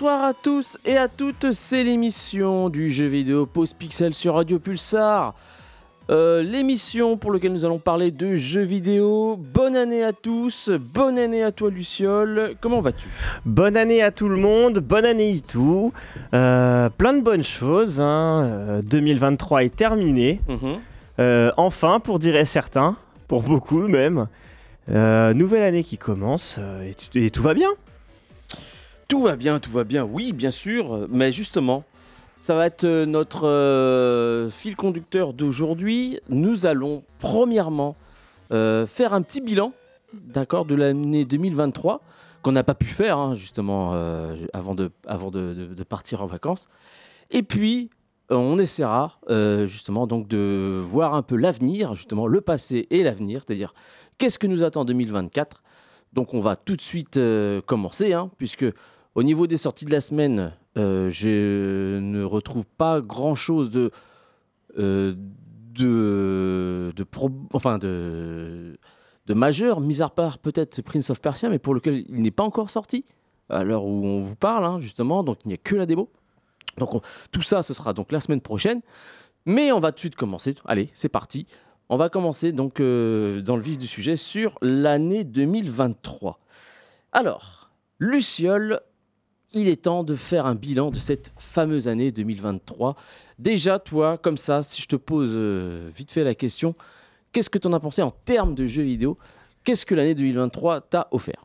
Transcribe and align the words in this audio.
Bonsoir 0.00 0.24
à 0.24 0.32
tous 0.32 0.78
et 0.86 0.96
à 0.96 1.08
toutes, 1.08 1.52
c'est 1.52 1.84
l'émission 1.84 2.70
du 2.70 2.90
jeu 2.90 3.04
vidéo 3.04 3.44
Pause 3.44 3.74
Pixel 3.74 4.14
sur 4.14 4.36
Radio 4.36 4.58
Pulsar. 4.58 5.34
Euh, 6.08 6.42
l'émission 6.42 7.18
pour 7.18 7.34
laquelle 7.34 7.52
nous 7.52 7.66
allons 7.66 7.78
parler 7.78 8.10
de 8.10 8.34
jeux 8.34 8.62
vidéo. 8.62 9.36
Bonne 9.36 9.76
année 9.76 10.02
à 10.02 10.14
tous, 10.14 10.70
bonne 10.70 11.18
année 11.18 11.42
à 11.42 11.52
toi 11.52 11.68
Luciole, 11.68 12.54
comment 12.62 12.80
vas-tu? 12.80 13.08
Bonne 13.44 13.76
année 13.76 14.00
à 14.00 14.10
tout 14.10 14.30
le 14.30 14.38
monde, 14.38 14.78
bonne 14.78 15.04
année 15.04 15.32
Itou. 15.32 15.92
Euh, 16.32 16.88
plein 16.88 17.12
de 17.12 17.20
bonnes 17.20 17.44
choses, 17.44 18.00
hein. 18.00 18.44
Euh, 18.44 18.80
2023 18.82 19.64
est 19.64 19.76
terminé. 19.76 20.40
Mhm. 20.48 20.78
Euh, 21.18 21.52
enfin, 21.58 22.00
pour 22.00 22.18
dire 22.18 22.46
certains, 22.46 22.96
pour 23.28 23.42
beaucoup 23.42 23.86
même. 23.86 24.28
Nouvelle 24.88 25.62
année 25.62 25.84
qui 25.84 25.98
commence 25.98 26.58
et 27.12 27.30
tout 27.30 27.42
va 27.42 27.52
bien. 27.52 27.68
Tout 29.10 29.22
va 29.22 29.34
bien, 29.34 29.58
tout 29.58 29.72
va 29.72 29.82
bien, 29.82 30.04
oui 30.04 30.32
bien 30.32 30.52
sûr, 30.52 31.08
mais 31.10 31.32
justement, 31.32 31.82
ça 32.38 32.54
va 32.54 32.64
être 32.66 32.84
euh, 32.84 33.06
notre 33.06 33.44
euh, 33.44 34.50
fil 34.50 34.76
conducteur 34.76 35.32
d'aujourd'hui. 35.32 36.20
Nous 36.28 36.64
allons 36.64 37.02
premièrement 37.18 37.96
euh, 38.52 38.86
faire 38.86 39.12
un 39.12 39.22
petit 39.22 39.40
bilan, 39.40 39.72
d'accord, 40.14 40.64
de 40.64 40.76
l'année 40.76 41.24
2023 41.24 42.02
qu'on 42.42 42.52
n'a 42.52 42.62
pas 42.62 42.76
pu 42.76 42.86
faire 42.86 43.18
hein, 43.18 43.34
justement 43.34 43.94
avant, 44.52 44.76
de, 44.76 44.92
partir 45.88 46.22
en 46.22 46.26
vacances. 46.26 46.68
Et 47.32 47.42
puis, 47.42 47.90
on 48.30 48.60
essaiera 48.60 49.18
justement 49.66 50.06
donc 50.06 50.28
de 50.28 50.80
voir 50.84 51.14
un 51.14 51.22
peu 51.22 51.34
l'avenir, 51.34 51.96
justement 51.96 52.28
le 52.28 52.40
passé 52.40 52.86
et 52.90 53.02
l'avenir, 53.02 53.42
c'est-à-dire 53.44 53.74
qu'est-ce 54.18 54.38
que 54.38 54.46
nous 54.46 54.62
attend 54.62 54.84
2024. 54.84 55.62
Donc 56.12 56.32
on 56.32 56.40
va 56.40 56.54
tout 56.56 56.76
de 56.76 56.80
suite 56.80 57.20
commencer, 57.66 58.14
hein, 58.14 58.30
puisque 58.38 58.66
au 59.14 59.22
niveau 59.22 59.46
des 59.46 59.56
sorties 59.56 59.84
de 59.84 59.90
la 59.90 60.00
semaine, 60.00 60.52
euh, 60.76 61.10
je 61.10 61.98
ne 61.98 62.22
retrouve 62.22 62.66
pas 62.66 63.00
grand-chose 63.00 63.90
euh, 64.78 65.14
de, 65.74 66.92
de, 69.26 69.34
majeur, 69.34 69.80
mis 69.80 70.02
à 70.02 70.08
part 70.08 70.38
peut-être 70.38 70.82
Prince 70.82 71.10
of 71.10 71.20
Persia, 71.20 71.48
mais 71.48 71.58
pour 71.58 71.74
lequel 71.74 72.04
il 72.08 72.22
n'est 72.22 72.30
pas 72.30 72.44
encore 72.44 72.70
sorti, 72.70 73.04
à 73.48 73.64
l'heure 73.64 73.84
où 73.84 74.04
on 74.06 74.18
vous 74.20 74.36
parle, 74.36 74.64
hein, 74.64 74.80
justement, 74.80 75.22
donc 75.22 75.38
il 75.44 75.48
n'y 75.48 75.54
a 75.54 75.58
que 75.58 75.74
la 75.76 75.86
démo. 75.86 76.10
Donc 76.78 76.94
on- 76.94 77.00
tout 77.32 77.42
ça, 77.42 77.62
ce 77.62 77.74
sera 77.74 77.92
donc 77.92 78.12
la 78.12 78.20
semaine 78.20 78.40
prochaine. 78.40 78.80
Mais 79.46 79.72
on 79.72 79.80
va 79.80 79.90
tout 79.90 79.96
de 79.96 80.00
suite 80.00 80.16
commencer. 80.16 80.54
Allez, 80.66 80.90
c'est 80.92 81.08
parti. 81.08 81.46
On 81.88 81.96
va 81.96 82.08
commencer 82.08 82.52
donc 82.52 82.78
euh, 82.78 83.40
dans 83.40 83.56
le 83.56 83.62
vif 83.62 83.78
du 83.78 83.86
sujet 83.86 84.14
sur 84.16 84.56
l'année 84.62 85.24
2023. 85.24 86.38
Alors, 87.12 87.70
Luciole, 87.98 88.80
il 89.52 89.68
est 89.68 89.82
temps 89.82 90.04
de 90.04 90.14
faire 90.14 90.46
un 90.46 90.54
bilan 90.54 90.90
de 90.90 90.98
cette 90.98 91.32
fameuse 91.38 91.88
année 91.88 92.10
2023. 92.12 92.94
Déjà, 93.38 93.78
toi, 93.78 94.18
comme 94.18 94.36
ça, 94.36 94.62
si 94.62 94.80
je 94.82 94.86
te 94.86 94.96
pose 94.96 95.32
euh, 95.34 95.88
vite 95.96 96.12
fait 96.12 96.24
la 96.24 96.34
question, 96.34 96.74
qu'est-ce 97.32 97.50
que 97.50 97.58
tu 97.58 97.66
en 97.68 97.72
as 97.72 97.80
pensé 97.80 98.02
en 98.02 98.10
termes 98.24 98.54
de 98.54 98.66
jeux 98.66 98.82
vidéo? 98.82 99.18
Qu'est-ce 99.64 99.84
que 99.84 99.94
l'année 99.94 100.14
2023 100.14 100.82
t'a 100.82 101.08
offert? 101.10 101.44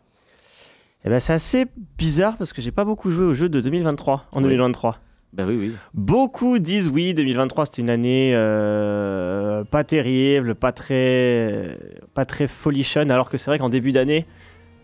Eh 1.03 1.09
ben, 1.09 1.19
c'est 1.19 1.33
assez 1.33 1.65
bizarre 1.97 2.37
parce 2.37 2.53
que 2.53 2.61
j'ai 2.61 2.71
pas 2.71 2.85
beaucoup 2.85 3.11
joué 3.11 3.25
aux 3.25 3.33
jeux 3.33 3.49
de 3.49 3.61
2023 3.61 4.27
en 4.31 4.37
Oui. 4.37 4.43
2023. 4.43 4.99
Ben 5.33 5.45
oui, 5.47 5.57
oui. 5.59 5.73
Beaucoup 5.93 6.59
disent 6.59 6.87
oui, 6.87 7.13
2023 7.13 7.65
c'était 7.65 7.81
une 7.81 7.89
année 7.89 8.31
euh, 8.33 9.65
pas 9.65 9.83
terrible, 9.83 10.55
pas 10.55 10.71
très, 10.71 11.77
pas 12.13 12.23
très 12.25 12.47
folichonne, 12.47 13.11
alors 13.11 13.29
que 13.29 13.37
c'est 13.37 13.51
vrai 13.51 13.59
qu'en 13.59 13.67
début 13.69 13.91
d'année, 13.91 14.25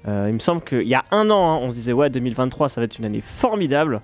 euh, 0.07 0.25
il 0.29 0.33
me 0.33 0.39
semble 0.39 0.61
qu'il 0.63 0.87
y 0.87 0.95
a 0.95 1.05
un 1.11 1.29
an, 1.29 1.51
hein, 1.53 1.59
on 1.61 1.69
se 1.69 1.75
disait 1.75 1.93
ouais 1.93 2.09
2023 2.09 2.69
ça 2.69 2.81
va 2.81 2.85
être 2.85 2.97
une 2.97 3.05
année 3.05 3.21
formidable. 3.21 4.01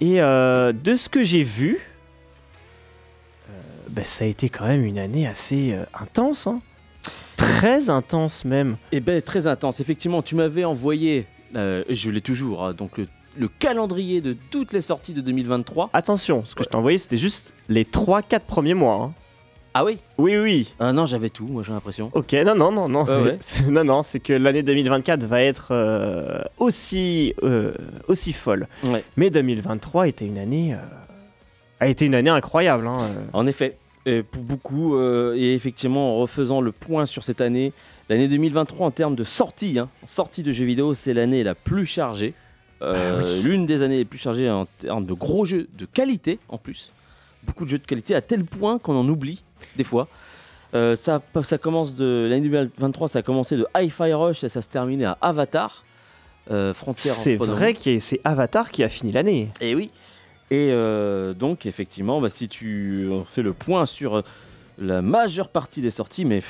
Et 0.00 0.20
euh, 0.20 0.72
de 0.72 0.96
ce 0.96 1.08
que 1.08 1.22
j'ai 1.22 1.42
vu, 1.42 1.78
euh, 3.48 3.52
ben, 3.90 4.04
ça 4.04 4.24
a 4.24 4.26
été 4.28 4.48
quand 4.48 4.66
même 4.66 4.84
une 4.84 4.98
année 4.98 5.26
assez 5.26 5.76
intense, 5.98 6.46
hein. 6.46 6.60
très 7.36 7.90
intense 7.90 8.44
même. 8.44 8.76
Eh 8.92 9.00
ben 9.00 9.20
très 9.22 9.46
intense. 9.46 9.80
Effectivement, 9.80 10.22
tu 10.22 10.34
m'avais 10.34 10.64
envoyé, 10.64 11.26
je 11.54 12.10
l'ai 12.10 12.20
toujours, 12.20 12.64
hein, 12.64 12.72
donc 12.74 12.98
le, 12.98 13.06
le 13.36 13.48
calendrier 13.48 14.20
de 14.20 14.36
toutes 14.50 14.72
les 14.72 14.80
sorties 14.80 15.12
de 15.12 15.20
2023. 15.20 15.90
Attention, 15.92 16.44
ce 16.44 16.54
que 16.54 16.64
je 16.64 16.68
t'ai 16.68 16.76
envoyé 16.76 16.98
c'était 16.98 17.16
juste 17.16 17.52
les 17.68 17.84
3-4 17.84 18.40
premiers 18.40 18.74
mois. 18.74 18.94
hein. 18.96 19.12
Ah 19.76 19.84
oui 19.84 19.98
Oui, 20.18 20.36
oui, 20.36 20.72
Ah 20.78 20.92
non, 20.92 21.04
j'avais 21.04 21.30
tout, 21.30 21.46
moi 21.46 21.62
j'ai 21.64 21.72
l'impression. 21.72 22.10
Ok, 22.14 22.32
non, 22.32 22.54
non, 22.54 22.70
non, 22.70 22.88
non. 22.88 23.04
Ah 23.08 23.20
ouais. 23.22 23.38
non, 23.68 23.82
non, 23.84 24.02
c'est 24.04 24.20
que 24.20 24.32
l'année 24.32 24.62
2024 24.62 25.24
va 25.26 25.42
être 25.42 25.68
euh, 25.72 26.40
aussi, 26.58 27.34
euh, 27.42 27.72
aussi 28.06 28.32
folle. 28.32 28.68
Ouais. 28.84 29.02
Mais 29.16 29.30
2023 29.30 30.06
était 30.08 30.26
une 30.26 30.38
année, 30.38 30.74
euh, 30.74 30.78
a 31.80 31.88
été 31.88 32.06
une 32.06 32.14
année 32.14 32.30
incroyable. 32.30 32.86
hein, 32.86 32.96
euh. 33.00 33.14
En 33.32 33.46
effet, 33.48 33.76
euh, 34.06 34.22
pour 34.30 34.42
beaucoup, 34.42 34.96
et 35.34 35.54
effectivement, 35.54 36.16
en 36.16 36.20
refaisant 36.20 36.60
le 36.60 36.70
point 36.70 37.04
sur 37.04 37.24
cette 37.24 37.40
année, 37.40 37.72
l'année 38.08 38.28
2023 38.28 38.86
en 38.86 38.90
termes 38.92 39.16
de 39.16 39.24
sortie, 39.24 39.78
hein, 39.78 39.88
sortie 40.04 40.42
de 40.44 40.52
jeux 40.52 40.66
vidéo, 40.66 40.94
c'est 40.94 41.14
l'année 41.14 41.42
la 41.42 41.54
plus 41.56 41.86
chargée. 41.86 42.34
Euh, 42.82 43.20
Ah 43.20 43.24
oui. 43.24 43.42
L'une 43.42 43.66
des 43.66 43.82
années 43.82 43.96
les 43.96 44.04
plus 44.04 44.18
chargées 44.18 44.50
en 44.50 44.66
termes 44.78 45.06
de 45.06 45.14
gros 45.14 45.44
jeux 45.44 45.68
de 45.78 45.86
qualité 45.86 46.38
en 46.48 46.58
plus. 46.58 46.92
Beaucoup 47.44 47.64
de 47.64 47.70
jeux 47.70 47.78
de 47.78 47.86
qualité 47.86 48.14
à 48.14 48.20
tel 48.20 48.44
point 48.44 48.78
qu'on 48.78 48.96
en 48.96 49.08
oublie 49.08 49.43
des 49.76 49.84
fois. 49.84 50.08
Euh, 50.74 50.96
ça, 50.96 51.22
ça 51.42 51.58
commence 51.58 51.94
de 51.94 52.26
l'année 52.28 52.48
2023, 52.48 53.08
ça 53.08 53.20
a 53.20 53.22
commencé 53.22 53.56
de 53.56 53.66
Hi-Fi 53.76 54.12
Rush 54.12 54.42
et 54.42 54.48
ça 54.48 54.60
se 54.60 54.68
terminait 54.68 55.04
à 55.04 55.18
Avatar. 55.20 55.84
Euh, 56.50 56.74
Frontier 56.74 57.10
of 57.10 57.16
C'est 57.16 57.36
vrai 57.36 57.74
que 57.74 57.98
c'est 57.98 58.20
Avatar 58.24 58.70
qui 58.70 58.82
a 58.82 58.88
fini 58.88 59.12
l'année. 59.12 59.50
Et 59.60 59.74
oui. 59.74 59.90
Et 60.50 60.68
euh, 60.70 61.32
donc, 61.32 61.66
effectivement, 61.66 62.20
bah, 62.20 62.28
si 62.28 62.48
tu 62.48 63.08
fais 63.26 63.42
le 63.42 63.52
point 63.52 63.86
sur 63.86 64.16
euh, 64.16 64.22
la 64.78 65.00
majeure 65.00 65.48
partie 65.48 65.80
des 65.80 65.90
sorties, 65.90 66.24
mais 66.24 66.42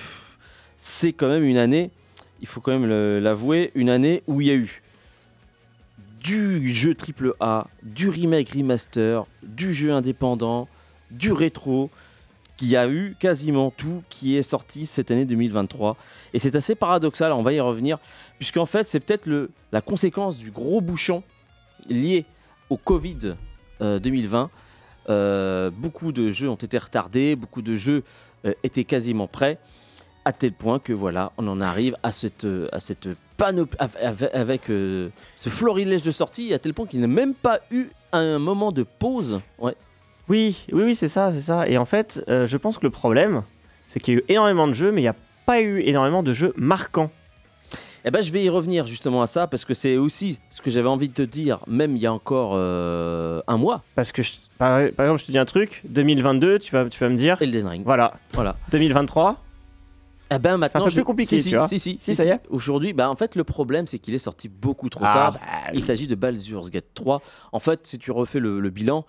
c'est 0.77 1.13
quand 1.13 1.29
même 1.29 1.45
une 1.45 1.59
année, 1.59 1.91
il 2.41 2.49
faut 2.49 2.61
quand 2.61 2.79
même 2.79 2.89
l'avouer, 3.21 3.71
une 3.75 3.89
année 3.89 4.23
où 4.27 4.41
il 4.41 4.49
y 4.49 4.51
a 4.51 4.55
eu 4.55 4.83
du 6.21 6.75
jeu 6.75 6.95
AAA, 6.95 7.69
du 7.83 8.09
remake 8.09 8.51
remaster, 8.51 9.27
du 9.43 9.73
jeu 9.73 9.93
indépendant, 9.93 10.69
du 11.11 11.33
rétro, 11.33 11.91
qu'il 12.57 12.69
y 12.69 12.77
a 12.77 12.89
eu 12.89 13.17
quasiment 13.19 13.71
tout 13.71 14.03
qui 14.09 14.37
est 14.37 14.43
sorti 14.43 14.87
cette 14.87 15.11
année 15.11 15.25
2023. 15.25 15.97
Et 16.33 16.39
c'est 16.39 16.55
assez 16.55 16.75
paradoxal, 16.75 17.33
on 17.33 17.43
va 17.43 17.53
y 17.53 17.61
revenir, 17.61 17.99
puisqu'en 18.39 18.67
fait, 18.67 18.85
c'est 18.85 19.01
peut-être 19.01 19.29
la 19.73 19.81
conséquence 19.81 20.39
du 20.39 20.51
gros 20.51 20.81
bouchon 20.81 21.23
lié 21.89 22.27
au 22.71 22.77
Covid 22.77 23.35
euh, 23.81 23.99
2020. 23.99 24.51
Euh, 25.11 25.71
beaucoup 25.71 26.13
de 26.13 26.31
jeux 26.31 26.49
ont 26.49 26.55
été 26.55 26.79
retardés, 26.79 27.37
beaucoup 27.37 27.63
de 27.63 27.75
jeux 27.75 28.05
euh, 28.47 28.53
étaient 28.63 28.85
quasiment 28.85 29.27
prêts, 29.27 29.59
à 30.25 30.33
tel 30.33 30.53
point 30.53 30.79
que 30.79 30.93
voilà, 30.93 31.33
on 31.39 31.47
en 31.49 31.61
arrive 31.61 31.97
à 32.03 32.13
cette, 32.13 32.45
euh, 32.45 32.69
à 32.73 32.79
panoplie, 33.37 33.79
avec, 34.33 34.71
euh, 34.71 35.11
ce 35.37 35.49
florilège 35.49 36.03
de 36.03 36.13
sorties, 36.13 36.55
à 36.55 36.59
tel 36.59 36.75
point 36.75 36.87
qu'il 36.87 37.01
n'a 37.01 37.07
même 37.07 37.35
pas 37.35 37.61
eu 37.71 37.89
un 38.13 38.39
moment 38.39 38.73
de 38.73 38.83
pause. 38.83 39.41
Oui, 40.29 40.65
oui, 40.73 40.83
oui, 40.85 40.95
c'est 40.95 41.09
ça, 41.09 41.31
c'est 41.33 41.41
ça. 41.43 41.69
Et 41.69 41.77
en 41.79 41.85
fait, 41.85 42.23
euh, 42.29 42.47
je 42.47 42.57
pense 42.57 42.79
que 42.79 42.85
le 42.85 42.91
problème, 42.91 43.43
c'est 43.87 44.01
qu'il 44.01 44.15
y 44.15 44.17
a 44.17 44.21
eu 44.21 44.25
énormément 44.29 44.67
de 44.67 44.73
jeux, 44.73 44.91
mais 44.93 45.01
il 45.01 45.05
n'y 45.05 45.09
a 45.09 45.17
pas 45.47 45.61
eu 45.61 45.81
énormément 45.81 46.23
de 46.23 46.33
jeux 46.33 46.53
marquants. 46.57 47.11
Eh 48.07 48.11
ben, 48.11 48.23
je 48.23 48.31
vais 48.33 48.43
y 48.45 48.51
revenir 48.51 48.87
justement 48.87 49.23
à 49.23 49.27
ça 49.27 49.47
parce 49.47 49.65
que 49.65 49.73
c'est 49.73 49.97
aussi 49.97 50.39
ce 50.51 50.61
que 50.61 50.71
j'avais 50.71 50.89
envie 50.89 51.09
de 51.09 51.15
te 51.15 51.23
dire, 51.23 51.61
même 51.67 51.97
il 51.97 52.03
y 52.03 52.07
a 52.07 52.13
encore 52.13 52.53
euh, 52.55 53.41
un 53.47 53.57
mois. 53.57 53.83
Parce 53.95 54.13
que, 54.13 54.23
je- 54.23 54.33
par, 54.59 54.81
par 54.95 55.07
exemple, 55.07 55.21
je 55.21 55.27
te 55.27 55.33
dis 55.33 55.39
un 55.39 55.47
truc, 55.47 55.83
2022, 55.89 56.59
tu 56.59 56.73
vas, 56.73 56.85
tu 56.87 56.99
vas 57.01 57.09
me 57.09 57.17
dire, 57.17 57.41
Elden 57.41 57.67
Ring. 57.67 57.83
voilà, 57.85 58.13
Voilà. 58.35 58.57
2023, 58.73 59.37
Eh 60.31 60.39
ben 60.39 60.57
maintenant, 60.57 60.85
peu 60.85 60.91
je- 60.91 60.95
plus 60.97 61.05
compliqué, 61.05 61.37
Si, 61.37 61.43
si, 61.45 61.51
tu 61.51 61.57
vois. 61.57 61.69
si, 61.69 61.79
si, 61.79 61.93
Si, 61.93 61.99
si, 62.01 62.15
ça 62.15 62.25
y 62.25 62.27
si. 62.29 62.33
est. 62.33 62.41
Aujourd'hui, 62.49 62.93
bah 62.95 63.11
en 63.11 63.15
fait, 63.17 63.37
le 63.37 63.45
problème, 63.45 63.87
c'est 63.87 63.99
qu'il 63.99 64.15
est 64.15 64.19
sorti 64.19 64.49
beaucoup 64.49 64.89
trop 64.89 65.05
Ah, 65.07 65.13
tard. 65.13 65.33
bah, 65.35 65.41
Il 65.75 65.83
s'agit 65.83 66.07
de 66.07 66.15
Baldur's 66.15 66.71
Gate 66.71 66.87
3. 66.95 67.21
En 67.53 67.61
fait, 67.61 67.87
si 67.87 67.99
tu 67.99 68.11
refais 68.11 68.41
le, 68.41 68.59
le 68.59 68.71
bilan, 68.71 69.05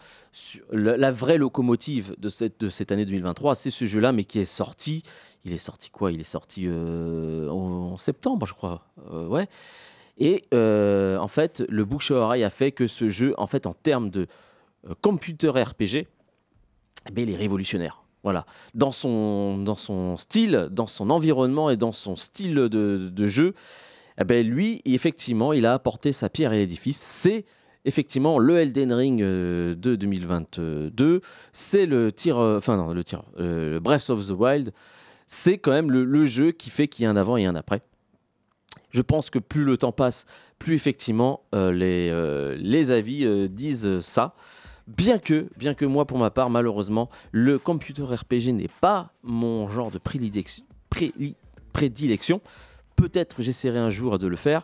la, 0.71 1.11
vraie 1.11 1.37
locomotive 1.37 2.15
de 2.17 2.27
cette, 2.29 2.59
de 2.59 2.69
cette 2.69 2.91
année 2.91 3.05
2023, 3.05 3.55
c'est 3.55 3.71
ce 3.71 3.85
jeu-là, 3.85 4.11
mais 4.11 4.25
qui 4.25 4.39
est 4.39 4.45
sorti. 4.45 5.03
Il 5.45 5.53
est 5.53 5.57
sorti 5.57 5.89
quoi? 5.89 6.11
Il 6.11 6.19
est 6.19 6.23
sorti 6.23 6.65
euh, 6.67 7.49
en, 7.49 7.93
en 7.93 7.97
septembre, 7.97 8.45
je 8.45 8.53
crois. 8.53 8.85
Euh, 9.11 9.27
ouais. 9.27 9.47
Et 10.17 10.43
euh, 10.53 11.17
en 11.17 11.27
fait, 11.27 11.63
le 11.69 11.85
bouche 11.85 12.11
à 12.11 12.15
oreille 12.15 12.43
a 12.43 12.49
fait 12.49 12.71
que 12.71 12.87
ce 12.87 13.07
jeu, 13.09 13.33
en 13.37 13.47
fait, 13.47 13.67
en 13.67 13.73
termes 13.73 14.09
de 14.09 14.27
computer 15.01 15.49
RPG, 15.49 16.07
eh 17.07 17.11
ben, 17.11 17.27
il 17.27 17.31
est 17.33 17.37
révolutionnaire. 17.37 18.01
Voilà. 18.25 18.47
Dans 18.73 18.91
son, 18.91 19.59
dans 19.59 19.75
son 19.75 20.17
style, 20.17 20.67
dans 20.71 20.87
son 20.87 21.11
environnement 21.11 21.69
et 21.69 21.77
dans 21.77 21.91
son 21.91 22.15
style 22.15 22.55
de, 22.55 23.27
jeu, 23.27 23.53
eh 24.19 24.23
ben, 24.23 24.45
lui, 24.45 24.81
effectivement, 24.83 25.53
il 25.53 25.67
a 25.67 25.75
apporté 25.75 26.11
sa 26.11 26.27
pierre 26.27 26.49
à 26.49 26.55
l'édifice. 26.55 26.97
C'est 26.97 27.45
effectivement 27.85 28.39
le 28.39 28.57
Elden 28.57 28.91
Ring 28.93 29.21
euh, 29.21 29.75
de 29.75 29.95
2022. 29.95 31.21
C'est 31.53 31.85
le 31.85 32.11
tir, 32.11 32.39
euh, 32.39 32.57
enfin 32.57 32.77
non, 32.77 32.95
le 32.95 33.03
tir, 33.03 33.21
euh, 33.39 33.79
Breath 33.79 34.09
of 34.09 34.27
the 34.27 34.31
Wild. 34.31 34.73
C'est 35.27 35.59
quand 35.59 35.71
même 35.71 35.91
le, 35.91 36.25
jeu 36.25 36.51
qui 36.51 36.71
fait 36.71 36.87
qu'il 36.87 37.03
y 37.03 37.05
a 37.05 37.11
un 37.11 37.15
avant 37.15 37.37
et 37.37 37.45
un 37.45 37.55
après. 37.55 37.81
Je 38.89 39.03
pense 39.03 39.29
que 39.29 39.37
plus 39.37 39.65
le 39.65 39.77
temps 39.77 39.91
passe, 39.91 40.25
plus 40.57 40.73
effectivement 40.73 41.43
euh, 41.53 41.71
les, 41.71 42.57
les 42.57 42.89
avis 42.89 43.49
disent 43.49 43.99
ça. 43.99 44.33
Bien 44.87 45.17
que, 45.17 45.47
bien 45.57 45.73
que 45.73 45.85
moi, 45.85 46.05
pour 46.05 46.19
ma 46.19 46.29
part, 46.29 46.49
malheureusement, 46.49 47.09
le 47.31 47.57
computer 47.57 48.03
RPG 48.03 48.53
n'est 48.53 48.69
pas 48.81 49.11
mon 49.23 49.67
genre 49.67 49.89
de 49.89 49.97
prédilection. 49.97 50.63
Peut-être 52.95 53.41
j'essaierai 53.41 53.79
un 53.79 53.89
jour 53.89 54.19
de 54.19 54.27
le 54.27 54.35
faire, 54.35 54.63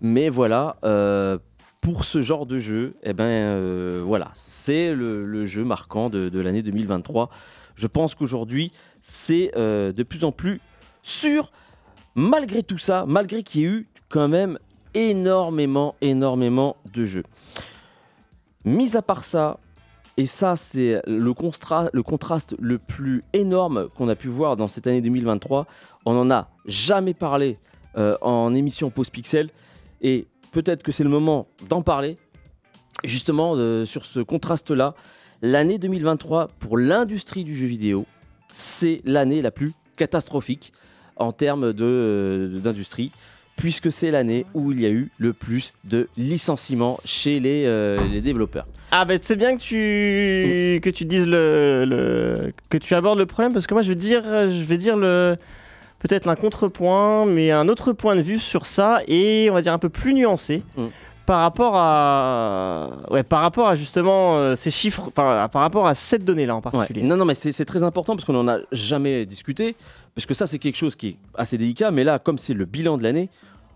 mais 0.00 0.30
voilà, 0.30 0.76
euh, 0.84 1.38
pour 1.82 2.04
ce 2.04 2.22
genre 2.22 2.46
de 2.46 2.58
jeu, 2.58 2.96
eh 3.02 3.12
ben 3.12 3.24
euh, 3.24 4.02
voilà, 4.04 4.30
c'est 4.34 4.94
le, 4.94 5.44
jeu 5.44 5.64
marquant 5.64 6.08
de, 6.08 6.28
de 6.28 6.40
l'année 6.40 6.62
2023. 6.62 7.28
Je 7.76 7.86
pense 7.86 8.14
qu'aujourd'hui, 8.14 8.72
c'est 9.02 9.52
euh, 9.56 9.92
de 9.92 10.02
plus 10.02 10.24
en 10.24 10.32
plus 10.32 10.60
sûr, 11.02 11.52
malgré 12.14 12.62
tout 12.62 12.78
ça, 12.78 13.04
malgré 13.06 13.42
qu'il 13.42 13.60
y 13.60 13.64
ait 13.64 13.68
eu 13.68 13.88
quand 14.08 14.28
même 14.28 14.58
énormément, 14.94 15.94
énormément 16.00 16.76
de 16.92 17.04
jeux. 17.04 17.24
Mis 18.68 18.98
à 18.98 19.02
part 19.02 19.24
ça, 19.24 19.58
et 20.18 20.26
ça 20.26 20.54
c'est 20.54 21.00
le, 21.06 21.32
contraste 21.32 22.54
le 22.58 22.76
plus 22.76 23.22
énorme 23.32 23.88
qu'on 23.96 24.10
a 24.10 24.14
pu 24.14 24.28
voir 24.28 24.58
dans 24.58 24.68
cette 24.68 24.86
année 24.86 25.00
2023, 25.00 25.66
on 26.04 26.12
n'en 26.12 26.30
a 26.30 26.50
jamais 26.66 27.14
parlé 27.14 27.56
euh, 27.96 28.18
en 28.20 28.54
émission 28.54 28.90
Pause 28.90 29.08
Pixel, 29.08 29.48
et 30.02 30.26
peut-être 30.52 30.82
que 30.82 30.92
c'est 30.92 31.02
le 31.02 31.08
moment 31.08 31.48
d'en 31.70 31.80
parler, 31.80 32.18
justement 33.04 33.54
euh, 33.56 33.86
sur 33.86 34.04
ce 34.04 34.20
contraste-là. 34.20 34.94
L'année 35.40 35.78
2023 35.78 36.48
pour 36.58 36.76
l'industrie 36.76 37.44
du 37.44 37.56
jeu 37.56 37.66
vidéo, 37.66 38.04
c'est 38.52 39.00
l'année 39.06 39.40
la 39.40 39.50
plus 39.50 39.72
catastrophique 39.96 40.74
en 41.16 41.32
termes 41.32 41.72
euh, 41.80 42.60
d'industrie, 42.60 43.12
puisque 43.58 43.92
c'est 43.92 44.10
l'année 44.10 44.46
où 44.54 44.72
il 44.72 44.80
y 44.80 44.86
a 44.86 44.88
eu 44.90 45.10
le 45.18 45.34
plus 45.34 45.74
de 45.84 46.08
licenciements 46.16 46.98
chez 47.04 47.38
les, 47.40 47.64
euh, 47.66 47.98
les 48.10 48.22
développeurs. 48.22 48.66
Ah 48.90 49.04
bah 49.04 49.14
c'est 49.20 49.36
bien 49.36 49.54
que 49.56 49.60
tu 49.60 50.80
que 50.80 50.88
tu 50.88 51.04
dises 51.04 51.26
le, 51.26 51.84
le- 51.86 52.52
que 52.70 52.78
tu 52.78 52.94
abordes 52.94 53.18
le 53.18 53.26
problème 53.26 53.52
parce 53.52 53.66
que 53.66 53.74
moi 53.74 53.82
je 53.82 53.90
vais 53.90 53.94
dire 53.96 54.22
je 54.48 54.62
vais 54.64 54.78
dire 54.78 54.96
le 54.96 55.36
peut-être 55.98 56.28
un 56.28 56.36
contrepoint 56.36 57.26
mais 57.26 57.50
un 57.50 57.68
autre 57.68 57.92
point 57.92 58.16
de 58.16 58.22
vue 58.22 58.38
sur 58.38 58.64
ça 58.64 59.00
et 59.06 59.48
on 59.50 59.54
va 59.54 59.60
dire 59.60 59.72
un 59.74 59.78
peu 59.78 59.90
plus 59.90 60.14
nuancé 60.14 60.62
Mm. 60.76 60.86
Par 61.28 61.40
rapport 61.40 61.74
à 61.76 62.88
ouais 63.10 63.22
par 63.22 63.42
rapport 63.42 63.68
à 63.68 63.74
justement 63.74 64.38
euh, 64.38 64.54
ces 64.54 64.70
chiffres 64.70 65.04
enfin 65.08 65.46
par 65.52 65.60
rapport 65.60 65.86
à 65.86 65.92
cette 65.94 66.24
donnée 66.24 66.46
là 66.46 66.54
en 66.54 66.58
Ouais. 66.58 66.62
particulier. 66.62 67.02
Non, 67.02 67.16
non, 67.18 67.26
mais 67.26 67.34
c'est 67.34 67.64
très 67.66 67.82
important 67.82 68.14
parce 68.16 68.24
qu'on 68.24 68.32
n'en 68.32 68.48
a 68.48 68.58
jamais 68.72 69.26
discuté, 69.26 69.76
parce 70.14 70.24
que 70.24 70.32
ça, 70.32 70.46
c'est 70.46 70.58
quelque 70.58 70.76
chose 70.76 70.96
qui 70.96 71.08
est 71.08 71.16
assez 71.34 71.58
délicat, 71.58 71.90
mais 71.90 72.02
là, 72.02 72.18
comme 72.18 72.38
c'est 72.38 72.54
le 72.54 72.64
bilan 72.64 72.96
de 72.96 73.02
l'année, 73.02 73.28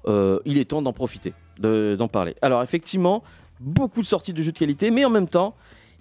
euh, 0.09 0.39
il 0.47 0.57
est 0.57 0.65
temps 0.65 0.81
d'en 0.81 0.95
profiter, 0.95 1.35
de- 1.61 1.95
d'en 1.99 2.09
parler. 2.09 2.35
Alors, 2.41 2.63
effectivement, 2.63 3.23
beaucoup 3.61 4.01
de 4.01 4.07
sorties 4.07 4.33
de 4.33 4.43
jeux 4.43 4.53
de 4.53 4.59
qualité, 4.59 4.91
mais 4.91 5.05
en 5.05 5.11
même 5.11 5.29
temps, 5.29 5.55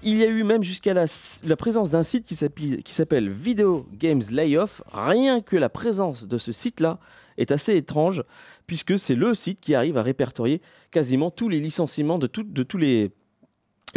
il 0.03 0.17
y 0.17 0.23
a 0.23 0.27
eu 0.27 0.43
même 0.43 0.63
jusqu'à 0.63 0.93
la, 0.93 1.05
la 1.45 1.55
présence 1.57 1.89
d'un 1.91 2.03
site 2.03 2.25
qui 2.25 2.35
s'appelle 2.35 2.81
qui 2.81 2.93
s'appelle 2.93 3.29
Video 3.29 3.85
Games 3.99 4.23
Layoff. 4.31 4.81
Rien 4.93 5.41
que 5.41 5.57
la 5.57 5.69
présence 5.69 6.27
de 6.27 6.37
ce 6.37 6.51
site-là 6.53 6.97
est 7.37 7.51
assez 7.51 7.75
étrange, 7.75 8.23
puisque 8.71 8.97
c'est 8.97 9.15
le 9.15 9.35
site 9.35 9.59
qui 9.59 9.75
arrive 9.75 9.97
à 9.97 10.01
répertorier 10.01 10.61
quasiment 10.91 11.29
tous 11.29 11.49
les 11.49 11.59
licenciements 11.59 12.17
de, 12.17 12.29
de 12.41 12.63
tous, 12.63 12.77
les, 12.77 13.11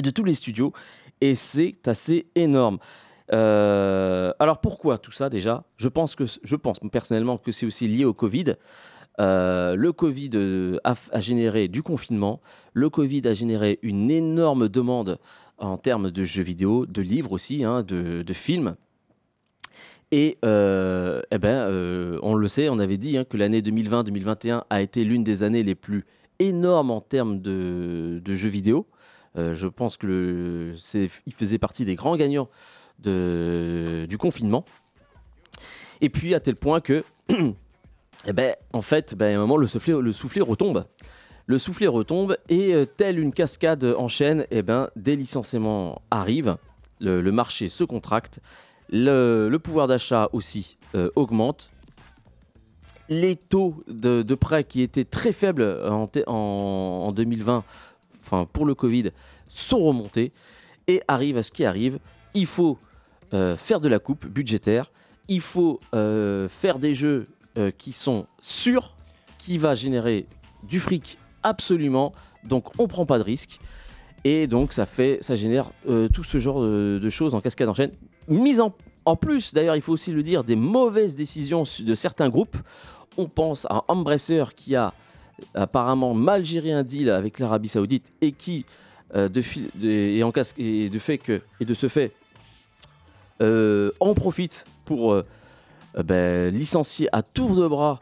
de 0.02 0.10
tous 0.10 0.24
les 0.24 0.34
studios, 0.34 0.72
et 1.20 1.36
c'est 1.36 1.86
assez 1.86 2.26
énorme. 2.34 2.78
Euh, 3.32 4.32
alors 4.40 4.60
pourquoi 4.60 4.98
tout 4.98 5.12
ça 5.12 5.30
déjà? 5.30 5.62
Je 5.76 5.88
pense 5.88 6.16
que 6.16 6.24
je 6.42 6.56
pense 6.56 6.78
personnellement 6.90 7.38
que 7.38 7.52
c'est 7.52 7.66
aussi 7.66 7.86
lié 7.86 8.04
au 8.04 8.14
Covid. 8.14 8.56
Euh, 9.20 9.76
le 9.76 9.92
Covid 9.92 10.30
euh, 10.34 10.78
a, 10.82 10.96
a 11.12 11.20
généré 11.20 11.68
du 11.68 11.84
confinement. 11.84 12.40
Le 12.72 12.90
Covid 12.90 13.28
a 13.28 13.32
généré 13.32 13.78
une 13.82 14.10
énorme 14.10 14.68
demande 14.68 15.20
en 15.58 15.78
termes 15.78 16.10
de 16.10 16.24
jeux 16.24 16.42
vidéo, 16.42 16.84
de 16.84 17.00
livres 17.00 17.30
aussi, 17.30 17.62
hein, 17.62 17.84
de, 17.84 18.22
de 18.22 18.32
films. 18.32 18.74
Et 20.16 20.38
euh, 20.44 21.22
eh 21.32 21.38
ben, 21.38 21.48
euh, 21.48 22.20
on 22.22 22.36
le 22.36 22.46
sait, 22.46 22.68
on 22.68 22.78
avait 22.78 22.98
dit 22.98 23.18
hein, 23.18 23.24
que 23.24 23.36
l'année 23.36 23.62
2020-2021 23.62 24.62
a 24.70 24.80
été 24.80 25.02
l'une 25.02 25.24
des 25.24 25.42
années 25.42 25.64
les 25.64 25.74
plus 25.74 26.04
énormes 26.38 26.92
en 26.92 27.00
termes 27.00 27.40
de, 27.40 28.22
jeux 28.24 28.48
vidéo. 28.48 28.86
Euh, 29.36 29.54
je 29.54 29.66
pense 29.66 29.96
que 29.96 30.72
il 31.26 31.32
faisait 31.32 31.58
partie 31.58 31.84
des 31.84 31.96
grands 31.96 32.14
gagnants 32.14 32.48
du 33.02 34.16
confinement. 34.16 34.64
Et 36.00 36.10
puis 36.10 36.32
à 36.32 36.38
tel 36.38 36.54
point 36.54 36.80
que, 36.80 37.02
eh 37.28 38.32
ben, 38.32 38.54
en 38.72 38.82
fait, 38.82 39.16
ben, 39.16 39.34
à 39.34 39.36
un 39.36 39.40
moment, 39.40 39.56
le 39.56 39.66
soufflet, 39.66 39.94
le 39.94 40.44
retombe. 40.44 40.84
Le 41.46 41.58
soufflet 41.58 41.88
retombe 41.88 42.36
et 42.48 42.72
telle 42.96 43.18
une 43.18 43.32
cascade 43.32 43.82
en 43.82 44.06
chaîne, 44.06 44.46
eh 44.52 44.62
ben, 44.62 44.90
des 44.94 45.16
licenciements 45.16 46.02
arrivent, 46.12 46.56
le 47.00 47.32
marché 47.32 47.68
se 47.68 47.82
contracte, 47.82 48.38
le, 48.96 49.56
pouvoir 49.58 49.88
d'achat 49.88 50.28
aussi 50.32 50.78
euh, 50.94 51.10
augmente. 51.16 51.68
Les 53.08 53.36
taux 53.36 53.82
de, 53.88 54.22
prêt 54.34 54.64
qui 54.64 54.80
étaient 54.80 55.04
très 55.04 55.32
faibles 55.32 55.64
en, 55.84 56.06
te- 56.06 56.24
en- 56.26 57.04
en 57.08 57.12
2020, 57.12 57.64
enfin 58.18 58.48
pour 58.50 58.64
le 58.64 58.74
Covid, 58.74 59.10
sont 59.50 59.80
remontés 59.80 60.32
et 60.86 61.02
arrive 61.08 61.36
à 61.36 61.42
ce 61.42 61.50
qui 61.50 61.64
arrive. 61.64 61.98
Il 62.32 62.46
faut 62.46 62.78
euh, 63.34 63.56
faire 63.56 63.80
de 63.80 63.88
la 63.88 63.98
coupe 63.98 64.26
budgétaire, 64.26 64.90
il 65.28 65.40
faut 65.40 65.80
euh, 65.94 66.48
faire 66.48 66.78
des 66.78 66.94
jeux 66.94 67.24
qui 67.78 67.92
sont 67.92 68.26
sûrs, 68.42 68.96
qui 69.38 69.58
va 69.58 69.76
générer 69.76 70.26
du 70.64 70.80
fric 70.80 71.18
absolument, 71.44 72.12
donc 72.42 72.64
on 72.80 72.88
prend 72.88 73.06
pas 73.06 73.16
de 73.18 73.22
risque. 73.22 73.60
Et 74.24 74.48
donc 74.48 74.72
ça 74.72 74.86
fait, 74.86 75.18
ça 75.20 75.36
génère 75.36 75.70
tout 76.12 76.24
ce 76.24 76.38
genre 76.38 76.60
de, 76.62 76.98
de 77.00 77.10
choses 77.10 77.32
en 77.34 77.40
cascade 77.40 77.68
en 77.68 77.74
chaîne. 77.74 77.92
Mise 78.26 78.60
en, 78.60 78.74
en 79.06 79.16
plus, 79.16 79.52
d'ailleurs, 79.52 79.76
il 79.76 79.82
faut 79.82 79.92
aussi 79.92 80.12
le 80.12 80.22
dire, 80.22 80.44
des 80.44 80.56
mauvaises 80.56 81.14
décisions 81.14 81.64
de 81.80 81.94
certains 81.94 82.28
groupes. 82.28 82.56
On 83.16 83.26
pense 83.26 83.66
à 83.66 83.84
Embracer 83.88 84.44
qui 84.56 84.76
a 84.76 84.92
apparemment 85.54 86.14
mal 86.14 86.44
géré 86.44 86.72
un 86.72 86.82
deal 86.82 87.10
avec 87.10 87.38
l'Arabie 87.38 87.68
Saoudite 87.68 88.12
et 88.20 88.32
qui, 88.32 88.64
euh, 89.14 89.28
de, 89.28 89.42
fait 89.42 89.70
et 91.60 91.64
de 91.64 91.74
ce 91.74 91.88
fait, 91.88 92.12
euh, 93.42 93.90
en 94.00 94.14
profite 94.14 94.64
pour 94.84 95.12
euh, 95.12 95.22
ben, 96.02 96.54
licencier 96.54 97.08
à 97.12 97.22
tour 97.22 97.56
de 97.56 97.66
bras 97.66 98.00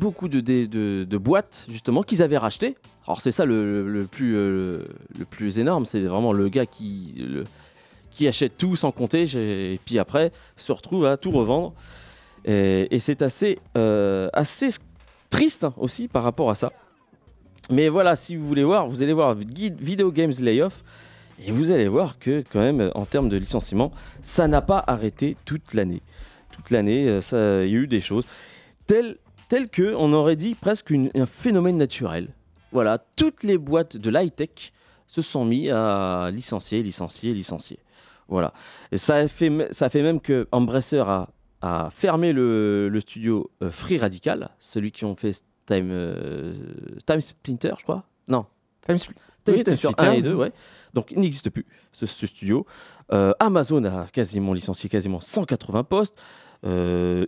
beaucoup 0.00 0.28
de, 0.28 0.40
de, 0.40 1.16
boîtes 1.18 1.66
justement 1.70 2.02
qu'ils 2.02 2.22
avaient 2.22 2.38
rachetées. 2.38 2.76
Alors 3.06 3.20
c'est 3.20 3.30
ça 3.30 3.44
le, 3.44 4.08
plus, 4.10 5.58
énorme, 5.58 5.86
c'est 5.86 6.00
vraiment 6.00 6.32
le 6.32 6.48
gars 6.48 6.66
qui, 6.66 7.14
qui 8.10 8.28
achète 8.28 8.56
tout 8.56 8.76
sans 8.76 8.90
compter 8.90 9.24
et 9.34 9.80
puis 9.84 9.98
après 9.98 10.32
se 10.56 10.72
retrouve 10.72 11.06
à 11.06 11.16
tout 11.16 11.30
revendre. 11.30 11.72
Et, 12.44 12.98
c'est 12.98 13.22
assez, 13.22 13.58
euh, 13.76 14.28
assez 14.32 14.70
triste 15.28 15.64
hein, 15.64 15.74
aussi 15.76 16.08
par 16.08 16.22
rapport 16.22 16.50
à 16.50 16.54
ça. 16.54 16.72
Mais 17.70 17.88
voilà, 17.88 18.16
si 18.16 18.34
vous 18.34 18.46
voulez 18.46 18.64
voir, 18.64 18.88
vous 18.88 19.02
allez 19.02 19.12
voir 19.12 19.36
Guide 19.36 19.80
Video 19.80 20.10
Games 20.10 20.32
Layoff 20.40 20.82
et 21.46 21.52
vous 21.52 21.70
allez 21.70 21.88
voir 21.88 22.18
que 22.18 22.42
quand 22.50 22.60
même 22.60 22.90
en 22.94 23.04
termes 23.04 23.28
de 23.28 23.36
licenciement, 23.36 23.92
ça 24.20 24.48
n'a 24.48 24.60
pas 24.60 24.82
arrêté 24.86 25.36
toute 25.44 25.74
l'année. 25.74 26.02
toute 26.50 26.70
l'année, 26.70 27.06
euh, 27.08 27.64
il 27.66 27.72
y 27.72 27.76
a 27.76 27.78
eu 27.78 27.86
des 27.86 28.00
choses 28.00 28.24
telles, 28.86 29.16
telles 29.48 29.70
que, 29.70 29.94
on 29.94 30.12
aurait 30.12 30.36
dit, 30.36 30.54
presque 30.54 30.92
un 31.14 31.26
phénomène 31.26 31.76
naturel. 31.76 32.28
Voilà, 32.72 32.98
toutes 33.16 33.44
les 33.44 33.56
boîtes 33.56 33.96
de 33.96 34.10
l'high-tech 34.10 34.72
se 35.06 35.22
sont 35.22 35.44
mis 35.44 35.70
à 35.70 36.30
licencier, 36.32 36.82
licencier, 36.82 37.32
licencier. 37.32 37.78
Voilà. 38.30 38.52
Et 38.92 38.96
ça 38.96 39.16
a 39.16 39.28
fait, 39.28 39.68
ça 39.72 39.86
a 39.86 39.88
fait 39.90 40.02
même 40.02 40.20
que 40.20 40.48
Embracer 40.52 41.00
a, 41.06 41.28
a 41.60 41.90
fermé 41.90 42.32
le, 42.32 42.88
le 42.88 43.00
studio 43.00 43.50
euh, 43.62 43.70
Free 43.70 43.98
Radical, 43.98 44.48
celui 44.58 44.92
qui 44.92 45.04
ont 45.04 45.14
fait 45.16 45.32
Time, 45.66 45.90
euh, 45.90 46.54
Time 47.06 47.20
Splinter, 47.20 47.72
je 47.78 47.82
crois. 47.82 48.04
Non, 48.28 48.46
Time 48.86 48.96
Spl- 48.96 49.12
Time 49.44 49.54
Oui, 49.54 49.58
Splinter 49.60 49.76
Splinter. 49.90 50.06
1 50.06 50.12
et 50.12 50.22
2, 50.22 50.34
ouais. 50.34 50.52
Donc 50.94 51.10
il 51.10 51.18
n'existe 51.20 51.50
plus, 51.50 51.66
ce, 51.92 52.06
ce 52.06 52.26
studio. 52.26 52.64
Euh, 53.12 53.32
Amazon 53.40 53.84
a 53.84 54.06
quasiment 54.06 54.52
licencié 54.54 54.88
quasiment 54.88 55.20
180 55.20 55.84
postes. 55.84 56.16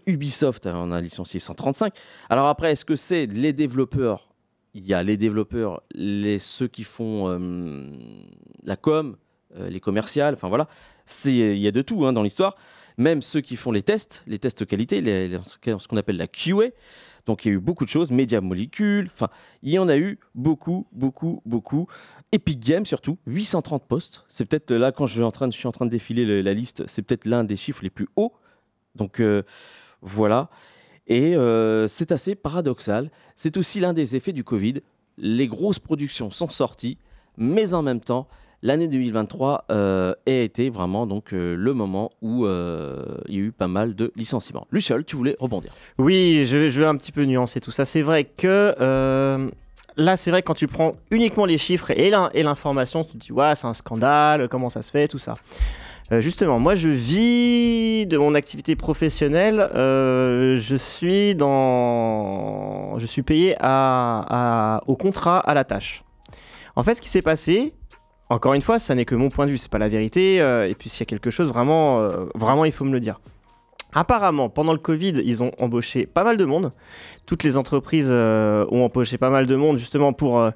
Ubisoft 0.06 0.66
en 0.66 0.92
a 0.92 1.00
licencié 1.00 1.40
135. 1.40 1.94
Alors 2.28 2.48
après, 2.48 2.72
est-ce 2.72 2.84
que 2.84 2.96
c'est 2.96 3.26
les 3.26 3.52
développeurs? 3.52 4.28
Il 4.74 4.84
y 4.86 4.94
a 4.94 5.02
les 5.02 5.16
développeurs, 5.16 5.82
les, 5.94 6.38
ceux 6.38 6.68
qui 6.68 6.84
font 6.84 7.28
la 8.64 8.76
com, 8.76 9.16
les 9.58 9.80
commerciales, 9.80 10.34
enfin 10.34 10.48
voilà. 10.48 10.66
Il 11.26 11.58
y 11.58 11.68
a 11.68 11.70
de 11.72 11.82
tout 11.82 12.04
hein, 12.06 12.12
dans 12.12 12.22
l'histoire. 12.22 12.56
Même 12.98 13.22
ceux 13.22 13.40
qui 13.40 13.56
font 13.56 13.72
les 13.72 13.82
tests, 13.82 14.22
les 14.26 14.38
tests 14.38 14.66
qualité, 14.66 15.02
ce 15.42 15.88
qu'on 15.88 15.96
appelle 15.96 16.18
la 16.18 16.26
QA. 16.28 16.70
Donc 17.26 17.44
il 17.44 17.48
y 17.48 17.50
a 17.52 17.54
eu 17.54 17.60
beaucoup 17.60 17.84
de 17.84 17.90
choses, 17.90 18.10
Media 18.10 18.40
Molecule, 18.40 19.08
enfin 19.14 19.28
il 19.62 19.70
y 19.70 19.78
en 19.78 19.88
a 19.88 19.96
eu 19.96 20.18
beaucoup, 20.34 20.86
beaucoup, 20.92 21.40
beaucoup. 21.46 21.86
Epic 22.32 22.58
Games 22.60 22.84
surtout, 22.84 23.18
830 23.26 23.86
postes. 23.86 24.24
C'est 24.28 24.44
peut-être 24.44 24.72
là 24.72 24.90
quand 24.92 25.06
je 25.06 25.14
suis 25.14 25.22
en 25.22 25.30
train 25.30 25.46
de, 25.48 25.90
défiler 25.90 26.24
le- 26.24 26.42
la 26.42 26.52
liste, 26.52 26.82
c'est 26.88 27.02
peut-être 27.02 27.24
l'un 27.24 27.44
des 27.44 27.56
chiffres 27.56 27.82
les 27.82 27.90
plus 27.90 28.08
hauts. 28.16 28.32
Donc 28.96 29.20
euh, 29.20 29.42
voilà. 30.00 30.50
Et 31.06 31.36
euh, 31.36 31.86
c'est 31.88 32.12
assez 32.12 32.34
paradoxal. 32.34 33.10
C'est 33.36 33.56
aussi 33.56 33.80
l'un 33.80 33.92
des 33.92 34.16
effets 34.16 34.32
du 34.32 34.44
Covid. 34.44 34.80
Les 35.16 35.46
grosses 35.46 35.78
productions 35.78 36.30
sont 36.30 36.48
sorties, 36.48 36.98
mais 37.36 37.74
en 37.74 37.82
même 37.82 38.00
temps, 38.00 38.28
l'année 38.62 38.88
2023 38.88 39.64
euh, 39.70 40.14
a 40.26 40.30
été 40.30 40.70
vraiment 40.70 41.06
donc 41.06 41.32
euh, 41.32 41.54
le 41.56 41.72
moment 41.74 42.10
où 42.22 42.46
euh, 42.46 43.04
il 43.28 43.34
y 43.34 43.38
a 43.38 43.40
eu 43.42 43.52
pas 43.52 43.68
mal 43.68 43.94
de 43.94 44.12
licenciements. 44.16 44.66
Luciol, 44.70 45.04
tu 45.04 45.16
voulais 45.16 45.36
rebondir 45.40 45.72
Oui, 45.98 46.44
je, 46.46 46.68
je 46.68 46.80
vais 46.80 46.86
un 46.86 46.96
petit 46.96 47.12
peu 47.12 47.24
nuancer 47.24 47.60
tout 47.60 47.70
ça. 47.72 47.84
C'est 47.84 48.02
vrai 48.02 48.24
que 48.24 48.74
là, 49.96 50.16
c'est 50.16 50.30
vrai 50.30 50.42
quand 50.42 50.54
tu 50.54 50.68
prends 50.68 50.92
uniquement 51.10 51.44
les 51.44 51.58
chiffres 51.58 51.90
et 51.90 52.08
l'in- 52.10 52.30
et 52.34 52.42
l'information, 52.42 53.04
tu 53.04 53.12
te 53.12 53.16
dis, 53.18 53.32
ouais, 53.32 53.54
c'est 53.54 53.66
un 53.66 53.74
scandale, 53.74 54.48
comment 54.48 54.70
ça 54.70 54.80
se 54.82 54.90
fait, 54.90 55.06
tout 55.08 55.18
ça. 55.18 55.34
Justement, 56.20 56.58
moi, 56.58 56.74
je 56.74 56.88
vis 56.90 58.06
de 58.06 58.18
mon 58.18 58.34
activité 58.34 58.76
professionnelle. 58.76 59.66
je 59.74 60.76
suis 60.78 61.34
dans, 61.34 62.98
je 62.98 63.06
suis 63.06 63.22
payé 63.22 63.54
à- 63.60 64.80
au 64.86 64.96
contrat 64.96 65.38
à 65.40 65.54
la 65.54 65.64
tâche. 65.64 66.04
En 66.76 66.82
fait, 66.82 66.94
ce 66.94 67.00
qui 67.02 67.08
s'est 67.08 67.22
passé, 67.22 67.74
encore 68.28 68.54
une 68.54 68.62
fois, 68.62 68.78
ça 68.78 68.94
n'est 68.94 69.04
que 69.04 69.14
mon 69.14 69.28
point 69.28 69.46
de 69.46 69.50
vue, 69.50 69.58
c'est 69.58 69.70
pas 69.70 69.78
la 69.78 69.88
vérité. 69.88 70.40
euh, 70.40 70.68
et 70.68 70.74
puis, 70.74 70.88
s'il 70.88 71.00
y 71.00 71.02
a 71.02 71.06
quelque 71.06 71.30
chose, 71.30 71.48
vraiment, 71.48 72.00
euh, 72.00 72.26
vraiment, 72.34 72.64
il 72.64 72.72
faut 72.72 72.84
me 72.84 72.92
le 72.92 73.00
dire. 73.00 73.20
Apparemment, 73.94 74.48
pendant 74.48 74.72
le 74.72 74.78
Covid, 74.78 75.20
ils 75.24 75.42
ont 75.42 75.52
embauché 75.58 76.06
pas 76.06 76.24
mal 76.24 76.38
de 76.38 76.44
monde. 76.46 76.72
Toutes 77.26 77.42
les 77.42 77.58
entreprises 77.58 78.08
euh, 78.10 78.64
ont 78.70 78.84
embauché 78.84 79.18
pas 79.18 79.28
mal 79.28 79.46
de 79.46 79.54
monde 79.54 79.76
justement 79.76 80.14
pour, 80.14 80.50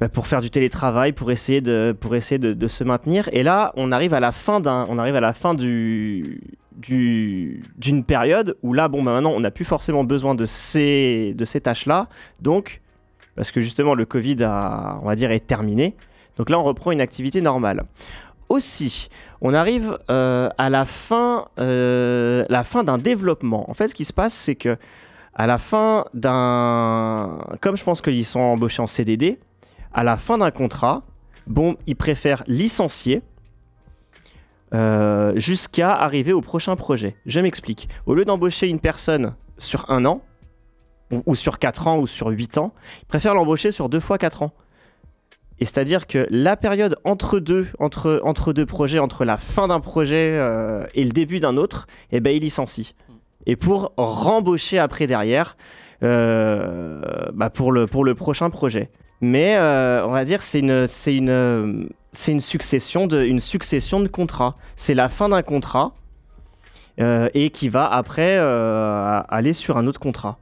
bah, 0.00 0.08
pour 0.08 0.26
faire 0.26 0.40
du 0.40 0.50
télétravail, 0.50 1.12
pour 1.12 1.30
essayer, 1.30 1.60
de, 1.60 1.94
pour 1.98 2.16
essayer 2.16 2.38
de, 2.38 2.68
se 2.68 2.82
maintenir. 2.82 3.28
Et 3.32 3.42
là, 3.42 3.72
on 3.76 3.92
arrive 3.92 4.14
à 4.14 4.20
la 4.20 4.32
fin 4.32 4.58
d'un, 4.58 4.86
on 4.88 4.98
arrive 4.98 5.16
à 5.16 5.20
la 5.20 5.34
fin 5.34 5.54
du- 5.54 6.40
d'une 6.88 8.04
période 8.04 8.56
où 8.62 8.72
là, 8.72 8.88
bon, 8.88 9.02
bah, 9.02 9.12
maintenant, 9.12 9.32
on 9.32 9.40
n'a 9.40 9.50
plus 9.50 9.64
forcément 9.64 10.02
besoin 10.02 10.34
de 10.34 10.46
ces, 10.46 11.34
de 11.36 11.44
ces 11.44 11.60
tâches-là. 11.60 12.08
Donc, 12.40 12.80
parce 13.36 13.50
que 13.50 13.60
justement, 13.60 13.94
le 13.94 14.04
Covid 14.04 14.42
a, 14.42 14.98
on 15.02 15.06
va 15.06 15.14
dire, 15.14 15.30
est 15.30 15.46
terminé. 15.46 15.94
Donc 16.36 16.50
là, 16.50 16.58
on 16.58 16.64
reprend 16.64 16.92
une 16.92 17.00
activité 17.00 17.40
normale. 17.40 17.84
Aussi, 18.48 19.08
on 19.40 19.54
arrive 19.54 19.98
euh, 20.10 20.48
à 20.58 20.68
la 20.70 20.84
fin, 20.84 21.46
euh, 21.58 22.44
la 22.48 22.64
fin 22.64 22.84
d'un 22.84 22.98
développement. 22.98 23.70
En 23.70 23.74
fait, 23.74 23.88
ce 23.88 23.94
qui 23.94 24.04
se 24.04 24.12
passe, 24.12 24.34
c'est 24.34 24.54
que 24.54 24.76
à 25.34 25.46
la 25.46 25.56
fin 25.58 26.04
d'un, 26.12 27.38
comme 27.60 27.76
je 27.76 27.84
pense 27.84 28.02
qu'ils 28.02 28.24
sont 28.26 28.40
embauchés 28.40 28.82
en 28.82 28.86
CDD, 28.86 29.38
à 29.94 30.04
la 30.04 30.16
fin 30.16 30.38
d'un 30.38 30.50
contrat, 30.50 31.02
bon, 31.46 31.76
ils 31.86 31.96
préfèrent 31.96 32.44
licencier 32.46 33.22
euh, 34.74 35.32
jusqu'à 35.36 35.94
arriver 35.94 36.32
au 36.32 36.40
prochain 36.40 36.76
projet. 36.76 37.16
Je 37.26 37.40
m'explique. 37.40 37.88
Au 38.06 38.14
lieu 38.14 38.24
d'embaucher 38.24 38.68
une 38.68 38.80
personne 38.80 39.34
sur 39.58 39.90
un 39.90 40.04
an, 40.04 40.22
ou 41.26 41.34
sur 41.34 41.58
quatre 41.58 41.86
ans, 41.86 41.98
ou 41.98 42.06
sur 42.06 42.28
huit 42.28 42.56
ans, 42.56 42.72
ils 43.02 43.06
préfèrent 43.06 43.34
l'embaucher 43.34 43.70
sur 43.70 43.88
deux 43.88 44.00
fois 44.00 44.16
quatre 44.16 44.42
ans. 44.42 44.52
Et 45.58 45.64
c'est-à-dire 45.64 46.06
que 46.06 46.26
la 46.30 46.56
période 46.56 46.96
entre 47.04 47.38
deux, 47.38 47.68
entre, 47.78 48.20
entre 48.24 48.52
deux 48.52 48.66
projets, 48.66 48.98
entre 48.98 49.24
la 49.24 49.36
fin 49.36 49.68
d'un 49.68 49.80
projet 49.80 50.32
euh, 50.32 50.84
et 50.94 51.04
le 51.04 51.10
début 51.10 51.40
d'un 51.40 51.56
autre, 51.56 51.86
eh 52.10 52.20
ben, 52.20 52.34
il 52.34 52.42
licencie. 52.42 52.94
Et 53.46 53.56
pour 53.56 53.92
rembaucher 53.96 54.78
après 54.78 55.06
derrière, 55.06 55.56
euh, 56.02 57.00
bah, 57.32 57.50
pour, 57.50 57.70
le, 57.70 57.86
pour 57.86 58.04
le 58.04 58.14
prochain 58.14 58.50
projet. 58.50 58.90
Mais 59.20 59.56
euh, 59.56 60.04
on 60.04 60.10
va 60.10 60.24
dire 60.24 60.42
c'est 60.42 60.58
une, 60.58 60.88
c'est 60.88 61.14
une, 61.14 61.88
c'est 62.12 62.32
une 62.32 62.40
succession 62.40 63.06
de, 63.06 63.22
une 63.22 63.38
succession 63.38 64.00
de 64.00 64.08
contrats. 64.08 64.56
C'est 64.74 64.94
la 64.94 65.08
fin 65.08 65.28
d'un 65.28 65.42
contrat 65.42 65.94
euh, 67.00 67.28
et 67.34 67.50
qui 67.50 67.68
va 67.68 67.86
après 67.86 68.36
aller 68.36 69.52
sur 69.52 69.76
un 69.76 69.86
autre 69.86 70.00
contrat. 70.00 70.38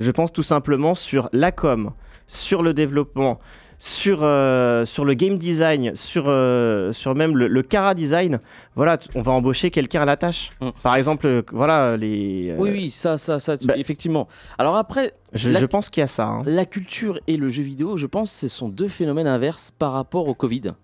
Je 0.00 0.10
pense 0.10 0.32
tout 0.32 0.42
simplement 0.42 0.94
sur 0.94 1.30
la 1.32 1.52
com, 1.52 1.92
sur 2.26 2.62
le 2.62 2.74
développement, 2.74 3.38
sur, 3.84 4.20
euh, 4.22 4.84
sur 4.84 5.04
le 5.04 5.14
game 5.14 5.38
design, 5.38 5.92
sur, 5.96 6.26
euh, 6.28 6.92
sur 6.92 7.16
même 7.16 7.36
le, 7.36 7.48
le 7.48 7.62
cara 7.62 7.94
design, 7.94 8.38
voilà, 8.76 8.96
on 9.16 9.22
va 9.22 9.32
embaucher 9.32 9.72
quelqu'un 9.72 10.02
à 10.02 10.04
la 10.04 10.16
tâche. 10.16 10.52
Mm. 10.60 10.68
Par 10.84 10.94
exemple, 10.94 11.26
euh, 11.26 11.42
voilà, 11.50 11.96
les. 11.96 12.54
Oui, 12.58 12.70
oui, 12.70 12.90
ça, 12.90 13.18
ça, 13.18 13.40
ça, 13.40 13.58
tu- 13.58 13.66
bah- 13.66 13.76
effectivement. 13.76 14.28
Alors 14.56 14.76
après, 14.76 15.14
Je, 15.32 15.50
la- 15.50 15.58
je 15.58 15.66
pense 15.66 15.90
qu'il 15.90 16.00
y 16.00 16.04
a 16.04 16.06
ça. 16.06 16.26
hein. 16.26 16.42
La 16.46 16.64
culture 16.64 17.18
et 17.26 17.36
le 17.36 17.48
jeu 17.48 17.64
vidéo, 17.64 17.96
je 17.96 18.06
pense, 18.06 18.30
ce 18.30 18.46
sont 18.46 18.68
deux 18.68 18.86
phénomènes 18.88 19.26
inverses 19.26 19.72
par 19.76 19.92
rapport 19.94 20.28
au 20.28 20.34
Covid. 20.34 20.74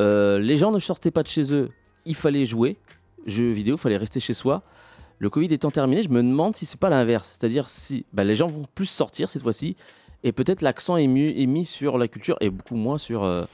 Euh, 0.00 0.40
les 0.40 0.56
gens 0.56 0.72
ne 0.72 0.80
sortaient 0.80 1.12
pas 1.12 1.22
de 1.22 1.28
chez 1.28 1.52
eux, 1.52 1.70
il 2.06 2.16
fallait 2.16 2.44
jouer. 2.44 2.76
Jeux 3.26 3.50
vidéo, 3.52 3.76
il 3.76 3.80
fallait 3.80 3.96
rester 3.96 4.18
chez 4.18 4.34
soi. 4.34 4.62
Le 5.20 5.30
Covid 5.30 5.46
étant 5.54 5.70
terminé, 5.70 6.02
je 6.02 6.08
me 6.08 6.22
demande 6.22 6.56
si 6.56 6.66
c'est 6.66 6.78
pas 6.80 6.90
l'inverse. 6.90 7.36
C'est-à-dire 7.38 7.68
si 7.68 8.04
bah, 8.12 8.24
les 8.24 8.34
gens 8.34 8.48
vont 8.48 8.64
plus 8.74 8.86
sortir 8.86 9.30
cette 9.30 9.42
fois-ci 9.42 9.76
et 10.24 10.32
peut-être 10.32 10.62
l'accent 10.62 10.96
est, 10.96 11.06
mis 11.06 11.64
sur 11.64 11.98
la 11.98 12.08
culture 12.08 12.36
et 12.40 12.50
beaucoup 12.50 12.76
moins 12.76 12.98
sur. 12.98 13.24
euh, 13.24 13.44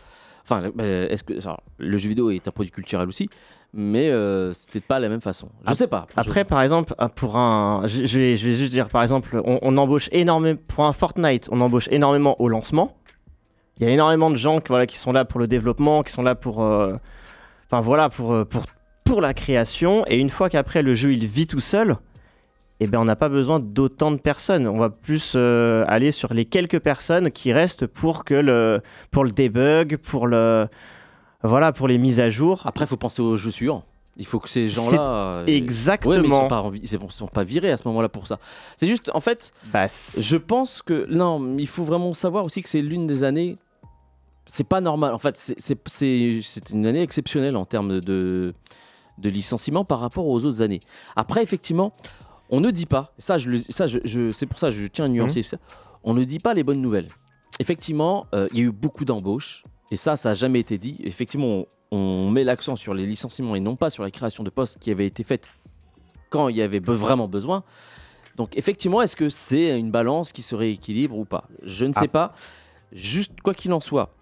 Enfin, 0.45 0.71
bah, 0.75 0.85
est-ce 0.85 1.23
que 1.23 1.35
alors, 1.41 1.63
le 1.79 1.97
jeu 1.99 2.09
vidéo 2.09 2.31
est 2.31 2.49
un 2.49 2.51
produit 2.51 2.73
culturel 2.73 3.09
aussi, 3.09 3.31
mais 3.73 4.09
euh, 4.11 4.53
peut-être 4.73 4.87
pas 4.87 4.99
la 4.99 5.09
même 5.09 5.21
façon. 5.21 5.49
Je 5.65 5.71
Ap- 5.71 5.77
sais 5.77 5.87
pas. 5.87 6.09
Après, 6.17 6.45
par 6.45 6.61
exemple, 6.63 6.95
euh, 7.01 7.07
pour 7.07 7.37
un. 7.37 7.83
Je, 7.87 8.05
je 8.05 8.19
vais, 8.19 8.37
je 8.37 8.49
vais 8.49 8.53
juste 8.57 8.73
dire, 8.73 8.89
par 8.89 9.03
exemple, 9.03 9.41
on, 9.45 9.61
on 9.63 9.77
embauche 9.77 10.09
énormément. 10.11 10.59
Pour 10.67 10.85
un 10.85 10.93
Fortnite, 10.93 11.49
on 11.53 11.61
embauche 11.61 11.87
énormément 11.93 12.41
au 12.41 12.49
lancement. 12.49 12.97
Il 13.79 13.87
y 13.87 13.89
a 13.89 13.93
énormément 13.93 14.31
de 14.31 14.37
gens 14.37 14.59
qui, 14.61 14.67
voilà, 14.69 14.87
qui 14.87 14.99
sont 14.99 15.13
là 15.13 15.25
pour 15.25 15.39
le 15.39 15.47
développement, 15.47 16.03
qui 16.03 16.13
sont 16.13 16.23
là 16.23 16.35
pour. 16.35 16.63
euh, 16.63 16.97
Enfin, 17.71 17.81
voilà, 17.81 18.09
pour, 18.11 18.45
pour, 18.49 18.65
pour 19.05 19.21
la 19.21 19.35
création. 19.35 20.05
Et 20.09 20.19
une 20.19 20.29
fois 20.31 20.51
qu'après 20.51 20.83
le 20.83 20.93
jeu 20.95 21.13
il 21.13 21.25
vit 21.25 21.47
tout 21.47 21.61
seul, 21.61 21.97
eh 22.83 22.87
ben, 22.87 22.99
on 23.01 23.05
n'a 23.05 23.17
pas 23.17 23.29
besoin 23.29 23.61
d'autant 23.61 24.11
de 24.11 24.17
personnes. 24.17 24.67
On 24.67 24.79
va 24.79 24.91
plus 24.91 25.35
euh, 25.37 25.85
aller 25.89 26.13
sur 26.13 26.33
les 26.35 26.45
quelques 26.45 26.79
personnes 26.81 27.31
qui 27.31 27.53
restent 27.53 27.87
pour, 27.87 28.25
que 28.25 28.35
le, 28.35 28.81
pour 29.11 29.25
le 29.25 29.31
debug, 29.31 29.97
pour 29.97 30.27
le. 30.27 30.69
Voilà, 31.43 31.73
pour 31.73 31.89
les 31.89 31.99
mises 31.99 32.21
à 32.21 32.29
jour. 32.29 32.63
Après, 32.65 32.85
il 32.85 32.89
faut 32.89 32.97
penser 32.97 33.21
aux 33.23 33.37
jeux 33.37 33.51
suivants. 33.51 33.85
Il 34.17 34.27
faut 34.27 34.39
que 34.39 34.49
ces 34.49 34.69
gens-là. 34.69 35.01
euh, 35.01 35.47
Exactement. 35.47 36.15
Ouais, 36.15 36.21
mais 36.21 36.29
ils 36.29 36.31
sont 36.31 36.49
pas, 36.49 36.71
ils 36.75 36.89
sont- 36.89 37.09
sont 37.09 37.27
pas 37.29 37.45
virés 37.45 37.71
à 37.73 37.77
ce 37.77 37.89
moment-là 37.89 38.09
pour 38.09 38.27
ça. 38.27 38.39
C'est 38.77 38.87
juste, 38.87 39.11
en 39.15 39.21
fait, 39.21 39.53
Bah, 39.73 39.87
je 40.19 40.37
pense 40.37 40.83
que 40.83 41.07
non, 41.11 41.57
il 41.59 41.67
faut 41.67 41.83
vraiment 41.85 42.13
savoir 42.15 42.45
aussi 42.45 42.63
que 42.63 42.69
c'est 42.69 42.83
l'une 42.83 43.07
des 43.07 43.25
années. 43.25 43.57
C'est 44.47 44.67
pas 44.69 44.81
normal. 44.81 45.15
En 45.15 45.19
fait, 45.19 45.37
c'est 45.37 46.71
une 46.73 46.87
année 46.87 47.03
exceptionnelle 47.03 47.57
en 47.57 47.65
termes 47.65 48.01
de 48.01 48.55
de 49.19 49.29
licenciement 49.29 49.85
par 49.85 50.01
rapport 50.01 50.27
aux 50.27 50.45
autres 50.47 50.63
années. 50.63 50.81
Après, 51.17 51.43
effectivement, 51.43 51.93
on 52.53 52.61
ne 52.61 52.71
dit 52.71 52.87
pas. 52.87 53.13
Ça, 53.19 53.37
je, 53.39 53.57
ça, 53.69 53.87
je, 53.89 53.99
je- 54.05 54.31
c'est 54.31 54.47
pour 54.47 54.59
ça 54.61 54.69
que 54.69 54.75
je 54.75 54.87
tiens 54.87 55.07
à 55.07 55.09
nuancer 55.09 55.43
ça. 55.43 55.57
On 56.05 56.15
ne 56.15 56.23
dit 56.23 56.39
pas 56.39 56.55
les 56.55 56.63
bonnes 56.63 56.81
nouvelles. 56.81 57.09
Effectivement, 57.59 58.27
euh, 58.35 58.49
il 58.53 58.59
y 58.59 58.61
a 58.61 58.65
eu 58.65 58.71
beaucoup 58.73 59.05
d'embauches 59.05 59.65
et 59.91 59.97
ça, 59.97 60.17
ça 60.17 60.31
a 60.31 60.35
jamais 60.35 60.61
été 60.61 60.79
dit. 60.79 61.01
Effectivement, 61.05 61.65
on, 61.91 61.97
on 61.97 62.31
met 62.31 62.45
l'accent 62.45 62.77
sur 62.77 62.95
les 62.95 63.07
licenciements 63.07 63.55
et 63.57 63.61
non 63.61 63.75
pas 63.77 63.91
sur 63.91 64.03
la 64.05 64.11
création 64.11 64.45
de 64.45 64.51
postes 64.51 64.79
qui 64.79 64.91
avaient 64.91 65.07
été 65.07 65.25
faites 65.25 65.51
quand 66.31 66.49
il 66.49 66.57
y 66.57 66.63
avait 66.63 66.79
vraiment 66.81 67.27
besoin. 67.29 67.63
Donc 68.37 68.57
effectivement, 68.57 69.03
est-ce 69.03 69.17
que 69.17 69.29
c'est 69.29 69.79
une 69.79 69.91
balance 69.91 70.33
qui 70.33 70.41
se 70.43 70.55
rééquilibre 70.55 71.17
ou 71.19 71.25
pas? 71.27 71.45
Je 71.63 71.85
ne 71.85 71.93
sais 71.93 72.01
Ah. 72.05 72.09
pas. 72.09 72.33
Juste 72.93 73.41
quoi 73.43 73.53
qu'il 73.55 73.73
en 73.73 73.81
soit, 73.81 74.15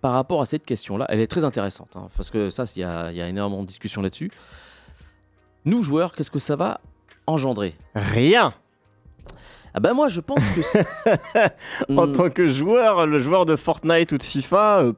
par 0.00 0.12
rapport 0.12 0.40
à 0.42 0.46
cette 0.46 0.64
question-là, 0.66 1.06
elle 1.08 1.20
est 1.20 1.26
très 1.28 1.44
intéressante, 1.44 1.96
hein, 1.96 2.08
parce 2.16 2.30
que 2.30 2.50
ça, 2.50 2.64
il 2.76 2.78
y, 2.78 2.82
y 2.82 3.20
a 3.22 3.28
énormément 3.28 3.62
de 3.62 3.66
discussions 3.68 4.02
là-dessus. 4.02 4.30
nous 5.64 5.82
joueurs, 5.84 6.12
qu'est-ce 6.14 6.30
que 6.30 6.38
ça 6.40 6.56
va 6.56 6.80
engendrer 7.26 7.76
Rien. 7.94 8.54
Ah 9.74 9.80
bah 9.80 9.94
moi 9.94 10.08
je 10.08 10.20
pense 10.20 10.44
que 10.50 10.60
En 11.96 12.10
tant 12.12 12.28
que 12.28 12.48
joueur, 12.48 13.06
le 13.06 13.18
joueur 13.18 13.46
de 13.46 13.56
Fortnite 13.56 14.12
ou 14.12 14.18
de 14.18 14.22
FIFA, 14.22 14.80
euh, 14.80 14.92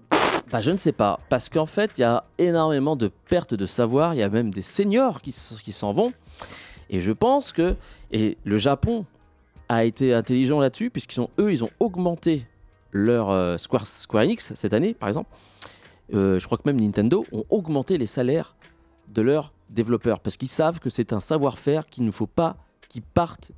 bah, 0.50 0.60
je 0.60 0.72
ne 0.72 0.76
sais 0.76 0.92
pas. 0.92 1.20
Parce 1.28 1.48
qu'en 1.48 1.66
fait 1.66 1.92
il 1.96 2.00
y 2.00 2.04
a 2.04 2.24
énormément 2.38 2.96
de 2.96 3.10
pertes 3.28 3.54
de 3.54 3.66
savoir, 3.66 4.14
il 4.14 4.20
y 4.20 4.22
a 4.22 4.28
même 4.28 4.52
des 4.52 4.62
seniors 4.62 5.22
qui, 5.22 5.34
qui 5.62 5.72
s'en 5.72 5.92
vont. 5.92 6.12
Et 6.90 7.00
je 7.00 7.12
pense 7.12 7.52
que 7.52 7.76
et 8.10 8.36
le 8.44 8.56
Japon 8.56 9.06
a 9.68 9.84
été 9.84 10.12
intelligent 10.12 10.60
là-dessus 10.60 10.90
puisqu'ils 10.90 11.20
ont 11.20 11.30
eux 11.38 11.52
ils 11.52 11.64
ont 11.64 11.70
augmenté 11.80 12.46
leur 12.92 13.30
euh, 13.30 13.56
Square, 13.58 13.86
Square 13.86 14.24
Enix 14.24 14.52
cette 14.54 14.74
année 14.74 14.94
par 14.94 15.08
exemple. 15.08 15.30
Euh, 16.12 16.38
je 16.38 16.44
crois 16.46 16.58
que 16.58 16.64
même 16.66 16.80
Nintendo 16.80 17.24
ont 17.32 17.44
augmenté 17.48 17.96
les 17.96 18.06
salaires 18.06 18.54
de 19.08 19.22
leurs 19.22 19.52
développeurs 19.70 20.20
parce 20.20 20.36
qu'ils 20.36 20.48
savent 20.48 20.78
que 20.80 20.90
c'est 20.90 21.12
un 21.12 21.20
savoir-faire 21.20 21.86
qu'il 21.86 22.04
ne 22.04 22.10
faut 22.10 22.26
pas 22.26 22.56
qu'ils 22.88 23.02
partent 23.02 23.52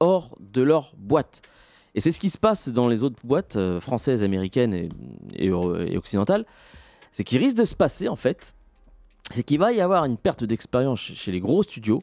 hors 0.00 0.36
de 0.40 0.62
leur 0.62 0.92
boîte. 0.96 1.42
Et 1.94 2.00
c'est 2.00 2.12
ce 2.12 2.20
qui 2.20 2.28
se 2.28 2.36
passe 2.38 2.68
dans 2.68 2.88
les 2.88 3.02
autres 3.02 3.16
boîtes 3.24 3.56
euh, 3.56 3.80
françaises, 3.80 4.22
américaines 4.22 4.88
et, 5.34 5.48
euro- 5.48 5.76
et 5.76 5.96
occidentales. 5.96 6.44
C'est 7.10 7.24
qu'il 7.24 7.38
risque 7.38 7.56
de 7.56 7.64
se 7.64 7.74
passer, 7.74 8.08
en 8.08 8.16
fait, 8.16 8.54
c'est 9.32 9.42
qu'il 9.42 9.58
va 9.58 9.72
y 9.72 9.80
avoir 9.80 10.04
une 10.04 10.18
perte 10.18 10.44
d'expérience 10.44 11.00
chez, 11.00 11.32
les 11.32 11.40
gros 11.40 11.62
studios. 11.62 12.02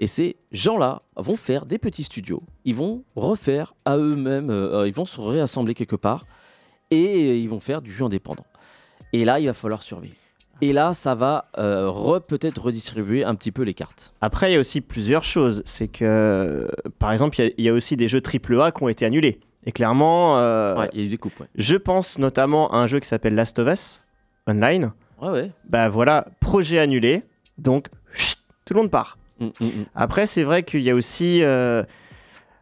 Et 0.00 0.08
ces 0.08 0.36
gens-là 0.50 1.02
vont 1.14 1.36
faire 1.36 1.66
des 1.66 1.78
petits 1.78 2.02
studios. 2.02 2.42
Ils 2.64 2.74
vont 2.74 3.04
refaire 3.14 3.74
à 3.84 3.96
eux-mêmes, 3.96 4.50
euh, 4.50 4.80
euh, 4.80 4.88
ils 4.88 4.94
vont 4.94 5.04
se 5.04 5.20
réassembler 5.20 5.74
quelque 5.74 5.96
part 5.96 6.26
et 6.90 7.38
ils 7.38 7.48
vont 7.48 7.60
faire 7.60 7.82
du 7.82 7.92
jeu 7.92 8.04
indépendant. 8.06 8.46
Et 9.12 9.24
là, 9.24 9.38
il 9.38 9.46
va 9.46 9.54
falloir 9.54 9.82
survivre. 9.84 10.16
Et 10.62 10.72
là, 10.72 10.92
ça 10.94 11.14
va 11.14 11.46
euh, 11.58 11.86
re- 11.86 12.20
peut-être 12.20 12.60
redistribuer 12.62 13.24
un 13.24 13.34
petit 13.34 13.50
peu 13.52 13.62
les 13.62 13.74
cartes. 13.74 14.12
Après, 14.20 14.50
il 14.50 14.54
y 14.54 14.56
a 14.56 14.60
aussi 14.60 14.80
plusieurs 14.80 15.24
choses. 15.24 15.62
C'est 15.64 15.88
que, 15.88 16.70
par 16.98 17.12
exemple, 17.12 17.38
il 17.40 17.44
y 17.44 17.48
a- 17.48 17.52
il 17.58 17.64
y, 17.64 17.68
a 17.68 17.72
aussi 17.72 17.96
des 17.96 18.08
jeux 18.08 18.20
AAA 18.20 18.72
qui 18.72 18.82
ont 18.82 18.88
été 18.88 19.04
annulés. 19.06 19.40
Et 19.64 19.72
clairement, 19.72 20.38
euh, 20.38 20.76
Ouais, 20.76 20.90
il 20.92 21.00
y 21.00 21.02
a 21.02 21.06
eu 21.06 21.08
des 21.08 21.16
coupes. 21.18 21.38
Ouais, 21.40 21.46
je 21.54 21.76
pense 21.76 22.18
notamment 22.18 22.70
à 22.72 22.76
un 22.78 22.86
jeu 22.86 23.00
qui 23.00 23.08
s'appelle 23.08 23.34
Last 23.34 23.58
of 23.58 23.68
Us 23.72 24.02
Online. 24.46 24.92
ouais. 25.20 25.28
ouais. 25.30 25.50
Bah 25.68 25.88
voilà, 25.88 26.26
projet 26.40 26.78
annulé. 26.78 27.22
Donc, 27.58 27.88
chut, 28.12 28.38
tout 28.64 28.74
le 28.74 28.80
monde 28.80 28.90
part. 28.90 29.18
Mm, 29.38 29.46
mm, 29.46 29.50
mm. 29.64 29.70
Après, 29.94 30.26
c'est 30.26 30.42
vrai 30.42 30.62
qu'il 30.62 30.80
y 30.82 30.90
a 30.90 30.94
aussi, 30.94 31.42
euh, 31.42 31.82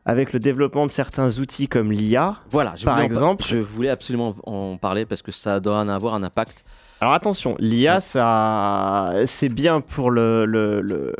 avec 0.05 0.33
le 0.33 0.41
développement 0.41 0.87
de 0.87 0.91
certains 0.91 1.39
outils 1.39 1.69
comme 1.69 1.93
l'IA. 1.93 2.37
Voilà, 2.51 2.75
je 2.77 2.85
Par 2.85 2.95
voulais 2.97 3.07
en 3.07 3.09
par- 3.09 3.17
exemple- 3.17 3.45
je 3.45 3.59
voulais 3.59 3.91
absolument 3.91 4.35
en 4.45 4.77
parler 4.77 5.05
parce 5.05 5.23
que 5.23 5.31
ça 5.33 5.61
doit 5.61 5.79
en 5.79 5.89
avoir 5.89 6.15
un 6.15 6.23
impact. 6.23 6.65
Alors 7.01 7.15
attention, 7.15 7.55
l'IA, 7.61 8.01
ça, 8.01 9.13
c'est 9.27 9.49
bien 9.49 9.81
pour 9.81 10.11
le, 10.11 10.45
le- 10.45 10.81
le- 10.81 11.15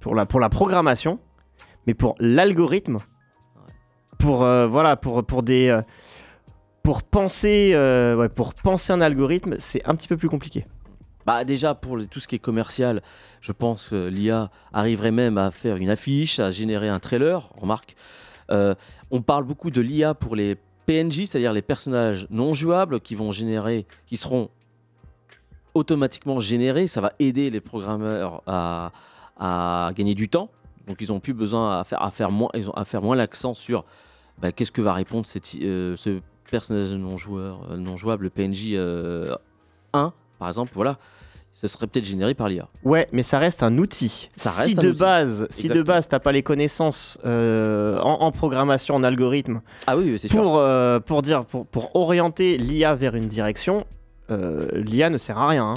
pour 0.00 0.14
la 0.14 0.26
pour 0.26 0.40
la 0.40 0.48
programmation, 0.48 1.20
mais 1.86 1.94
pour 1.94 2.16
l'algorithme, 2.18 2.98
pour 4.18 4.42
euh, 4.42 4.66
voilà, 4.66 4.96
pour 4.96 5.24
pour 5.24 5.42
des 5.44 5.68
euh, 5.68 5.82
pour 6.82 7.04
penser, 7.04 7.70
euh, 7.74 8.16
ouais, 8.16 8.28
pour 8.28 8.54
penser 8.54 8.92
un 8.92 9.00
algorithme, 9.00 9.54
c'est 9.58 9.84
un 9.84 9.94
petit 9.94 10.08
peu 10.08 10.16
plus 10.16 10.28
compliqué. 10.28 10.66
Bah 11.24 11.44
déjà 11.44 11.74
pour 11.76 11.96
le- 11.96 12.06
tout 12.06 12.18
ce 12.18 12.26
qui 12.26 12.34
est 12.34 12.40
commercial, 12.40 13.00
je 13.40 13.52
pense 13.52 13.90
que 13.90 14.08
l'IA 14.08 14.50
arriverait 14.72 15.12
même 15.12 15.38
à 15.38 15.52
faire 15.52 15.76
une 15.76 15.90
affiche, 15.90 16.40
à 16.40 16.50
générer 16.50 16.88
un 16.88 16.98
trailer. 16.98 17.48
Remarque, 17.60 17.94
on 18.50 19.22
parle 19.22 19.44
beaucoup 19.44 19.70
de 19.70 19.80
l'IA 19.80 20.14
pour 20.14 20.34
les 20.34 20.56
PNJ, 20.86 21.26
c'est-à-dire 21.26 21.52
les 21.52 21.62
personnages 21.62 22.26
non 22.30 22.52
jouables 22.54 23.00
qui 23.00 23.14
vont 23.14 23.30
générer, 23.30 23.86
qui 24.06 24.16
seront 24.16 24.50
automatiquement 25.74 26.40
générés. 26.40 26.86
Ça 26.86 27.00
va 27.00 27.12
aider 27.18 27.50
les 27.50 27.60
programmeurs 27.60 28.42
à, 28.46 28.92
à 29.38 29.90
gagner 29.94 30.14
du 30.14 30.28
temps. 30.28 30.48
Donc 30.86 30.96
ils 31.00 31.12
ont 31.12 31.20
plus 31.20 31.34
besoin 31.34 31.80
à 31.80 31.84
faire, 31.84 32.02
à 32.02 32.10
faire 32.10 32.30
moins, 32.30 32.50
ils 32.54 32.68
ont 32.68 32.72
à 32.74 32.84
faire 32.84 33.02
moins 33.02 33.16
l'accent 33.16 33.54
sur 33.54 33.84
bah, 34.40 34.50
qu'est-ce 34.52 34.72
que 34.72 34.80
va 34.80 34.92
répondre 34.94 35.26
cette- 35.26 35.56
euh, 35.62 35.94
ce 35.96 36.20
personnage 36.50 36.92
non 36.94 37.16
joueur, 37.16 37.60
euh, 37.70 37.76
non 37.76 37.96
jouable, 37.96 38.24
le 38.24 38.30
PNJ 38.30 38.70
euh, 38.72 39.34
1 39.92 40.12
par 40.38 40.48
exemple. 40.48 40.72
Voilà, 40.74 40.96
ce 41.52 41.68
serait 41.68 41.86
peut-être 41.86 42.04
généré 42.06 42.34
par 42.34 42.48
l'IA. 42.48 42.66
Ouais, 42.82 43.06
mais 43.12 43.22
ça 43.22 43.38
reste 43.38 43.62
un 43.62 43.76
outil. 43.78 44.28
Ça 44.32 44.50
si 44.50 44.72
un 44.76 44.82
de 44.82 44.88
outil. 44.88 44.98
base, 45.00 45.46
si 45.50 45.68
de 45.68 45.82
base 45.82 46.08
t'as 46.08 46.18
pas 46.18 46.32
les 46.32 46.42
connaissances 46.42 47.18
euh, 47.24 47.98
en, 48.00 48.22
en 48.22 48.32
programmation, 48.32 48.94
en 48.96 49.04
algorithme, 49.04 49.60
Ah 49.86 49.96
oui, 49.96 50.18
c'est 50.18 50.28
sûr. 50.28 50.42
pour 50.42 50.56
euh, 50.58 50.98
pour 50.98 51.22
dire 51.22 51.44
pour, 51.44 51.66
pour 51.66 51.94
orienter 51.94 52.56
l'IA 52.56 52.94
vers 52.96 53.14
une 53.14 53.28
direction, 53.28 53.84
l'IA 54.30 55.10
ne 55.10 55.18
sert 55.18 55.38
à 55.38 55.48
rien. 55.48 55.70
hein. 55.70 55.74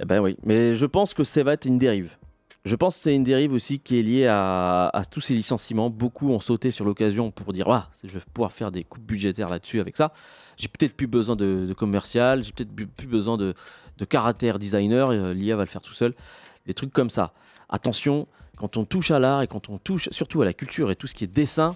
Eh 0.00 0.04
ben 0.06 0.20
oui, 0.20 0.36
mais 0.44 0.74
je 0.76 0.86
pense 0.86 1.12
que 1.14 1.24
ça 1.24 1.42
va 1.42 1.52
être 1.52 1.66
une 1.66 1.78
dérive. 1.78 2.16
Je 2.64 2.76
pense 2.76 2.96
que 2.96 3.02
c'est 3.02 3.14
une 3.14 3.24
dérive 3.24 3.52
aussi 3.54 3.78
qui 3.80 3.98
est 3.98 4.02
liée 4.02 4.26
à, 4.26 4.88
à 4.92 5.04
tous 5.06 5.20
ces 5.22 5.32
licenciements. 5.34 5.88
Beaucoup 5.88 6.30
ont 6.30 6.40
sauté 6.40 6.70
sur 6.70 6.84
l'occasion 6.84 7.30
pour 7.30 7.52
dire 7.54 7.68
ah, 7.70 7.88
je 8.04 8.08
vais 8.08 8.20
pouvoir 8.34 8.52
faire 8.52 8.70
des 8.70 8.84
coupes 8.84 9.02
budgétaires 9.02 9.48
là-dessus 9.48 9.80
avec 9.80 9.96
ça. 9.96 10.12
J'ai 10.58 10.68
peut-être 10.68 10.94
plus 10.94 11.06
besoin 11.06 11.36
de, 11.36 11.64
de 11.66 11.72
commercial, 11.72 12.42
j'ai 12.44 12.52
peut-être 12.52 12.70
plus, 12.72 13.06
besoin 13.06 13.36
de, 13.38 13.54
de 13.96 14.04
caractère 14.04 14.58
designer. 14.58 15.08
euh, 15.10 15.32
L'IA 15.32 15.56
va 15.56 15.64
le 15.64 15.70
faire 15.70 15.80
tout 15.80 15.94
seul. 15.94 16.14
Des 16.66 16.74
trucs 16.74 16.92
comme 16.92 17.08
ça. 17.08 17.32
Attention, 17.70 18.26
quand 18.58 18.76
on 18.76 18.84
touche 18.84 19.10
à 19.10 19.18
l'art 19.18 19.40
et 19.40 19.46
quand 19.46 19.70
on 19.70 19.78
touche 19.78 20.10
surtout 20.10 20.42
à 20.42 20.44
la 20.44 20.52
culture 20.52 20.90
et 20.90 20.96
tout 20.96 21.06
ce 21.06 21.14
qui 21.14 21.24
est 21.24 21.32
dessin, 21.34 21.74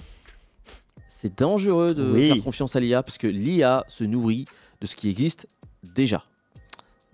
c'est 1.09 1.39
dangereux 1.39 1.95
de 1.95 2.11
Oui. 2.13 2.27
faire 2.29 2.43
confiance 2.45 2.77
à 2.77 2.81
l'IA 2.81 3.03
parce 3.03 3.17
que 3.19 3.27
l'IA 3.27 3.85
se 3.89 4.05
nourrit 4.05 4.45
de 4.83 4.87
ce 4.87 4.97
qui 4.97 5.09
existe 5.09 5.49
déjà. 5.95 6.25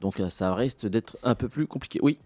Donc 0.01 0.21
euh, 0.21 0.29
ça 0.31 0.55
risque 0.55 0.87
d'être 0.87 1.17
un 1.23 1.35
peu 1.35 1.49
plus 1.49 1.67
compliqué. 1.67 1.99
Oui, 2.03 2.19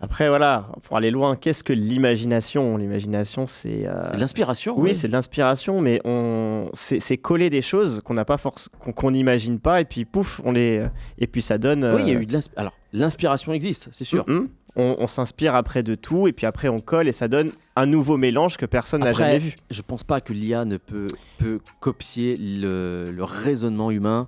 Après 0.00 0.28
voilà, 0.28 0.68
pour 0.82 0.96
aller 0.96 1.10
loin, 1.10 1.34
qu'est-ce 1.36 1.64
que 1.64 1.72
l'imagination? 1.72 2.76
L'imagination, 2.76 3.46
c'est 3.46 3.86
euh, 3.86 4.10
c'est 4.10 4.16
de 4.16 4.20
l'inspiration. 4.20 4.74
oui, 4.76 4.88
ouais. 4.90 4.94
c'est 4.94 5.08
de 5.08 5.12
l'inspiration, 5.12 5.80
mais 5.80 6.00
on 6.04 6.70
c'est 6.74 7.16
coller 7.16 7.50
des 7.50 7.62
choses 7.62 8.00
qu'on 8.04 8.14
n'a 8.14 8.24
pas 8.24 8.38
force 8.38 8.68
qu'on 8.94 9.10
n'imagine 9.10 9.58
pas 9.58 9.80
et 9.80 9.84
puis 9.84 10.04
pouf, 10.04 10.40
on 10.44 10.52
les 10.52 10.84
et 11.18 11.26
puis 11.26 11.42
ça 11.42 11.58
donne. 11.58 11.84
Oui, 11.84 12.02
il 12.02 12.08
y 12.08 12.12
a 12.12 12.18
euh, 12.18 12.22
eu 12.22 12.26
de 12.26 12.32
l'inspiration. 12.32 12.60
Alors, 12.60 12.72
l'inspiration 12.92 13.52
existe, 13.52 13.88
c'est 13.92 14.04
sûr. 14.04 14.24
Mhm. 14.28 14.48
On, 14.76 14.96
on 14.98 15.06
s'inspire 15.06 15.54
après 15.54 15.84
de 15.84 15.94
tout 15.94 16.26
et 16.26 16.32
puis 16.32 16.46
après 16.46 16.68
on 16.68 16.80
colle 16.80 17.06
et 17.06 17.12
ça 17.12 17.28
donne 17.28 17.52
un 17.76 17.86
nouveau 17.86 18.16
mélange 18.16 18.56
que 18.56 18.66
personne 18.66 19.02
n'a 19.04 19.12
jamais 19.12 19.38
vu. 19.38 19.54
Je 19.70 19.82
pense 19.82 20.02
pas 20.02 20.20
que 20.20 20.32
l'IA 20.32 20.64
ne 20.64 20.78
peut, 20.78 21.06
peut 21.38 21.60
copier 21.78 22.36
le, 22.36 23.12
le 23.12 23.24
raisonnement 23.24 23.92
humain 23.92 24.26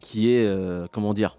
qui 0.00 0.32
est, 0.34 0.46
euh, 0.46 0.86
comment 0.92 1.12
dire, 1.14 1.36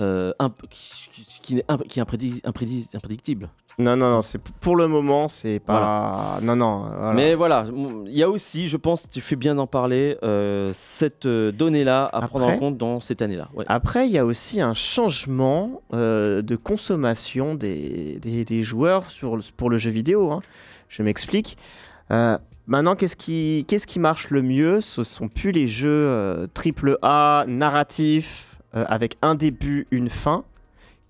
euh, 0.00 0.32
imp- 0.38 0.62
qui, 0.70 1.58
est, 1.58 1.64
imp- 1.68 1.86
qui 1.86 2.00
est 2.00 2.02
imprédictible. 2.44 3.50
Non 3.78 3.96
non 3.96 4.10
non, 4.10 4.20
c'est 4.20 4.38
pour 4.42 4.76
le 4.76 4.88
moment 4.88 5.26
c'est 5.28 5.58
pas 5.58 6.38
non 6.42 6.54
non. 6.56 6.80
voilà. 6.80 7.12
Mais 7.14 7.34
voilà, 7.34 7.64
il 8.06 8.12
y 8.18 8.22
a 8.22 8.28
aussi, 8.28 8.68
je 8.68 8.76
pense, 8.76 9.08
tu 9.08 9.22
fais 9.22 9.36
bien 9.36 9.54
d'en 9.54 9.66
parler, 9.66 10.18
euh, 10.22 10.70
cette 10.74 11.24
euh, 11.24 11.50
donnée-là 11.50 12.04
à 12.12 12.20
prendre 12.28 12.44
en 12.56 12.58
compte 12.58 12.76
dans 12.76 13.00
cette 13.00 13.22
année-là. 13.22 13.48
Ouais. 13.54 13.64
Après, 13.68 14.06
il 14.06 14.12
y 14.12 14.18
a 14.18 14.26
aussi 14.26 14.60
un 14.60 14.74
changement 14.74 15.80
euh, 15.94 16.42
de 16.42 16.56
consommation 16.56 17.54
des, 17.54 18.18
des- 18.20 18.44
des 18.44 18.62
joueurs 18.62 19.08
sur 19.08 19.38
pour 19.56 19.70
le 19.70 19.78
jeu 19.78 19.90
vidéo. 19.90 20.30
hein. 20.30 20.42
Je 20.88 21.02
m'explique. 21.02 21.56
Maintenant, 22.70 22.94
qu'est-ce 22.94 23.16
qui, 23.16 23.66
qu'est-ce 23.68 23.86
qui 23.86 23.98
marche 23.98 24.30
le 24.30 24.42
mieux? 24.42 24.80
Ce 24.80 25.04
sont 25.04 25.28
plus 25.28 25.50
les 25.50 25.66
jeux 25.66 25.90
euh, 25.90 26.46
triple 26.54 26.98
A, 27.02 27.44
narratifs, 27.48 28.56
euh, 28.76 28.84
avec 28.88 29.16
un 29.22 29.34
début, 29.34 29.88
une 29.90 30.08
fin, 30.08 30.44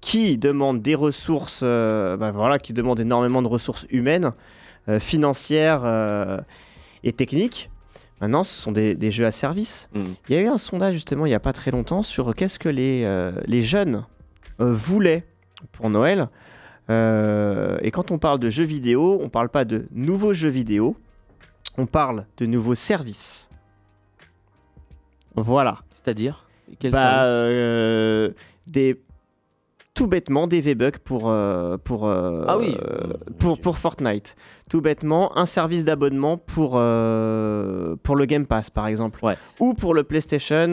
qui 0.01 0.39
demandent 0.39 0.81
des 0.81 0.95
ressources, 0.95 1.61
euh, 1.63 2.17
bah 2.17 2.33
voilà, 2.33 2.59
qui 2.59 2.73
demandent 2.73 3.01
énormément 3.01 3.43
de 3.43 3.49
ressources 3.49 3.87
humaines, 3.91 4.33
financières 4.99 6.43
et 7.05 7.13
techniques. 7.13 7.71
Maintenant, 8.21 8.43
ce 8.43 8.61
sont 8.61 8.73
des, 8.73 8.95
des 8.95 9.11
jeux 9.11 9.27
à 9.27 9.31
service. 9.31 9.89
Mm. 9.95 10.01
Il 10.29 10.35
y 10.35 10.39
a 10.39 10.43
eu 10.43 10.47
un 10.47 10.59
sondage 10.59 10.95
justement 10.95 11.27
il 11.27 11.31
n'y 11.31 11.35
a 11.35 11.41
pas 11.41 11.53
très 11.53 11.71
longtemps 11.71 12.03
sur 12.03 12.35
qu'est-ce 12.35 12.59
que 12.59 12.69
les, 12.69 13.03
euh, 13.05 13.33
les 13.47 13.63
jeunes 13.63 14.05
euh, 14.61 14.75
voulaient 14.75 15.25
pour 15.73 15.91
Noël. 15.91 16.29
Euh, 16.91 17.79
et 17.83 17.91
quand 17.91 18.11
on 18.11 18.19
parle 18.19 18.39
de 18.39 18.51
jeux 18.51 18.65
vidéo, 18.65 19.19
on 19.23 19.29
parle 19.29 19.49
pas 19.49 19.65
de 19.65 19.87
nouveaux 19.93 20.33
jeux 20.33 20.49
vidéo, 20.49 20.97
on 21.81 21.87
parle 21.87 22.27
de 22.37 22.47
nouveaux 22.47 22.75
services. 22.75 23.49
Voilà. 25.35 25.79
C'est-à-dire? 25.95 26.47
Quel 26.79 26.93
Bah, 26.93 27.01
service 27.25 27.27
euh, 27.29 28.31
des 28.67 29.01
tout 29.95 30.07
bêtement 30.07 30.47
des 30.47 30.61
V-Bucks 30.61 30.99
pour 30.99 31.29
euh, 31.29 31.77
pour 31.77 32.07
euh, 32.07 32.45
Ah 32.49 32.57
oui. 32.59 32.75
pour 33.39 33.61
pour 33.61 33.77
Fortnite. 33.77 34.35
Tout 34.71 34.81
bêtement 34.81 35.37
un 35.37 35.47
service 35.47 35.85
d'abonnement 35.85 36.37
pour 36.39 36.75
euh, 36.77 37.97
pour 38.03 38.17
le 38.17 38.25
Game 38.25 38.47
Pass 38.47 38.71
par 38.71 38.87
exemple. 38.87 39.23
Ouais. 39.25 39.37
Ou 39.59 39.75
pour 39.75 39.93
le 39.95 40.03
PlayStation 40.05 40.67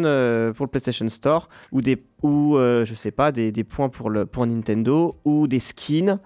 pour 0.55 0.65
le 0.65 0.69
PlayStation 0.71 1.09
Store 1.09 1.49
ou 1.71 1.81
des 1.81 2.01
ou 2.21 2.55
je 2.57 2.93
sais 2.95 3.11
pas 3.11 3.31
des, 3.31 3.51
des 3.51 3.63
points 3.63 3.89
pour 3.89 4.09
le 4.09 4.25
pour 4.25 4.45
Nintendo 4.45 5.15
ou 5.25 5.47
des 5.47 5.59
skins 5.59 6.19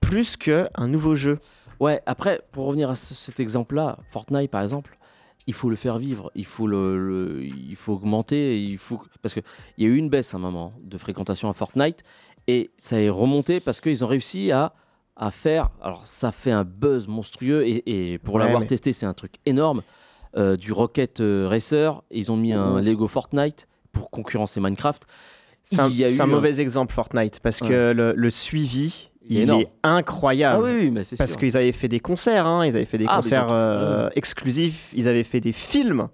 plus 0.00 0.36
que 0.36 0.68
un 0.74 0.88
nouveau 0.88 1.14
jeu. 1.14 1.38
Ouais, 1.80 2.02
après, 2.06 2.40
pour 2.52 2.66
revenir 2.66 2.90
à 2.90 2.96
ce- 2.96 3.14
cet 3.14 3.40
exemple-là, 3.40 3.98
Fortnite 4.10 4.50
par 4.50 4.62
exemple, 4.62 4.98
il 5.46 5.54
faut 5.54 5.70
le 5.70 5.76
faire 5.76 5.98
vivre, 5.98 6.30
il 6.34 6.44
faut 6.44 6.66
le, 6.66 6.98
le- 6.98 7.44
il 7.44 7.76
faut 7.76 7.94
augmenter, 7.94 8.60
il 8.62 8.78
faut 8.78 9.00
parce 9.22 9.34
que 9.34 9.40
il 9.76 9.84
y 9.84 9.86
a 9.86 9.90
eu 9.90 9.96
une 9.96 10.08
baisse 10.10 10.34
à 10.34 10.36
un 10.36 10.40
moment 10.40 10.72
de 10.82 10.98
fréquentation 10.98 11.48
à 11.48 11.52
Fortnite 11.54 12.02
et 12.46 12.70
ça 12.78 13.00
est 13.00 13.08
remonté 13.08 13.60
parce 13.60 13.80
qu'ils 13.80 14.04
ont 14.04 14.08
réussi 14.08 14.50
à 14.52 14.72
à 15.20 15.30
faire. 15.32 15.70
Alors 15.82 16.06
ça 16.06 16.30
fait 16.32 16.52
un 16.52 16.64
buzz 16.64 17.08
monstrueux 17.08 17.66
et, 17.66 18.12
et 18.12 18.18
pour 18.18 18.34
Ouais, 18.36 18.42
l'avoir 18.42 18.60
mais- 18.60 18.66
testé, 18.66 18.92
c'est 18.92 19.06
un 19.06 19.14
truc 19.14 19.34
énorme. 19.46 19.82
Euh, 20.36 20.56
du 20.56 20.72
Rocket 20.72 21.20
euh, 21.20 21.48
Racer, 21.48 22.02
ils 22.10 22.30
ont 22.30 22.36
mis 22.36 22.52
un 22.52 22.80
Lego 22.82 23.08
Fortnite 23.08 23.66
pour 23.92 24.10
concurrencer 24.10 24.60
Minecraft. 24.60 25.06
C'est 25.62 25.80
un, 26.20 26.26
mauvais 26.26 26.60
exemple 26.60 26.92
Fortnite 26.94 27.40
parce 27.40 27.60
que 27.60 27.92
le, 27.92 28.12
le 28.14 28.30
suivi, 28.30 29.10
Il 29.28 29.36
est 29.36 29.40
il, 29.40 29.42
énorme. 29.44 29.60
est 29.62 29.68
incroyable. 29.82 30.64
Ah 30.66 30.70
oui, 30.72 30.78
oui, 30.84 30.90
mais 30.90 31.04
c'est 31.04 31.16
Parce 31.16 31.32
sûr. 31.32 31.40
qu'ils 31.40 31.56
avaient 31.56 31.72
fait 31.72 31.88
des 31.88 32.00
concerts, 32.00 32.46
hein, 32.46 32.64
ils 32.66 32.74
avaient 32.76 32.84
fait 32.84 32.98
des 32.98 33.06
Ah, 33.08 33.16
concerts 33.16 33.48
euh, 33.50 34.08
exclusifs, 34.16 34.90
ils 34.96 35.06
avaient 35.08 35.24
fait 35.24 35.40
des 35.40 35.52
films 35.52 36.08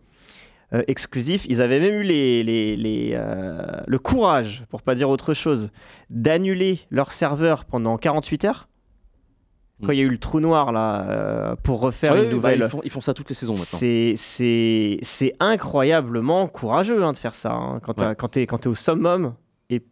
euh, 0.72 0.82
exclusifs, 0.88 1.46
ils 1.48 1.62
avaient 1.62 1.78
même 1.78 2.00
eu 2.00 2.02
les, 2.02 2.42
les- 2.42 2.76
les, 2.76 3.12
euh, 3.14 3.62
le 3.86 3.98
courage, 3.98 4.64
pour 4.70 4.82
pas 4.82 4.94
dire 4.96 5.08
autre 5.10 5.32
chose, 5.34 5.70
d'annuler 6.10 6.80
leur 6.90 7.12
serveur 7.12 7.64
pendant 7.64 7.96
48 7.98 8.44
heures. 8.46 8.68
Quand 9.84 9.90
il 9.92 9.98
y 9.98 10.02
a 10.02 10.04
eu 10.04 10.08
le 10.08 10.18
trou 10.18 10.38
noir 10.40 10.70
là, 10.72 11.56
pour 11.64 11.80
refaire 11.80 12.12
Ah 12.12 12.16
une 12.16 12.20
oui, 12.22 12.26
bah, 12.28 12.32
nouvelle. 12.34 12.60
ils, 12.62 12.68
font, 12.68 12.80
ils 12.84 12.90
font 12.90 13.00
ça 13.00 13.12
toutes 13.12 13.28
les 13.28 13.34
saisons 13.34 13.52
maintenant. 13.52 13.64
C'est, 13.78 14.14
c'est, 14.16 14.98
c'est 15.02 15.34
incroyablement 15.40 16.46
courageux 16.46 17.02
hein, 17.02 17.12
de 17.12 17.16
faire 17.18 17.34
ça. 17.34 17.52
hein, 17.52 17.80
quand, 17.82 18.00
Ouais. 18.00 18.14
t'es, 18.30 18.46
quand 18.46 18.58
t'es 18.58 18.68
au 18.68 18.74
summum 18.76 19.34
et 19.70 19.82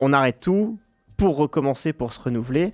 on 0.00 0.12
arrête 0.12 0.40
tout 0.40 0.78
pour 1.20 1.36
recommencer, 1.36 1.92
pour 1.92 2.12
se 2.12 2.20
renouveler 2.20 2.72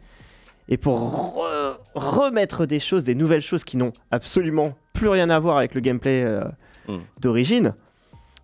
et 0.69 0.77
pour 0.77 0.99
re- 1.37 1.77
remettre 1.95 2.65
des 2.67 2.79
choses, 2.81 3.03
des 3.05 3.15
nouvelles 3.15 3.41
choses 3.43 3.65
qui 3.65 3.77
n'ont 3.77 3.93
absolument 4.11 4.75
plus 4.93 5.09
rien 5.09 5.29
à 5.31 5.39
voir 5.41 5.57
avec 5.59 5.75
le 5.75 5.81
gameplay 5.81 6.23
euh, 6.25 6.45
Mm. 6.89 6.99
d'origine. 7.21 7.75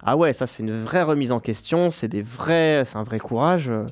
Ah 0.02 0.16
ouais, 0.16 0.32
ça 0.32 0.48
c'est 0.48 0.64
une 0.64 0.76
vraie 0.82 1.04
remise 1.04 1.30
en 1.30 1.38
question, 1.38 1.90
c'est 1.90 2.08
des 2.08 2.22
vrais, 2.22 2.82
c'est 2.84 2.96
un 2.96 3.04
vrai 3.04 3.20
courage. 3.20 3.68
euh. 3.68 3.86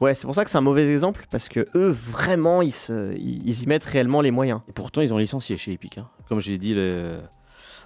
Ouais, 0.00 0.14
c'est 0.14 0.26
pour 0.26 0.34
ça 0.34 0.44
que 0.44 0.50
c'est 0.50 0.56
un 0.56 0.62
mauvais 0.62 0.88
exemple 0.90 1.26
parce 1.30 1.48
que 1.50 1.66
eux 1.74 1.88
vraiment 1.90 2.62
ils, 2.62 2.72
se, 2.72 3.14
ils, 3.16 3.62
y 3.62 3.66
mettent 3.66 3.84
réellement 3.84 4.22
les 4.22 4.30
moyens. 4.30 4.60
Et 4.68 4.72
pourtant, 4.72 5.02
ils 5.02 5.12
ont 5.12 5.18
licencié 5.18 5.58
chez 5.58 5.72
Epic. 5.72 5.98
hein. 5.98 6.08
Comme 6.30 6.40
je 6.40 6.50
l'ai 6.50 6.56
dit. 6.58 6.72
le- 6.74 7.20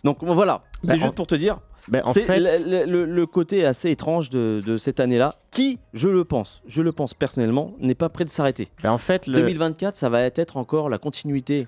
Donc 0.05 0.19
voilà, 0.23 0.63
Bah, 0.63 0.63
c'est 0.85 0.95
juste 0.95 1.07
en- 1.07 1.13
pour 1.13 1.27
te 1.27 1.35
dire. 1.35 1.59
Ben, 1.89 2.03
en 2.05 2.13
c'est 2.13 2.23
fait, 2.23 2.39
le, 2.39 2.85
le- 2.85 2.85
le- 2.91 3.05
le 3.07 3.27
côté 3.27 3.65
assez 3.65 3.91
étrange 3.91 4.31
de, 4.31 4.63
de 4.65 4.77
cette 4.79 5.01
année-là, 5.01 5.37
qui, 5.51 5.79
je 5.95 6.09
le 6.09 6.25
pense, 6.25 6.63
je 6.67 6.83
le 6.83 6.93
pense 6.93 7.15
personnellement, 7.15 7.73
n'est 7.81 7.95
pas 7.95 8.09
prêt 8.09 8.25
de 8.25 8.31
s'arrêter. 8.31 8.69
ben, 8.83 8.93
en 8.93 8.99
fait 8.99 9.27
le, 9.27 9.35
2024, 9.35 9.97
ça 9.97 10.09
va 10.09 10.23
être 10.23 10.57
encore 10.57 10.89
la 10.89 10.99
continuité 10.99 11.67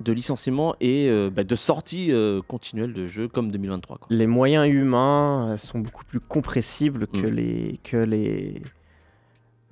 de 0.00 0.12
licenciement 0.12 0.74
et 0.80 1.08
euh, 1.10 1.28
bah, 1.30 1.44
de 1.44 1.54
sortie 1.54 2.10
euh, 2.12 2.40
continuelle 2.48 2.94
de 2.94 3.06
jeux 3.06 3.28
comme 3.28 3.50
2023. 3.52 3.98
quoi. 3.98 4.06
les 4.10 4.26
moyens 4.26 4.66
humains 4.66 5.56
sont 5.58 5.78
beaucoup 5.80 6.04
plus 6.06 6.20
compressibles 6.20 7.06
que 7.06 7.26
Mm. 7.26 7.34
les 7.34 7.80
que 7.82 7.96
les 7.98 8.62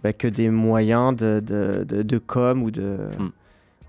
bah, 0.03 0.13
que 0.13 0.29
des 0.29 0.51
moyens 0.51 1.17
de, 1.17 1.41
de, 1.41 1.85
de, 1.89 2.03
de 2.03 2.19
com 2.19 2.63
ou 2.63 2.71
de 2.71 2.99
Mm. 3.19 3.31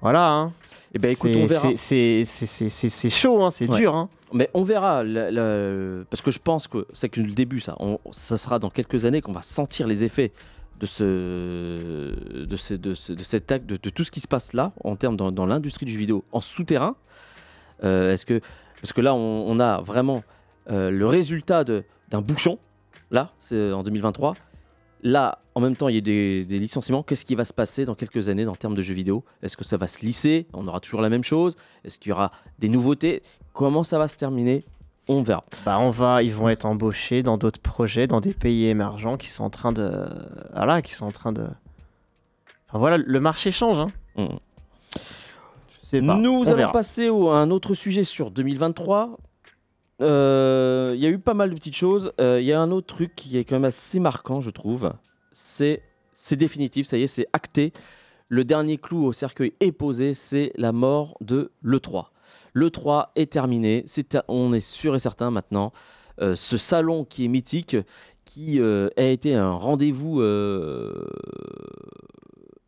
voilà 0.01 0.29
hein. 0.31 0.53
Eh 0.95 0.99
ben, 0.99 1.11
écoute, 1.11 1.31
C'est- 1.33 1.41
on 1.43 1.45
verra. 1.45 1.71
c'est- 1.75 3.09
chaud 3.09 3.43
hein, 3.43 3.51
c'est 3.51 3.69
Ouais. 3.71 3.77
dur 3.79 3.95
hein. 3.95 4.09
Mais 4.33 4.49
on 4.53 4.63
verra, 4.63 5.03
la- 5.03 5.29
la- 5.31 6.03
parce 6.09 6.21
que 6.21 6.31
je 6.31 6.39
pense 6.39 6.67
que 6.67 6.85
c'est 6.93 7.09
que 7.09 7.21
le 7.21 7.31
début, 7.31 7.59
ça. 7.59 7.75
On- 7.79 7.99
ça 8.11 8.37
sera 8.37 8.57
dans 8.59 8.69
quelques 8.69 9.05
années 9.05 9.21
qu'on 9.21 9.31
va 9.31 9.41
sentir 9.41 9.85
les 9.87 10.03
effets 10.03 10.31
de 10.79 10.85
ce, 10.85 12.43
de, 12.45 12.55
ce- 12.55 12.73
de, 12.73 12.93
ce- 12.95 13.13
de 13.13 13.23
cet 13.23 13.51
acte, 13.51 13.65
de, 13.65 13.77
de 13.81 13.89
tout 13.89 14.03
ce 14.03 14.11
qui 14.11 14.19
se 14.19 14.27
passe 14.27 14.53
là, 14.53 14.71
en 14.83 14.95
termes 14.95 15.15
dans, 15.17 15.31
dans 15.31 15.45
l'industrie 15.45 15.85
du 15.85 15.91
jeu 15.91 15.99
vidéo, 15.99 16.23
en 16.31 16.41
souterrain. 16.41 16.95
Euh, 17.83 18.13
Est-ce 18.13 18.25
que, 18.25 18.39
parce 18.81 18.93
que 18.93 19.01
là, 19.01 19.13
on, 19.13 19.45
on 19.47 19.59
a 19.59 19.81
vraiment 19.81 20.23
euh, 20.71 20.89
le 20.91 21.05
résultat 21.07 21.63
d'un 21.63 22.21
bouchon, 22.21 22.59
là, 23.11 23.31
c'est 23.39 23.71
en 23.71 23.83
2023. 23.83 24.35
Là, 25.01 25.39
en 25.55 25.61
même 25.61 25.75
temps, 25.75 25.87
il 25.87 25.95
y 25.95 25.97
a 25.97 26.01
des, 26.01 26.43
des 26.45 26.59
licenciements. 26.59 27.03
Qu'est-ce 27.03 27.23
qui 27.25 27.35
va 27.35 27.45
se 27.45 27.53
passer 27.53 27.85
dans 27.85 27.95
quelques 27.95 28.27
années 28.29 28.45
en 28.47 28.55
termes 28.55 28.75
de 28.75 28.81
jeux 28.81 28.93
vidéo? 28.93 29.23
Est-ce 29.41 29.55
que 29.55 29.63
ça 29.63 29.77
va 29.77 29.87
se 29.87 30.05
lisser? 30.05 30.45
On 30.53 30.67
aura 30.67 30.79
toujours 30.81 31.01
la 31.01 31.09
même 31.09 31.23
chose? 31.23 31.55
Est-ce 31.85 31.97
qu'il 31.99 32.09
y 32.09 32.13
aura 32.13 32.31
des 32.59 32.67
nouveautés? 32.69 33.21
Comment 33.53 33.83
ça 33.83 33.97
va 33.97 34.07
se 34.07 34.15
terminer? 34.15 34.65
On 35.07 35.21
verra. 35.23 35.43
Bah, 35.65 35.79
on 35.79 35.89
va 35.89 36.21
ils 36.21 36.33
vont 36.33 36.49
être 36.49 36.65
embauchés 36.65 37.23
dans 37.23 37.37
d'autres 37.37 37.59
projets 37.61 38.05
dans 38.05 38.21
des 38.21 38.33
pays 38.33 38.65
émergents 38.67 39.17
qui 39.17 39.29
sont 39.29 39.43
en 39.43 39.49
train 39.49 39.71
de 39.71 40.05
voilà 40.53 40.83
qui 40.83 40.93
sont 40.93 41.07
en 41.07 41.11
train 41.11 41.31
de 41.31 41.47
enfin 42.67 42.77
voilà 42.77 42.97
le 42.97 43.19
marché 43.19 43.49
change 43.49 43.79
hein. 43.79 43.87
Mm. 44.15 44.25
Je 45.81 45.87
sais 45.87 46.01
pas, 46.03 46.13
Nous 46.15 46.29
on 46.29 46.43
allons 46.45 46.55
verra. 46.55 46.71
passer 46.71 47.09
au- 47.09 47.29
à 47.31 47.37
un 47.39 47.49
autre 47.49 47.73
sujet 47.73 48.03
sur 48.03 48.29
2023. 48.29 49.17
Euh, 50.01 50.93
Il 50.95 51.01
y 51.01 51.05
a 51.05 51.09
eu 51.09 51.19
pas 51.19 51.33
mal 51.33 51.49
de 51.49 51.55
petites 51.55 51.75
choses. 51.75 52.11
Euh, 52.19 52.39
Il 52.41 52.47
y 52.47 52.53
a 52.53 52.61
un 52.61 52.71
autre 52.71 52.87
truc 52.87 53.15
qui 53.15 53.37
est 53.37 53.43
quand 53.43 53.55
même 53.55 53.65
assez 53.65 53.99
marquant, 53.99 54.41
je 54.41 54.49
trouve. 54.49 54.93
C'est 55.31 55.81
définitif, 56.31 56.85
ça 56.85 56.97
y 56.97 57.03
est, 57.03 57.07
c'est 57.07 57.27
acté. 57.33 57.73
Le 58.27 58.43
dernier 58.43 58.77
clou 58.77 59.05
au 59.05 59.13
cercueil 59.13 59.53
est 59.59 59.71
posé, 59.71 60.13
c'est 60.13 60.51
la 60.55 60.71
mort 60.71 61.17
de 61.21 61.51
l'E3. 61.63 62.07
L'E3 62.53 63.07
est 63.15 63.31
terminé, 63.31 63.85
on 64.27 64.53
est 64.53 64.59
sûr 64.59 64.95
et 64.95 64.99
certain 64.99 65.31
maintenant. 65.31 65.71
Euh, 66.21 66.35
ce 66.35 66.57
salon 66.57 67.05
qui 67.05 67.25
est 67.25 67.27
mythique, 67.27 67.77
qui 68.25 68.59
euh, 68.59 68.89
a 68.97 69.03
été 69.03 69.33
un 69.33 69.51
rendez-vous 69.51 70.21
euh, 70.21 71.07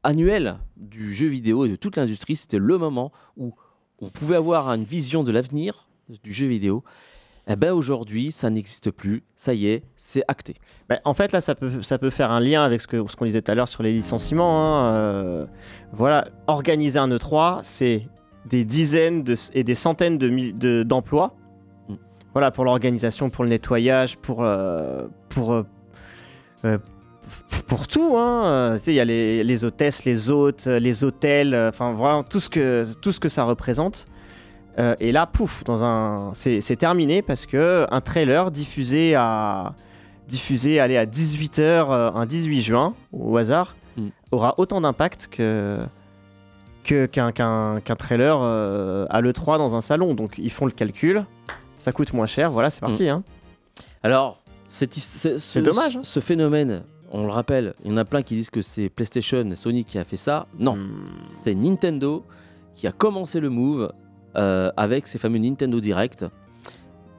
annuel 0.04 0.58
du 0.78 1.14
jeu 1.14 1.28
vidéo 1.28 1.66
et 1.66 1.70
de 1.70 1.76
toute 1.76 1.98
l'industrie, 1.98 2.36
c'était 2.36 2.58
le 2.58 2.78
moment 2.78 3.12
où 3.38 3.54
on 4.00 4.10
pouvait 4.10 4.38
avoir 4.38 4.70
une 4.70 4.84
vision 4.84 5.24
de 5.24 5.32
l'avenir 5.32 5.90
du 6.24 6.34
jeu 6.34 6.48
vidéo. 6.48 6.84
Eh 7.48 7.56
ben 7.56 7.72
aujourd'hui, 7.74 8.32
ça 8.32 8.50
n'existe 8.50 8.92
plus. 8.92 9.24
Ça 9.36 9.54
y 9.54 9.68
est, 9.68 9.84
c'est 9.96 10.24
acté. 10.28 10.56
Bah, 10.88 11.00
en 11.06 11.14
fait, 11.14 11.32
là, 11.32 11.42
ça 11.42 11.56
peut, 11.56 11.82
ça 11.82 11.98
peut 11.98 12.12
faire 12.12 12.32
un 12.32 12.40
lien 12.40 12.64
avec 12.64 12.82
ce 12.82 12.88
que- 12.88 13.06
ce 13.08 13.16
qu'on 13.16 13.26
disait 13.26 13.42
tout 13.42 13.52
à 13.52 13.56
l'heure 13.56 13.68
sur 13.68 13.82
les 13.84 13.92
licenciements. 13.94 14.60
hein, 14.88 14.94
euh, 14.94 15.46
voilà, 15.92 16.28
organiser 16.48 17.00
un 17.00 17.10
E3, 17.10 17.60
c'est 17.64 18.08
des 18.46 18.64
dizaines 18.64 19.24
de- 19.24 19.36
et 19.54 19.64
des 19.64 19.76
centaines 19.76 20.18
de 20.18 20.30
mi- 20.30 20.54
de- 20.54 20.84
d'emplois. 20.84 21.36
Mm. 21.90 21.96
Voilà, 22.34 22.52
pour 22.52 22.64
l'organisation, 22.64 23.30
pour 23.30 23.44
le 23.44 23.50
nettoyage, 23.50 24.18
pour, 24.18 24.44
euh, 24.44 25.00
pour, 25.30 25.54
euh, 25.54 25.64
euh, 26.66 26.78
pour 27.68 27.88
tout. 27.88 28.16
hein, 28.18 28.76
Il 28.86 28.94
y 28.94 29.00
a 29.00 29.06
les, 29.06 29.44
les 29.44 29.66
hôtesses, 29.66 30.06
les 30.06 30.30
hôtes, 30.30 30.66
les 30.68 31.04
hôtels, 31.04 31.56
enfin 31.70 31.92
voilà, 31.94 32.24
tout 32.30 32.40
ce 32.40 32.50
que, 32.50 32.86
tout 33.02 33.12
ce 33.12 33.20
que 33.20 33.30
ça 33.30 33.44
représente. 33.44 34.06
Euh, 34.80 34.96
et 35.00 35.12
là, 35.12 35.26
pouf, 35.26 35.64
dans 35.66 35.84
un, 35.84 36.32
c'est 36.34 36.76
terminé 36.78 37.22
parce 37.22 37.46
que 37.46 37.86
un 37.92 38.02
trailer 38.02 38.52
diffusé 38.52 39.16
à 39.16 39.74
diffusé 40.28 40.80
allez, 40.80 40.96
à 40.98 41.06
18h 41.06 42.14
un 42.16 42.26
18 42.26 42.62
juin 42.62 42.94
au 43.12 43.36
hasard 43.38 43.76
Mm. 43.98 44.08
aura 44.32 44.56
autant 44.58 44.80
d'impact 44.80 45.28
que 45.30 45.78
que- 46.86 47.06
qu'un 47.06 47.34
qu'un 47.34 47.82
qu'un 47.84 47.96
trailer 47.98 48.40
euh, 48.42 49.06
à 49.10 49.20
l'E3 49.20 49.58
dans 49.58 49.76
un 49.76 49.82
salon. 49.82 50.14
Donc 50.14 50.38
ils 50.38 50.50
font 50.50 50.66
le 50.66 50.72
calcul, 50.72 51.26
ça 51.78 51.92
coûte 51.92 52.14
moins 52.14 52.26
cher, 52.28 52.52
voilà, 52.52 52.70
c'est 52.70 52.80
parti. 52.80 53.10
hein. 53.10 53.22
Alors, 54.04 54.40
c'est 54.70 54.94
c'est- 54.94 55.34
ce, 55.34 55.40
C'est 55.40 55.62
dommage, 55.62 55.98
hein. 55.98 56.02
Ce 56.04 56.22
phénomène, 56.22 56.84
on 57.12 57.26
le 57.26 57.32
rappelle, 57.32 57.74
il 57.84 57.92
y 57.92 57.94
en 57.94 57.98
a 57.98 58.06
plein 58.06 58.22
qui 58.22 58.36
disent 58.36 58.50
que 58.50 58.62
c'est 58.62 58.88
PlayStation, 58.88 59.46
Sony 59.56 59.84
qui 59.84 60.00
a 60.00 60.06
fait 60.06 60.16
ça. 60.18 60.48
Non, 60.58 60.78
Hmm. 60.78 60.90
c'est 61.28 61.54
Nintendo 61.54 62.24
qui 62.74 62.88
a 62.88 62.94
commencé 62.94 63.42
le 63.42 63.50
move 63.50 63.82
euh, 63.82 63.90
avec 64.36 65.08
ces 65.08 65.18
fameux 65.18 65.40
Nintendo 65.40 65.80
Direct, 65.80 66.26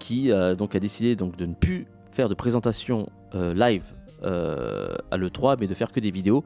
qui 0.03 0.33
euh, 0.33 0.57
donc 0.57 0.75
a 0.75 0.81
décidé 0.81 1.15
donc 1.15 1.37
de 1.37 1.47
ne 1.47 1.55
plus 1.55 1.87
faire 2.11 2.29
de 2.29 2.35
présentation 2.35 3.09
euh, 3.35 3.55
live 3.55 3.85
euh, 4.25 4.97
à 5.11 5.17
l'E3, 5.17 5.57
mais 5.61 5.69
de 5.69 5.75
faire 5.75 5.93
que 5.93 6.01
des 6.01 6.11
vidéos. 6.11 6.45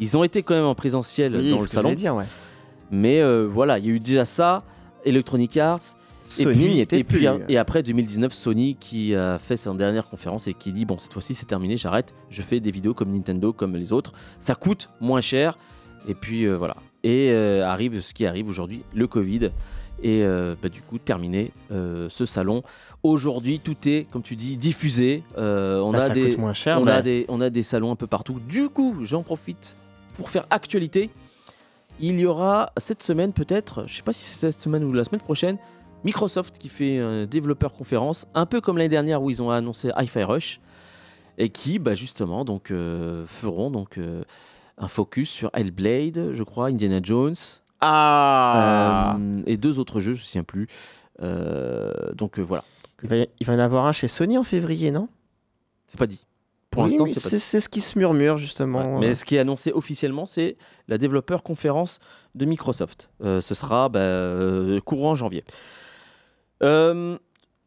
Ils 0.00 0.16
ont 0.16 0.24
été 0.24 0.42
quand 0.42 0.54
même 0.54 0.64
en 0.64 0.74
présentiel 0.74 1.36
Oui, 1.36 1.50
dans 1.50 1.60
le 1.60 1.68
salon, 1.68 1.90
j'allais 1.90 1.94
dire, 1.96 2.14
ouais. 2.16 2.24
mais 2.90 3.20
euh, 3.20 3.46
voilà, 3.48 3.78
il 3.78 3.86
y 3.86 3.88
a 3.88 3.92
eu 3.92 4.00
déjà 4.00 4.24
ça, 4.24 4.64
Electronic 5.04 5.56
Arts, 5.58 5.96
Sony 6.22 6.48
et 6.48 6.52
puis, 6.52 6.80
était 6.80 6.98
et, 6.98 7.04
puis, 7.04 7.18
plus. 7.18 7.44
et 7.48 7.58
après 7.58 7.82
2019, 7.82 8.32
Sony 8.32 8.76
qui 8.76 9.14
a 9.14 9.38
fait 9.38 9.58
sa 9.58 9.72
dernière 9.74 10.08
conférence 10.08 10.48
et 10.48 10.54
qui 10.54 10.72
dit 10.72 10.86
bon 10.86 10.96
cette 10.96 11.12
fois-ci 11.12 11.34
c'est 11.34 11.44
terminé, 11.44 11.76
j'arrête, 11.76 12.14
je 12.30 12.40
fais 12.40 12.60
des 12.60 12.70
vidéos 12.70 12.94
comme 12.94 13.10
Nintendo, 13.10 13.52
comme 13.52 13.76
les 13.76 13.92
autres, 13.92 14.14
ça 14.40 14.54
coûte 14.54 14.88
moins 15.02 15.20
cher 15.20 15.58
et 16.08 16.14
puis 16.14 16.46
euh, 16.46 16.56
voilà. 16.56 16.76
Et 17.02 17.30
euh, 17.30 17.66
arrive 17.66 18.00
ce 18.00 18.14
qui 18.14 18.24
arrive 18.24 18.48
aujourd'hui, 18.48 18.82
le 18.94 19.06
Covid 19.06 19.50
et 20.04 20.22
euh, 20.22 20.54
bah, 20.62 20.68
du 20.68 20.80
coup 20.82 20.98
terminé 20.98 21.50
euh, 21.72 22.08
ce 22.10 22.26
salon. 22.26 22.62
Aujourd'hui 23.02 23.58
tout 23.58 23.76
est 23.86 24.06
comme 24.12 24.22
tu 24.22 24.36
dis 24.36 24.56
diffusé, 24.56 25.24
Euh, 25.38 25.80
on 25.80 25.90
Bah, 25.92 25.98
a 25.98 26.00
ça 26.02 26.08
des 26.10 26.28
coûte 26.30 26.38
moins 26.38 26.52
cher. 26.52 26.78
on, 26.80 26.86
a 26.86 27.02
des, 27.02 27.24
on 27.28 27.40
a 27.40 27.50
des 27.50 27.62
salons 27.64 27.90
un 27.90 27.96
peu 27.96 28.06
partout. 28.06 28.38
Du 28.46 28.68
coup, 28.68 28.94
j'en 29.02 29.22
profite 29.22 29.74
pour 30.14 30.30
faire 30.30 30.46
actualité. 30.50 31.10
Il 32.00 32.18
y 32.20 32.26
aura 32.26 32.70
cette 32.76 33.02
semaine 33.02 33.32
peut-être, 33.32 33.84
je 33.88 33.96
sais 33.96 34.02
pas 34.02 34.12
si 34.12 34.24
c'est 34.24 34.50
cette 34.52 34.60
semaine 34.60 34.84
ou 34.84 34.92
la 34.92 35.04
semaine 35.04 35.20
prochaine, 35.20 35.56
Microsoft 36.04 36.58
qui 36.58 36.68
fait 36.68 36.98
un 36.98 37.24
développeur 37.24 37.72
conférence, 37.72 38.26
un 38.34 38.46
peu 38.46 38.60
comme 38.60 38.76
l'année 38.76 38.88
dernière 38.90 39.22
où 39.22 39.30
ils 39.30 39.40
ont 39.42 39.50
annoncé 39.50 39.90
Hi-Fi 39.96 40.22
Rush, 40.24 40.60
et 41.38 41.48
qui 41.48 41.78
bah, 41.78 41.94
justement 41.94 42.44
donc, 42.44 42.70
euh, 42.70 43.24
feront 43.26 43.70
donc, 43.70 43.98
un 44.76 44.88
focus 44.88 45.30
sur 45.30 45.50
Hellblade, 45.54 46.32
je 46.34 46.42
crois, 46.42 46.66
Indiana 46.66 46.98
Jones, 47.02 47.34
Ah 47.86 49.16
euh, 49.18 49.42
et 49.46 49.56
deux 49.56 49.78
autres 49.78 50.00
jeux, 50.00 50.14
je 50.14 50.18
ne 50.20 50.22
me 50.22 50.26
souviens 50.26 50.44
plus. 50.44 50.66
Euh, 51.22 51.92
donc 52.14 52.38
euh, 52.38 52.42
voilà, 52.42 52.64
Il 53.02 53.08
va, 53.08 53.16
y- 53.16 53.28
il 53.40 53.46
va 53.46 53.52
y 53.52 53.56
en 53.56 53.60
avoir 53.60 53.86
un 53.86 53.92
chez 53.92 54.08
Sony 54.08 54.36
en 54.38 54.42
février, 54.42 54.90
non? 54.90 55.08
C'est 55.86 55.98
pas 55.98 56.06
dit. 56.06 56.24
Pour 56.70 56.82
Oui, 56.82 56.88
l'instant, 56.90 57.04
oui, 57.04 57.10
c'est 57.14 57.22
pas 57.22 57.28
c'est 57.28 57.38
c'est 57.38 57.60
ce 57.60 57.68
qui 57.68 57.80
se 57.80 57.96
murmure 57.98 58.36
justement. 58.36 58.94
Ouais, 58.94 59.00
Mais 59.06 59.14
ce 59.14 59.24
qui 59.24 59.36
est 59.36 59.38
annoncé 59.38 59.70
officiellement, 59.72 60.26
c'est 60.26 60.56
la 60.88 60.98
développeur 60.98 61.42
conférence 61.44 62.00
de 62.34 62.44
Microsoft. 62.46 63.10
Euh, 63.22 63.40
ce 63.40 63.54
sera 63.54 63.88
bah, 63.88 64.00
euh, 64.00 64.80
courant 64.80 65.14
janvier. 65.14 65.44
Euh, 66.62 67.16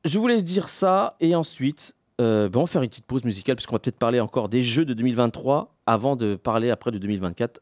je 0.05 0.19
voulais 0.19 0.41
dire 0.41 0.67
ça 0.69 1.15
et 1.19 1.35
ensuite, 1.35 1.95
euh, 2.19 2.49
bah, 2.49 2.59
on 2.59 2.63
va 2.63 2.67
faire 2.67 2.81
une 2.83 2.89
petite 2.89 3.05
pause 3.05 3.23
musicale 3.23 3.55
parce 3.55 3.65
qu'on 3.65 3.75
va 3.75 3.79
peut-être 3.79 3.99
parler 3.99 4.19
encore 4.19 4.49
des 4.49 4.61
jeux 4.63 4.85
de 4.85 4.93
2023 4.93 5.75
avant 5.85 6.15
de 6.15 6.35
parler 6.35 6.69
après 6.69 6.91
de 6.91 6.97
2024. 6.97 7.61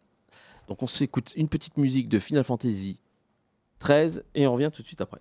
Donc 0.68 0.82
on 0.84 0.88
s'écoute 0.88 1.34
une 1.36 1.48
petite 1.48 1.78
musique 1.78 2.10
de 2.10 2.20
Final 2.20 2.44
Fantasy 2.44 3.00
13 3.80 4.24
et 4.34 4.48
on 4.48 4.54
revient 4.54 4.72
tout 4.74 4.82
de 4.82 4.88
suite 4.88 5.02
après. 5.02 5.20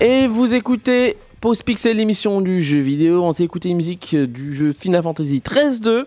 Et 0.00 0.26
vous 0.28 0.54
écoutez 0.54 1.16
Pause 1.40 1.62
Pixel, 1.62 1.96
l'émission 1.96 2.40
du 2.40 2.62
jeu 2.62 2.78
vidéo. 2.80 3.24
On 3.24 3.32
s'est 3.32 3.44
écouté 3.44 3.68
une 3.70 3.76
musique 3.76 4.14
euh, 4.14 4.26
du 4.26 4.54
jeu 4.54 4.72
Final 4.72 5.02
Fantasy 5.02 5.38
13-2. 5.44 6.04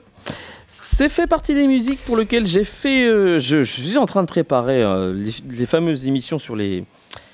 C'est 0.67 1.09
fait 1.09 1.27
partie 1.27 1.53
des 1.53 1.67
musiques 1.67 1.99
pour 2.05 2.15
lesquelles 2.17 2.47
j'ai 2.47 2.63
fait. 2.63 3.07
euh, 3.07 3.39
je, 3.39 3.63
je 3.63 3.81
suis 3.81 3.97
en 3.97 4.05
train 4.05 4.21
de 4.21 4.27
préparer 4.27 4.81
euh, 4.81 5.13
les, 5.13 5.33
les 5.57 5.65
fameuses 5.65 6.07
émissions 6.07 6.37
sur 6.39 6.55
les, 6.55 6.85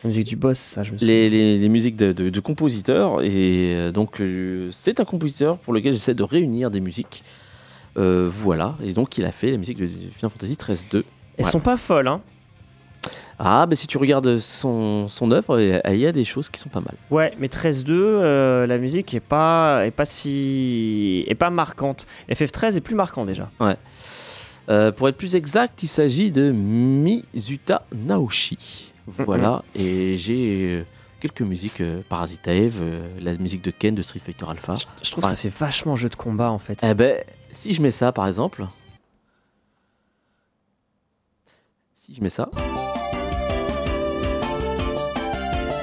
la 0.03 0.07
musique 0.07 0.25
du 0.25 0.35
boss, 0.35 0.57
ça, 0.57 0.83
je 0.83 0.91
me 0.91 0.97
suis 0.97 1.05
les, 1.05 1.29
les- 1.29 1.57
les 1.59 1.69
musiques 1.69 1.95
de, 1.95 2.11
de- 2.11 2.29
de 2.29 2.39
compositeurs. 2.39 3.21
Et 3.23 3.73
euh, 3.75 3.91
donc, 3.91 4.19
c'est 4.71 4.99
un 4.99 5.05
compositeur 5.05 5.57
pour 5.59 5.73
lequel 5.73 5.93
j'essaie 5.93 6.15
de 6.15 6.23
réunir 6.23 6.71
des 6.71 6.79
musiques. 6.79 7.23
Voilà. 7.95 8.75
Et 8.83 8.93
donc, 8.93 9.17
il 9.17 9.25
a 9.25 9.31
fait 9.31 9.49
la 9.51 9.57
musique 9.57 9.77
de 9.79 9.87
Final 9.87 10.31
Fantasy 10.31 10.53
13-2. 10.53 10.85
Elles 11.37 11.45
Ouais. 11.45 11.51
sont 11.51 11.59
pas 11.59 11.77
folles, 11.77 12.07
hein 12.07 12.21
Ah, 13.39 13.67
bah 13.67 13.75
si 13.75 13.85
tu 13.85 13.97
regardes 13.99 14.39
son, 14.39 15.07
son 15.09 15.29
œuvre, 15.31 15.59
il 15.59 15.99
y 15.99 16.07
a 16.07 16.11
des 16.11 16.23
choses 16.25 16.49
qui 16.49 16.59
sont 16.59 16.69
pas 16.69 16.79
mal. 16.81 16.95
Ouais, 17.11 17.31
mais 17.37 17.47
13-2, 17.47 17.85
euh, 17.91 18.65
la 18.65 18.77
musique 18.79 19.13
est 19.13 19.19
pas, 19.19 19.85
est 19.85 19.91
pas 19.91 20.05
si. 20.05 21.23
est 21.27 21.35
pas 21.35 21.51
marquante. 21.51 22.07
FF13 22.29 22.77
est 22.77 22.81
plus 22.81 22.95
marquant 22.95 23.25
déjà. 23.25 23.49
Euh, 24.69 24.91
pour 24.91 25.07
être 25.07 25.17
plus 25.17 25.35
exact, 25.35 25.83
il 25.83 25.87
s'agit 25.87 26.31
de 26.31 26.51
Mizuta 26.51 27.83
Naoshi. 27.95 28.91
Voilà, 29.19 29.63
et 29.75 30.17
j'ai 30.17 30.73
euh, 30.79 30.83
quelques 31.21 31.41
musiques 31.41 31.79
euh, 31.79 32.01
Parasite 32.09 32.45
Eve, 32.49 32.79
euh, 32.81 33.07
la 33.21 33.37
musique 33.37 33.61
de 33.61 33.71
Ken 33.71 33.95
de 33.95 34.01
Street 34.01 34.19
Fighter 34.21 34.45
Alpha. 34.49 34.75
Je 35.01 35.11
trouve 35.11 35.23
que 35.23 35.29
Ouais. 35.29 35.35
ça 35.35 35.37
fait 35.39 35.47
vachement 35.55 35.95
jeu 35.95 36.09
de 36.09 36.15
combat 36.15 36.51
en 36.51 36.59
fait. 36.59 36.81
Eh 36.83 36.93
ben, 36.93 37.23
si 37.51 37.71
je 37.71 37.81
mets 37.81 37.91
ça 37.91 38.11
par 38.11 38.27
exemple. 38.27 38.65
Si 41.93 42.13
je 42.15 42.21
mets 42.21 42.29
ça, 42.29 42.49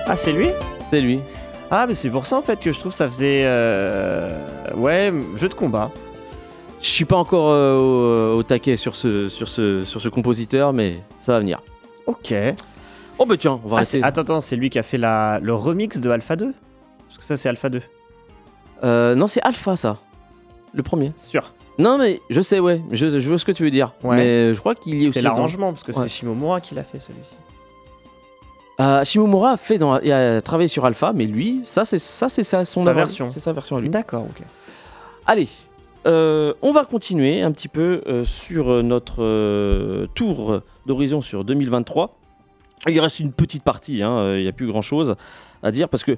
Ah, 0.07 0.17
c'est 0.17 0.33
lui 0.33 0.49
c'est 0.91 1.01
lui. 1.01 1.21
Ah, 1.71 1.87
mais 1.89 1.95
c'est 1.95 2.11
pour 2.11 2.27
ça 2.27 2.37
en 2.37 2.43
fait 2.43 2.61
que 2.61 2.71
je 2.71 2.79
trouve 2.79 2.93
ça 2.93 3.09
faisait. 3.09 3.43
euh, 3.47 4.31
Ouais, 4.77 5.13
jeu 5.37 5.49
de 5.49 5.55
combat. 5.55 5.91
Je 6.81 6.87
suis 6.89 7.07
pas 7.07 7.17
encore 7.17 7.47
euh, 7.49 8.35
au, 8.35 8.39
au 8.39 8.43
taquet 8.43 8.77
sur 8.77 8.95
ce, 8.95 9.29
sur, 9.31 9.49
ce, 9.49 9.83
sur 9.85 10.01
ce 10.01 10.09
compositeur, 10.11 10.73
mais 10.75 11.01
ça 11.21 11.33
va 11.33 11.39
venir. 11.41 11.63
Ok. 12.07 12.35
Oh 13.19 13.25
bah 13.25 13.37
tiens, 13.39 13.59
on 13.65 13.69
va 13.69 13.77
Ah, 13.77 13.81
rester. 13.81 14.03
attends, 14.03 14.21
attends, 14.21 14.41
c'est 14.41 14.57
lui 14.57 14.69
qui 14.71 14.79
a 14.79 14.83
fait 14.83 14.99
la... 14.99 15.39
le 15.43 15.55
remix 15.55 16.01
de 16.01 16.11
Alpha 16.11 16.37
2 16.37 16.53
Parce 17.07 17.19
que 17.19 17.25
ça, 17.25 17.37
c'est 17.39 17.49
Alpha 17.49 17.71
2. 17.71 17.81
Euh, 18.85 19.15
non, 19.15 19.27
c'est 19.27 19.41
Alpha 19.43 19.77
ça. 19.77 19.97
Le 20.75 20.83
premier. 20.83 21.13
Sûr. 21.17 21.55
Non, 21.79 21.97
mais 21.97 22.21
je 22.29 22.41
sais, 22.43 22.61
ouais. 22.61 22.83
Je, 22.93 23.19
je 23.19 23.29
vois 23.29 23.39
ce 23.39 23.45
que 23.47 23.53
tu 23.53 23.63
veux 23.65 23.71
dire. 23.71 23.95
Ouais. 24.03 24.17
Mais 24.17 24.55
je 24.55 24.61
crois 24.61 24.75
qu'il 24.75 25.01
y 25.01 25.05
est 25.07 25.09
aussi. 25.09 25.19
C'est 25.21 25.23
dans- 25.25 25.31
l'arrangement, 25.31 25.73
parce 25.73 25.83
que 25.85 25.93
Ouais. 25.93 26.03
c'est 26.03 26.09
Shimomura 26.09 26.61
qui 26.61 26.75
l'a 26.75 26.85
fait 26.85 26.99
celui-ci. 26.99 27.35
Euh, 28.81 29.05
Shimomura 29.05 29.53
a 29.53 29.57
fait 29.57 29.79
dans, 29.79 30.01
il 30.01 30.11
a 30.11 30.41
travaillé 30.43 30.69
sur 30.69 30.85
Alpha, 30.85 31.13
mais 31.15 31.27
lui, 31.27 31.61
ça 31.65 31.85
c'est 31.85 31.99
ça 32.01 32.29
c'est 32.29 32.43
sa 32.43 32.65
son 32.65 32.83
Sa 32.83 32.91
avant- 32.91 33.01
version. 33.01 33.31
C'est 33.31 33.41
sa 33.41 33.53
version 33.53 33.77
à 33.77 33.81
lui. 33.81 33.89
D'accord, 33.89 34.25
ok. 34.25 34.43
Allez, 35.27 35.49
euh, 36.07 36.55
on 36.61 36.73
va 36.73 36.85
continuer 36.85 37.41
un 37.43 37.53
petit 37.53 37.69
peu 37.69 38.03
euh, 38.07 38.25
sur 38.25 38.71
euh, 38.71 38.83
notre 38.83 40.07
tour 40.15 40.61
d'horizon 40.87 41.21
sur 41.21 41.45
2023. 41.45 42.17
Il 42.89 43.01
reste 43.01 43.21
une 43.21 43.33
petite 43.33 43.63
partie, 43.63 44.03
hein, 44.03 44.35
il 44.37 44.43
n'y 44.43 44.49
a 44.49 44.53
plus 44.53 44.67
grand 44.67 44.83
chose 44.83 45.15
à 45.63 45.71
dire 45.71 45.89
parce 45.89 46.05
que 46.05 46.17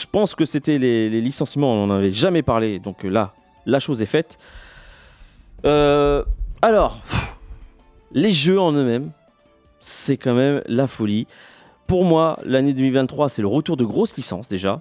je 0.00 0.06
pense 0.10 0.34
que 0.34 0.44
c'était 0.44 0.78
les, 0.78 1.10
les 1.10 1.20
licenciements, 1.20 1.72
on 1.74 1.86
n'en 1.88 1.94
avait 1.96 2.12
jamais 2.12 2.42
parlé, 2.42 2.78
donc 2.78 3.02
là, 3.02 3.34
la 3.66 3.78
chose 3.80 4.00
est 4.02 4.06
faite. 4.06 4.38
Alors, 5.64 7.00
pff, 7.00 7.36
les 8.12 8.32
jeux 8.32 8.60
en 8.60 8.72
eux-mêmes, 8.72 9.10
c'est 9.80 10.16
quand 10.16 10.34
même 10.34 10.62
la 10.66 10.86
folie. 10.86 11.26
Pour 11.88 12.04
moi, 12.04 12.38
l'année 12.44 12.72
2023, 12.74 13.28
c'est 13.30 13.42
le 13.42 13.48
retour 13.48 13.76
de 13.76 13.84
grosses 13.84 14.16
licences 14.16 14.48
déjà. 14.48 14.80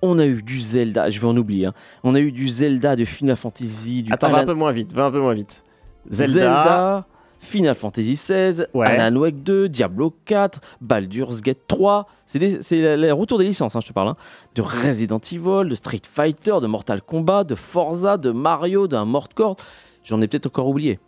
On 0.00 0.18
a 0.18 0.26
eu 0.26 0.42
du 0.42 0.60
Zelda, 0.60 1.08
je 1.10 1.20
vais 1.20 1.26
en 1.28 1.36
oublier. 1.36 1.66
hein. 1.66 1.74
On 2.02 2.14
a 2.16 2.20
eu 2.20 2.32
du 2.32 2.48
Zelda, 2.48 2.96
de 2.96 3.04
Final 3.04 3.36
Fantasy, 3.36 4.02
du 4.02 4.12
Attends, 4.12 4.28
va 4.30 4.38
Alan- 4.38 4.42
un 4.42 4.46
peu 4.46 4.54
moins 4.54 4.72
vite, 4.72 4.92
va 4.94 5.04
un 5.04 5.10
peu 5.12 5.20
moins 5.20 5.34
vite. 5.34 5.62
Zelda, 6.10 6.32
Zelda, 6.32 7.06
Final 7.38 7.74
Fantasy 7.76 8.14
XVI, 8.14 8.64
Ouais. 8.74 8.86
Alan 8.86 9.14
Wake 9.20 9.42
2, 9.44 9.68
Diablo 9.68 10.12
4, 10.24 10.60
Baldur's 10.80 11.42
Gate 11.42 11.60
3. 11.68 12.06
C'est 12.24 12.38
le 12.40 13.12
retour 13.12 13.38
des 13.38 13.44
licences, 13.44 13.76
hein, 13.76 13.80
je 13.80 13.86
te 13.88 13.92
parle. 13.92 14.08
hein. 14.08 14.16
De 14.56 14.62
Resident 14.62 15.20
Evil, 15.30 15.68
de 15.68 15.74
Street 15.76 16.00
Fighter, 16.10 16.56
de 16.60 16.66
Mortal 16.66 17.00
Kombat, 17.02 17.44
de 17.44 17.54
Forza, 17.54 18.16
de 18.16 18.30
Mario, 18.32 18.88
d'un 18.88 19.04
Mordcore. 19.04 19.56
J'en 20.02 20.20
ai 20.20 20.26
peut-être 20.28 20.46
encore 20.46 20.66
oublié. 20.66 20.98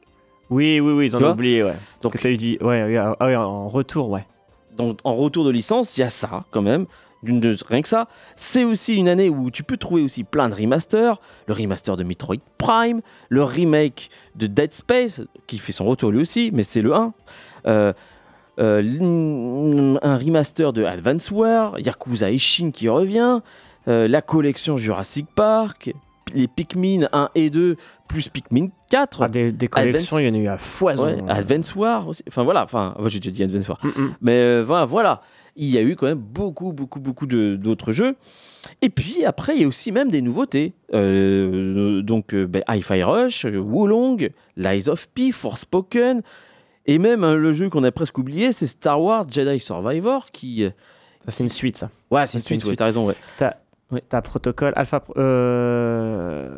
Oui, 0.50 0.78
oui, 0.78 0.92
oui, 0.92 1.10
Tu 1.10 1.16
vois 1.16 1.30
as 1.30 1.32
oublié, 1.32 1.64
ouais. 1.64 1.72
Donc- 2.02 2.12
Donc, 2.12 2.20
t'as 2.20 2.28
eu 2.30 2.36
dit. 2.36 2.58
Ouais, 2.60 2.96
ah 2.96 3.26
ouais, 3.26 3.34
en 3.34 3.68
retour, 3.68 4.10
ouais. 4.10 4.24
Donc 4.76 4.98
en 5.04 5.14
retour 5.14 5.44
de 5.44 5.50
licence, 5.50 5.96
il 5.96 6.00
y 6.00 6.04
a 6.04 6.10
ça 6.10 6.44
quand 6.50 6.62
même. 6.62 6.86
Rien 7.68 7.80
que 7.82 7.88
ça. 7.88 8.08
C'est 8.36 8.64
aussi 8.64 8.96
une 8.96 9.08
année 9.08 9.30
où 9.30 9.50
tu 9.50 9.62
peux 9.62 9.76
trouver 9.76 10.02
aussi 10.02 10.24
plein 10.24 10.48
de 10.48 10.54
remasters. 10.54 11.20
Le 11.46 11.54
remaster 11.54 11.96
de 11.96 12.04
Metroid 12.04 12.36
Prime, 12.58 13.00
le 13.30 13.42
remake 13.42 14.10
de 14.36 14.46
Dead 14.46 14.72
Space, 14.72 15.22
qui 15.46 15.58
fait 15.58 15.72
son 15.72 15.86
retour 15.86 16.10
lui 16.10 16.20
aussi, 16.20 16.50
mais 16.52 16.62
c'est 16.62 16.82
le 16.82 16.94
1. 16.94 17.14
Euh, 17.66 17.92
euh, 18.60 19.98
un 20.02 20.16
remaster 20.16 20.72
de 20.72 20.84
Advance 20.84 21.30
War, 21.30 21.78
Yakuza 21.80 22.30
Ishin 22.30 22.70
qui 22.70 22.88
revient, 22.88 23.40
euh, 23.88 24.06
la 24.06 24.22
collection 24.22 24.76
Jurassic 24.76 25.26
Park, 25.34 25.92
les 26.34 26.48
Pikmin 26.48 27.08
1 27.12 27.30
et 27.34 27.50
2, 27.50 27.76
plus 28.08 28.28
Pikmin 28.28 28.68
4. 28.90 29.22
Ah, 29.22 29.28
des, 29.28 29.52
des 29.52 29.68
collections, 29.68 30.18
il 30.18 30.26
y 30.26 30.30
en 30.30 30.34
a 30.34 30.38
eu 30.38 30.48
à 30.48 30.58
foison. 30.58 31.04
Ouais, 31.04 31.22
Advance 31.28 31.74
War 31.74 32.08
aussi. 32.08 32.22
Enfin 32.28 32.42
voilà, 32.42 32.64
enfin, 32.64 32.94
j'ai 33.06 33.20
déjà 33.20 33.30
dit 33.30 33.42
Advance 33.44 33.68
War. 33.68 33.78
Mm, 33.82 33.88
mm. 33.88 34.14
Mais 34.20 34.32
euh, 34.32 34.84
voilà, 34.86 35.20
il 35.56 35.68
y 35.70 35.78
a 35.78 35.82
eu 35.82 35.96
quand 35.96 36.06
même 36.06 36.18
beaucoup, 36.18 36.72
beaucoup, 36.72 37.00
beaucoup 37.00 37.26
d'autres 37.26 37.92
jeux. 37.92 38.16
Et 38.82 38.90
puis 38.90 39.24
après, 39.24 39.56
il 39.56 39.62
y 39.62 39.64
a 39.64 39.68
aussi 39.68 39.92
même 39.92 40.10
des 40.10 40.22
nouveautés. 40.22 40.72
Euh, 40.92 42.02
donc, 42.02 42.34
euh, 42.34 42.46
ben, 42.46 42.62
Hi-Fi 42.68 43.02
Rush, 43.02 43.44
Wulong, 43.44 44.30
Lies 44.56 44.88
of 44.88 45.08
P, 45.10 45.32
Forspoken. 45.32 46.22
Et 46.86 46.98
même 46.98 47.24
hein, 47.24 47.34
le 47.34 47.52
jeu 47.52 47.70
qu'on 47.70 47.84
a 47.84 47.92
presque 47.92 48.18
oublié, 48.18 48.52
c'est 48.52 48.66
Star 48.66 49.00
Wars 49.00 49.24
Jedi 49.30 49.58
Survivor 49.60 50.30
qui. 50.32 50.64
euh, 50.64 50.70
c'est 51.28 51.42
une 51.42 51.48
suite, 51.48 51.78
ça. 51.78 51.88
Ouais, 52.10 52.26
c'est 52.26 52.38
une 52.38 52.44
suite, 52.44 52.60
ouais, 52.62 52.66
suite. 52.68 52.78
t'as 52.78 52.84
raison, 52.84 53.06
ouais. 53.06 53.14
T'as 53.38 53.54
Protocol, 54.22 54.72
Alpha. 54.76 55.00
Pro- 55.00 55.14
euh, 55.18 56.56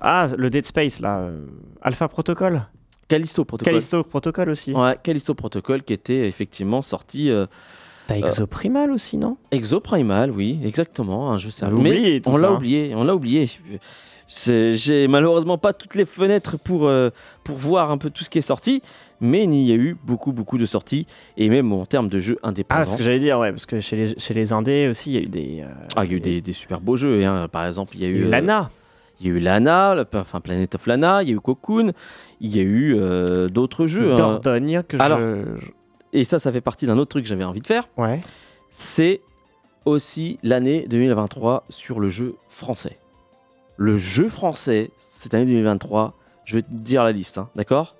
Ah, 0.00 0.26
le 0.36 0.50
Dead 0.50 0.64
Space, 0.66 1.00
là. 1.00 1.18
euh, 1.18 1.44
Alpha 1.80 2.08
Protocol 2.08 2.62
Callisto 3.08 3.44
Protocol. 3.44 3.72
Callisto 3.74 4.02
Protocol 4.04 4.48
aussi. 4.50 4.72
Ouais, 4.72 4.96
Callisto 5.02 5.34
Protocol 5.34 5.82
qui 5.82 5.92
était 5.92 6.28
effectivement 6.28 6.82
sorti. 6.82 7.30
euh, 7.30 7.46
T'as 8.08 8.16
Exoprimal 8.16 8.90
aussi, 8.90 9.16
non? 9.16 9.36
Exoprimal, 9.52 10.30
oui, 10.32 10.58
exactement, 10.64 11.30
un 11.30 11.38
jeu 11.38 11.50
on 12.26 12.36
l'a 12.36 12.52
oublié, 12.52 12.94
on 12.96 13.04
l'a 13.04 13.14
oublié. 13.14 13.48
J'ai 14.34 15.08
malheureusement 15.08 15.58
pas 15.58 15.72
toutes 15.72 15.94
les 15.94 16.06
fenêtres 16.06 16.56
pour, 16.58 16.86
euh, 16.86 17.10
pour 17.44 17.56
voir 17.56 17.90
un 17.90 17.98
peu 17.98 18.08
tout 18.10 18.24
ce 18.24 18.30
qui 18.30 18.38
est 18.38 18.42
sorti, 18.42 18.82
mais 19.20 19.44
il 19.44 19.54
y 19.62 19.72
a 19.72 19.76
eu 19.76 19.96
beaucoup, 20.04 20.32
beaucoup 20.32 20.56
de 20.58 20.64
sorties, 20.64 21.06
et 21.36 21.50
même 21.50 21.70
en 21.72 21.84
termes 21.84 22.08
de 22.08 22.18
jeux 22.18 22.38
indépendants. 22.42 22.80
Ah, 22.80 22.84
ce 22.86 22.96
que 22.96 23.04
j'allais 23.04 23.18
dire, 23.18 23.38
ouais, 23.38 23.50
parce 23.52 23.66
que 23.66 23.80
chez 23.80 23.96
les, 23.96 24.18
chez 24.18 24.32
les 24.34 24.52
Indés 24.52 24.88
aussi, 24.88 25.10
il 25.10 25.14
y 25.14 25.18
a 25.18 25.20
eu 25.22 25.26
des. 25.26 25.60
euh, 25.62 25.66
Ah, 25.96 26.04
il 26.04 26.10
y 26.10 26.14
a 26.14 26.16
eu 26.16 26.20
des, 26.20 26.40
des 26.40 26.52
super 26.52 26.80
beaux 26.80 26.96
jeux. 26.96 27.24
hein. 27.26 27.46
Par 27.48 27.66
exemple, 27.66 27.92
il 27.94 28.02
y 28.02 28.04
a 28.06 28.08
eu, 28.08 28.24
euh, 28.24 28.28
Lana. 28.30 28.70
il 29.20 29.26
y 29.26 29.30
a 29.30 29.34
eu 29.34 29.38
Lana, 29.38 29.94
le- 29.94 30.06
enfin 30.14 30.40
Planet 30.40 30.74
of 30.76 30.86
Lana, 30.86 31.22
il 31.22 31.28
y 31.28 31.32
a 31.32 31.34
eu 31.34 31.40
Cocoon, 31.40 31.92
il 32.40 32.56
y 32.56 32.58
a 32.58 32.62
eu 32.62 32.96
euh, 32.98 33.48
d'autres 33.48 33.86
jeux. 33.86 34.12
hein. 34.12 34.16
Dordogne, 34.16 34.82
que 34.88 34.96
Alors- 34.98 35.20
je- 35.20 35.70
Et 36.14 36.24
ça, 36.24 36.38
ça 36.38 36.50
fait 36.52 36.60
partie 36.62 36.86
d'un 36.86 36.96
autre 36.98 37.10
truc 37.10 37.24
que 37.24 37.28
j'avais 37.28 37.44
envie 37.44 37.60
de 37.60 37.66
faire. 37.66 37.88
Ouais. 37.98 38.18
c'est 38.70 39.20
aussi 39.84 40.38
l'année 40.42 40.86
2023 40.88 41.64
sur 41.68 42.00
le 42.00 42.08
jeu 42.08 42.36
français. 42.48 42.98
Le 43.76 43.96
jeu 43.96 44.28
français, 44.28 44.90
cette 44.98 45.34
année 45.34 45.46
2023, 45.46 46.14
je 46.44 46.56
vais 46.56 46.62
te 46.62 46.72
dire 46.72 47.04
la 47.04 47.12
liste, 47.12 47.38
hein, 47.38 47.48
d'accord? 47.56 47.96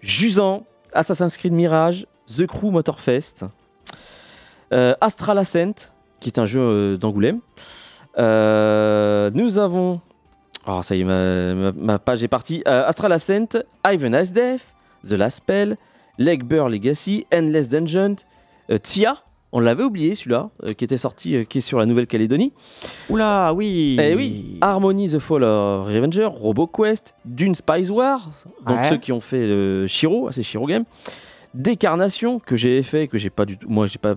Jusant, 0.00 0.66
Assassin's 0.92 1.36
Creed 1.36 1.52
Mirage, 1.52 2.06
The 2.36 2.46
Crew 2.46 2.70
Motorfest, 2.70 3.44
euh, 4.72 4.94
Astral 5.00 5.38
Ascent, 5.38 5.92
qui 6.20 6.28
est 6.28 6.38
un 6.38 6.46
jeu 6.46 6.60
euh, 6.60 6.96
d'Angoulême. 6.96 7.40
Euh, 8.18 9.30
nous 9.34 9.58
avons. 9.58 10.00
Oh, 10.66 10.80
ça 10.82 10.94
y 10.94 11.00
est, 11.00 11.04
ma, 11.04 11.98
page 11.98 12.22
est 12.22 12.28
partie. 12.28 12.62
Euh, 12.68 12.86
Astral 12.86 13.12
Ascent, 13.12 13.48
Ivan 13.84 14.14
Ice 14.20 14.32
Death, 14.32 14.66
The 15.04 15.12
Last 15.12 15.38
Spell, 15.38 15.76
Legbear 16.18 16.68
Legacy, 16.68 17.26
Endless 17.32 17.70
Dungeon, 17.70 18.16
Tia, 18.82 19.16
on 19.52 19.60
l'avait 19.60 19.82
oublié 19.82 20.14
celui-là, 20.14 20.50
euh, 20.64 20.72
qui 20.74 20.84
était 20.84 20.96
sorti, 20.96 21.34
euh, 21.36 21.44
qui 21.44 21.58
est 21.58 21.60
sur 21.60 21.78
la 21.78 21.86
Nouvelle-Calédonie. 21.86 22.52
Oula, 23.08 23.52
oui. 23.52 23.96
Eh 24.00 24.14
oui, 24.14 24.58
Harmony 24.60 25.10
the 25.10 25.18
Fall 25.18 25.42
of 25.42 25.86
Revenger, 25.88 26.26
RoboQuest, 26.26 27.14
Dune 27.24 27.54
Spice 27.54 27.90
Wars, 27.90 28.30
donc 28.66 28.78
Ouais. 28.78 28.88
ceux 28.88 28.96
qui 28.98 29.10
ont 29.12 29.20
fait 29.20 29.38
euh, 29.38 29.86
Shiro, 29.88 30.28
ah, 30.28 30.32
c'est 30.32 30.42
Shiro 30.44 30.66
Game, 30.66 30.84
Décarnation 31.54 32.38
que 32.38 32.54
j'ai 32.54 32.82
fait, 32.82 33.08
que 33.08 33.18
j'ai 33.18 33.30
pas 33.30 33.44
du 33.44 33.58
tout, 33.58 33.68
moi 33.68 33.86
j'ai 33.88 33.98
pas 33.98 34.14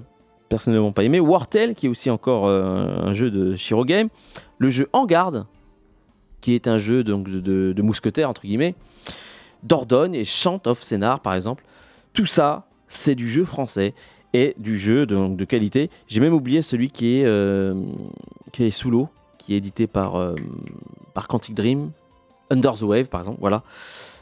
personnellement 0.49 0.91
pas 0.91 1.03
aimé, 1.03 1.19
Wartel 1.19 1.73
qui 1.73 1.87
est 1.87 1.89
aussi 1.89 2.11
encore 2.11 2.45
euh, 2.47 2.85
un 3.01 3.13
jeu 3.13 3.31
de 3.31 3.55
Shiro 3.55 3.85
Game, 3.85 4.09
le 4.59 4.69
jeu 4.69 4.87
En 4.93 5.05
Garde 5.07 5.47
qui 6.41 6.53
est 6.53 6.67
un 6.67 6.77
jeu 6.77 7.03
donc, 7.03 7.29
de, 7.29 7.39
de, 7.39 7.73
de 7.73 7.81
mousquetaires 7.81 8.29
entre 8.29 8.43
guillemets, 8.43 8.75
Dordogne 9.63 10.13
et 10.13 10.25
Chant 10.25 10.61
of 10.67 10.83
Scénar 10.83 11.21
par 11.21 11.33
exemple, 11.33 11.63
tout 12.13 12.27
ça 12.27 12.67
c'est 12.87 13.15
du 13.15 13.27
jeu 13.27 13.45
français 13.45 13.95
et 14.33 14.55
du 14.57 14.77
jeu 14.77 15.05
de, 15.05 15.15
donc, 15.15 15.37
de 15.37 15.45
qualité. 15.45 15.89
J'ai 16.07 16.19
même 16.19 16.33
oublié 16.33 16.61
celui 16.61 16.89
qui 16.89 17.19
est, 17.19 17.25
euh, 17.25 17.73
qui 18.51 18.63
est 18.65 18.71
sous 18.71 18.89
l'eau, 18.89 19.09
qui 19.37 19.53
est 19.53 19.57
édité 19.57 19.87
par, 19.87 20.15
euh, 20.15 20.35
par 21.13 21.27
Quantic 21.27 21.53
Dream, 21.55 21.91
Under 22.49 22.73
the 22.73 22.81
Wave 22.83 23.07
par 23.09 23.21
exemple, 23.21 23.37
voilà. 23.39 23.63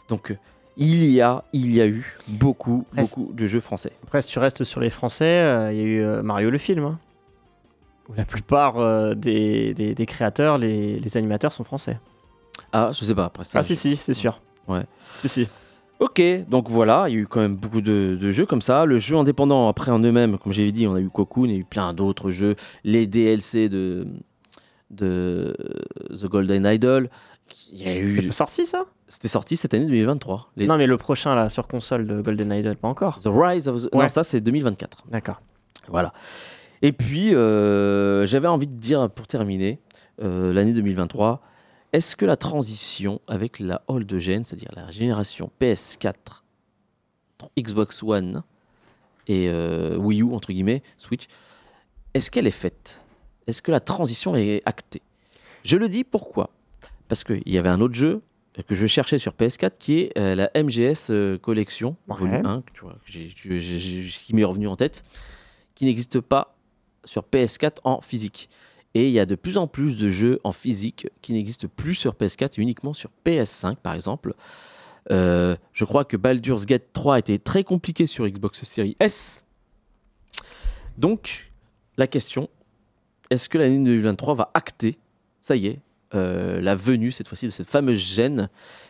Donc 0.10 0.32
euh, 0.32 0.38
il 0.78 1.06
y 1.06 1.22
a, 1.22 1.44
il 1.54 1.74
y 1.74 1.82
a 1.82 1.88
eu 1.88 2.18
beaucoup, 2.28 2.86
Reste- 2.96 3.18
beaucoup 3.18 3.34
de 3.34 3.46
jeux 3.48 3.60
français. 3.60 3.92
Après, 4.04 4.22
si 4.22 4.32
tu 4.32 4.40
restes 4.40 4.64
sur 4.64 4.80
les 4.80 4.90
Français, 4.90 5.26
euh, 5.42 5.72
il 5.74 5.78
y 5.78 5.82
a 5.82 5.86
eu 5.86 6.22
Mario 6.24 6.50
le 6.50 6.58
film. 6.58 6.84
hein, 6.86 7.00
où 8.10 8.14
la 8.14 8.26
plupart 8.26 9.16
des, 9.16 9.74
des- 9.74 9.94
des 9.96 10.06
créateurs, 10.06 10.58
les, 10.58 11.00
les 11.00 11.18
animateurs 11.18 11.52
sont 11.54 11.64
français. 11.64 12.00
Ah, 12.74 12.92
je 12.94 13.04
sais 13.06 13.16
pas 13.16 13.26
après 13.26 13.44
ça. 13.44 13.60
ah, 13.60 13.64
si, 13.64 13.76
si, 13.76 13.96
c'est 13.96 14.14
sûr. 14.14 14.42
Ouais. 14.68 14.84
Si, 15.20 15.28
si. 15.30 15.48
Ok, 16.02 16.22
donc 16.50 16.68
voilà, 16.68 17.06
il 17.08 17.14
y 17.14 17.18
a 17.18 17.20
eu 17.20 17.28
quand 17.28 17.42
même 17.42 17.56
beaucoup 17.56 17.80
de, 17.80 18.18
de 18.20 18.32
jeux 18.32 18.46
comme 18.48 18.62
ça. 18.64 18.86
Le 18.86 18.98
jeu 18.98 19.16
indépendant, 19.18 19.68
après 19.68 19.92
en 19.92 20.00
eux-mêmes, 20.00 20.38
comme 20.40 20.52
j'avais 20.52 20.72
dit, 20.72 20.88
on 20.88 20.96
a 20.96 21.00
eu 21.00 21.10
Cocoon, 21.10 21.46
il 21.46 21.52
y 21.52 21.56
a 21.56 21.60
eu 21.60 21.64
plein 21.64 21.94
d'autres 21.94 22.32
jeux. 22.32 22.56
Les 22.84 23.06
DLC 23.06 23.70
de, 23.70 24.08
de 24.90 25.56
The 26.10 26.26
Golden 26.26 26.66
Idol. 26.66 27.10
Il 27.72 27.84
y 27.84 27.88
a 27.88 27.98
eu... 28.00 28.22
C'est 28.24 28.32
sorti 28.32 28.66
ça? 28.66 28.86
C'était 29.08 29.28
sorti 29.28 29.56
cette 29.58 29.74
année 29.76 29.86
2023. 29.86 30.52
Les- 30.58 30.66
Non, 30.68 30.78
mais 30.78 30.88
le 30.88 30.98
prochain 30.98 31.36
là, 31.36 31.50
sur 31.50 31.68
console 31.68 32.08
de 32.08 32.20
Golden 32.22 32.52
Idol, 32.52 32.76
pas 32.78 32.88
encore. 32.88 33.20
The 33.22 33.28
Rise 33.32 33.68
of 33.68 33.84
the... 33.84 33.94
Ouais. 33.96 34.04
Non, 34.04 34.10
ça 34.10 34.24
c'est 34.24 34.42
2024. 34.42 35.04
D'accord. 35.10 35.40
Voilà. 35.88 36.14
Et 36.82 36.94
puis, 36.94 37.36
euh, 37.36 38.26
j'avais 38.26 38.48
envie 38.48 38.68
de 38.68 38.74
dire, 38.76 39.08
pour 39.10 39.28
terminer, 39.28 39.80
euh, 40.24 40.52
l'année 40.52 40.74
2023, 40.74 41.42
est-ce 41.94 42.16
que 42.16 42.26
la 42.26 42.38
transition 42.38 43.22
avec 43.28 43.60
la 43.60 43.82
old 43.88 44.18
gen, 44.20 44.46
c'est-à-dire 44.46 44.72
la 44.76 44.90
génération 44.92 45.52
PS4, 45.60 46.44
Xbox 47.60 48.02
One 48.04 48.44
et 49.28 49.48
euh, 49.50 49.98
Wii 49.98 50.22
U, 50.22 50.34
entre 50.34 50.52
guillemets, 50.54 50.84
Switch, 50.98 51.26
est-ce 52.14 52.30
qu'elle 52.32 52.48
est 52.48 52.52
faite? 52.52 53.04
Est-ce 53.48 53.62
que 53.62 53.72
la 53.72 53.80
transition 53.80 54.36
est 54.36 54.62
actée? 54.66 55.02
Je 55.64 55.78
le 55.78 55.90
dis 55.90 56.04
pourquoi 56.04 56.50
Parce 57.08 57.24
qu'il 57.24 57.42
y 57.46 57.58
avait 57.58 57.70
un 57.70 57.82
autre 57.82 57.94
jeu 57.96 58.22
que 58.68 58.76
je 58.76 58.86
cherchais 58.86 59.18
sur 59.18 59.34
PS4 59.34 59.72
qui 59.80 60.00
est 60.00 60.18
euh, 60.18 60.36
la 60.36 60.52
MGS 60.56 61.10
euh, 61.10 61.38
Collection, 61.38 61.96
Ouais. 62.08 62.18
volume 62.18 62.46
1, 62.46 62.62
que 62.62 62.72
tu 62.74 62.82
vois, 62.82 62.98
qui 63.06 64.34
m'est 64.34 64.44
revenu 64.44 64.68
en 64.68 64.76
tête, 64.76 65.04
qui 65.74 65.86
n'existe 65.86 66.20
pas 66.20 66.56
sur 67.06 67.24
PS4 67.24 67.78
en 67.84 68.02
physique. 68.02 68.50
Et 68.94 69.08
il 69.08 69.12
y 69.12 69.20
a 69.20 69.26
de 69.26 69.36
plus 69.36 69.58
en 69.58 69.68
plus 69.68 69.98
de 69.98 70.10
jeux 70.10 70.40
en 70.44 70.52
physique 70.52 71.08
qui 71.22 71.34
n'existent 71.34 71.68
plus 71.74 71.96
sur 71.96 72.14
PS4 72.14 72.60
et 72.60 72.62
uniquement 72.62 72.94
sur 72.94 73.10
PS5 73.26 73.76
par 73.78 73.94
exemple. 73.94 74.34
Euh, 75.10 75.56
je 75.74 75.86
crois 75.86 76.06
que 76.06 76.18
Baldur's 76.18 76.66
Gate 76.66 76.94
3 76.94 77.20
était 77.20 77.40
très 77.40 77.64
compliqué 77.64 78.06
sur 78.06 78.28
Xbox 78.28 78.64
Series 78.64 78.96
S. 79.00 79.46
Donc, 80.98 81.52
la 81.98 82.08
question, 82.08 82.50
est-ce 83.30 83.50
que 83.50 83.58
l'année 83.58 83.80
2023 83.80 84.36
va 84.36 84.52
acter, 84.54 85.00
ça 85.40 85.56
y 85.56 85.68
est, 85.68 85.80
euh, 86.14 86.60
la 86.62 86.76
venue 86.76 87.12
cette 87.12 87.28
fois-ci 87.28 87.46
de 87.46 87.52
cette 87.52 87.70
fameuse 87.70 88.00
gêne 88.00 88.50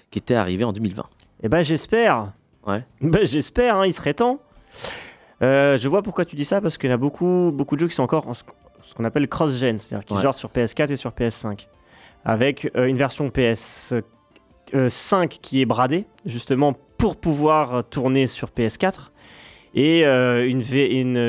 qui 0.09 0.19
était 0.19 0.35
arrivée 0.35 0.63
en 0.63 0.73
2020 0.73 1.05
Eh 1.43 1.49
ben, 1.49 1.61
j'espère. 1.61 2.33
Ouais. 2.65 2.85
Ben, 3.01 3.25
j'espère, 3.25 3.77
hein, 3.77 3.85
il 3.85 3.93
serait 3.93 4.13
temps. 4.15 4.41
Euh, 5.41 5.77
je 5.77 5.87
vois 5.87 6.01
pourquoi 6.01 6.25
tu 6.25 6.35
dis 6.35 6.45
ça, 6.45 6.61
parce 6.61 6.77
qu'il 6.77 6.89
y 6.89 6.93
a 6.93 6.97
beaucoup, 6.97 7.51
beaucoup 7.53 7.75
de 7.75 7.81
jeux 7.81 7.87
qui 7.87 7.95
sont 7.95 8.03
encore 8.03 8.27
en 8.27 8.33
ce 8.83 8.93
qu'on 8.93 9.03
appelle 9.05 9.27
cross-gen, 9.27 9.77
c'est-à-dire 9.77 10.05
qui 10.05 10.13
Ouais. 10.13 10.31
sur 10.33 10.49
PS4 10.49 10.91
et 10.91 10.95
sur 10.95 11.11
PS5. 11.11 11.67
Avec 12.23 12.69
euh, 12.75 12.85
une 12.85 12.97
version 12.97 13.29
PS5 13.29 15.27
qui 15.41 15.61
est 15.61 15.65
bradée, 15.65 16.05
justement 16.25 16.73
pour 16.97 17.15
pouvoir 17.17 17.83
tourner 17.89 18.27
sur 18.27 18.49
PS4, 18.49 19.11
et 19.73 20.05
euh, 20.05 20.47
une, 20.47 20.61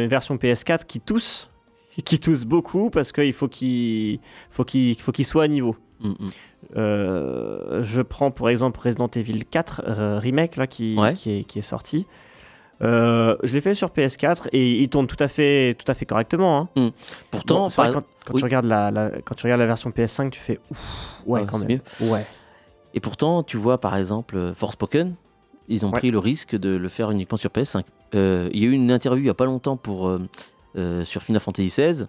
version 0.06 0.36
PS4 0.36 0.84
qui 0.84 1.00
tousse, 1.00 1.50
qui 2.04 2.18
tousse 2.18 2.44
beaucoup, 2.44 2.90
parce 2.90 3.12
qu'il 3.12 3.32
faut 3.32 3.48
qu'il 3.48 4.18
faut 4.50 4.64
qu'il 4.64 5.00
faut 5.00 5.12
qu'il 5.12 5.24
soit 5.24 5.44
à 5.44 5.48
niveau. 5.48 5.76
Mm, 6.00 6.08
mm. 6.08 6.14
Euh, 6.76 7.82
je 7.82 8.02
prends 8.02 8.30
pour 8.30 8.48
exemple 8.48 8.80
Resident 8.80 9.08
Evil 9.14 9.44
4 9.44 9.82
euh, 9.86 10.18
Remake 10.18 10.56
là, 10.56 10.66
qui, 10.66 10.96
Ouais. 10.98 11.14
qui, 11.14 11.30
est, 11.38 11.44
qui 11.44 11.58
est 11.58 11.62
sorti. 11.62 12.06
Euh, 12.82 13.36
je 13.44 13.54
l'ai 13.54 13.60
fait 13.60 13.74
sur 13.74 13.90
PS4 13.90 14.48
et 14.52 14.80
il 14.80 14.88
tourne 14.88 15.06
tout 15.06 15.16
à 15.20 15.28
fait, 15.28 15.74
tout 15.74 15.90
à 15.90 15.94
fait 15.94 16.04
correctement. 16.06 16.68
hein. 16.76 16.90
Pourtant, 17.30 17.60
Bon, 17.62 17.66
vrai, 17.68 17.92
quand, 17.92 18.02
quand 18.24 18.34
oui. 18.34 18.40
tu 18.40 18.44
regardes 18.44 18.64
la, 18.64 18.90
la- 18.90 19.10
quand 19.24 19.34
tu 19.36 19.44
regardes 19.46 19.60
la 19.60 19.66
version 19.66 19.90
PS5, 19.90 20.30
tu 20.30 20.40
fais 20.40 20.58
ouf, 20.70 21.22
ouais, 21.26 21.44
quand 21.46 21.58
même. 21.58 21.80
Ouais. 22.00 22.24
et 22.94 23.00
pourtant, 23.00 23.42
tu 23.44 23.56
vois 23.56 23.78
par 23.80 23.96
exemple 23.96 24.36
euh, 24.36 24.54
Forspoken, 24.54 25.14
ils 25.68 25.86
ont 25.86 25.90
Ouais. 25.92 25.98
pris 25.98 26.10
le 26.10 26.18
risque 26.18 26.56
de 26.56 26.74
le 26.76 26.88
faire 26.88 27.10
uniquement 27.12 27.38
sur 27.38 27.50
PS5. 27.50 27.84
Euh, 28.14 28.48
il 28.52 28.60
y 28.62 28.64
a 28.64 28.68
eu 28.68 28.72
une 28.72 28.90
interview 28.90 29.22
il 29.22 29.26
y 29.26 29.30
a 29.30 29.34
pas 29.34 29.44
longtemps 29.46 29.76
pour 29.76 30.08
euh, 30.76 31.04
sur 31.04 31.22
Final 31.22 31.40
Fantasy 31.40 31.68
XVI. 31.68 32.06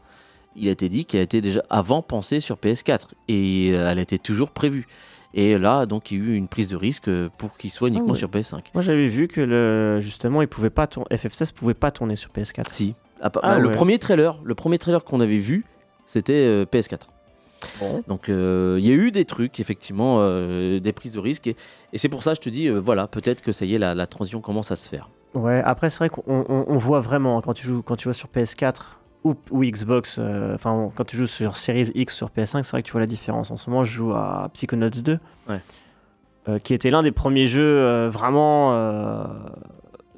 Il 0.55 0.67
a 0.67 0.71
été 0.71 0.89
dit 0.89 1.05
qu'elle 1.05 1.21
était 1.21 1.41
déjà 1.41 1.63
avant 1.69 2.01
pensée 2.01 2.39
sur 2.39 2.57
PS4 2.57 3.07
et 3.27 3.69
elle 3.69 3.99
était 3.99 4.17
toujours 4.19 4.49
prévue. 4.51 4.87
Et 5.35 5.57
là, 5.57 5.85
donc, 5.87 6.11
il 6.11 6.17
y 6.17 6.21
a 6.21 6.23
eu 6.25 6.35
une 6.35 6.47
prise 6.47 6.67
de 6.67 6.75
risque 6.75 7.07
euh, 7.07 7.29
pour 7.37 7.57
qu'il 7.57 7.71
soit 7.71 7.87
uniquement 7.87 8.13
ouais. 8.13 8.17
sur 8.19 8.29
PS5. 8.29 8.59
Moi 8.73 8.83
j'avais 8.83 9.07
vu 9.07 9.27
que 9.27 9.41
le, 9.41 9.99
justement, 9.99 10.41
il 10.43 10.47
pouvait 10.47 10.69
pas 10.69 10.85
tourner, 10.87 11.07
FF16 11.15 11.53
pouvait 11.53 11.73
pas 11.73 11.89
tourner 11.91 12.15
sur 12.15 12.29
PS4. 12.31 12.71
Si. 12.71 12.93
Ah, 13.21 13.29
pas- 13.29 13.39
Ah 13.43 13.53
bah, 13.55 13.59
Le 13.59 13.69
ouais. 13.69 13.73
premier 13.75 13.97
trailer, 13.97 14.39
le 14.43 14.53
premier 14.55 14.77
trailer 14.77 15.03
qu'on 15.03 15.19
avait 15.21 15.37
vu, 15.37 15.65
c'était 16.05 16.33
euh, 16.45 16.65
PS4. 16.65 17.07
Bon. 17.79 18.03
Donc 18.07 18.27
euh, 18.29 18.75
il 18.79 18.85
y 18.85 18.91
a 18.91 18.93
eu 18.93 19.09
des 19.11 19.23
trucs, 19.25 19.59
effectivement, 19.59 20.17
euh, 20.19 20.79
des 20.79 20.91
prises 20.93 21.13
de 21.13 21.19
risque. 21.19 21.47
Et, 21.47 21.55
et 21.93 21.97
c'est 21.97 22.09
pour 22.09 22.21
ça, 22.21 22.33
je 22.33 22.39
te 22.41 22.49
dis, 22.49 22.67
euh, 22.67 22.77
voilà, 22.79 23.07
peut-être 23.07 23.41
que 23.41 23.51
ça 23.53 23.65
y 23.65 23.73
est, 23.75 23.79
la, 23.79 23.95
la 23.95 24.05
transition 24.05 24.41
commence 24.41 24.71
à 24.71 24.75
se 24.75 24.87
faire. 24.89 25.09
Ouais, 25.33 25.61
après 25.65 25.89
c'est 25.89 25.97
vrai 25.99 26.09
qu'on 26.09 26.21
on- 26.27 26.65
on 26.67 26.77
voit 26.77 26.99
vraiment 27.01 27.39
hein, 27.39 27.41
quand 27.43 27.53
tu 27.53 27.65
joues, 27.65 27.81
quand 27.81 27.95
tu 27.95 28.03
joues 28.09 28.13
sur 28.13 28.27
PS4 28.27 28.97
ou, 29.23 29.35
ou 29.51 29.63
Xbox, 29.63 30.17
euh, 30.19 30.53
enfin 30.55 30.91
quand 30.95 31.05
tu 31.05 31.17
joues 31.17 31.27
sur 31.27 31.55
Series 31.55 31.91
X 31.95 32.15
sur 32.15 32.29
PS5, 32.29 32.63
c'est 32.63 32.71
vrai 32.71 32.81
que 32.81 32.87
tu 32.87 32.91
vois 32.91 33.01
la 33.01 33.07
différence. 33.07 33.51
En 33.51 33.57
ce 33.57 33.69
moment, 33.69 33.83
je 33.83 33.91
joue 33.91 34.11
à 34.13 34.49
Psychonauts 34.53 34.89
2, 34.89 35.19
Ouais. 35.49 35.61
euh, 36.49 36.59
qui 36.59 36.73
était 36.73 36.89
l'un 36.89 37.03
des 37.03 37.11
premiers 37.11 37.47
jeux 37.47 37.61
euh, 37.63 38.09
vraiment 38.09 38.73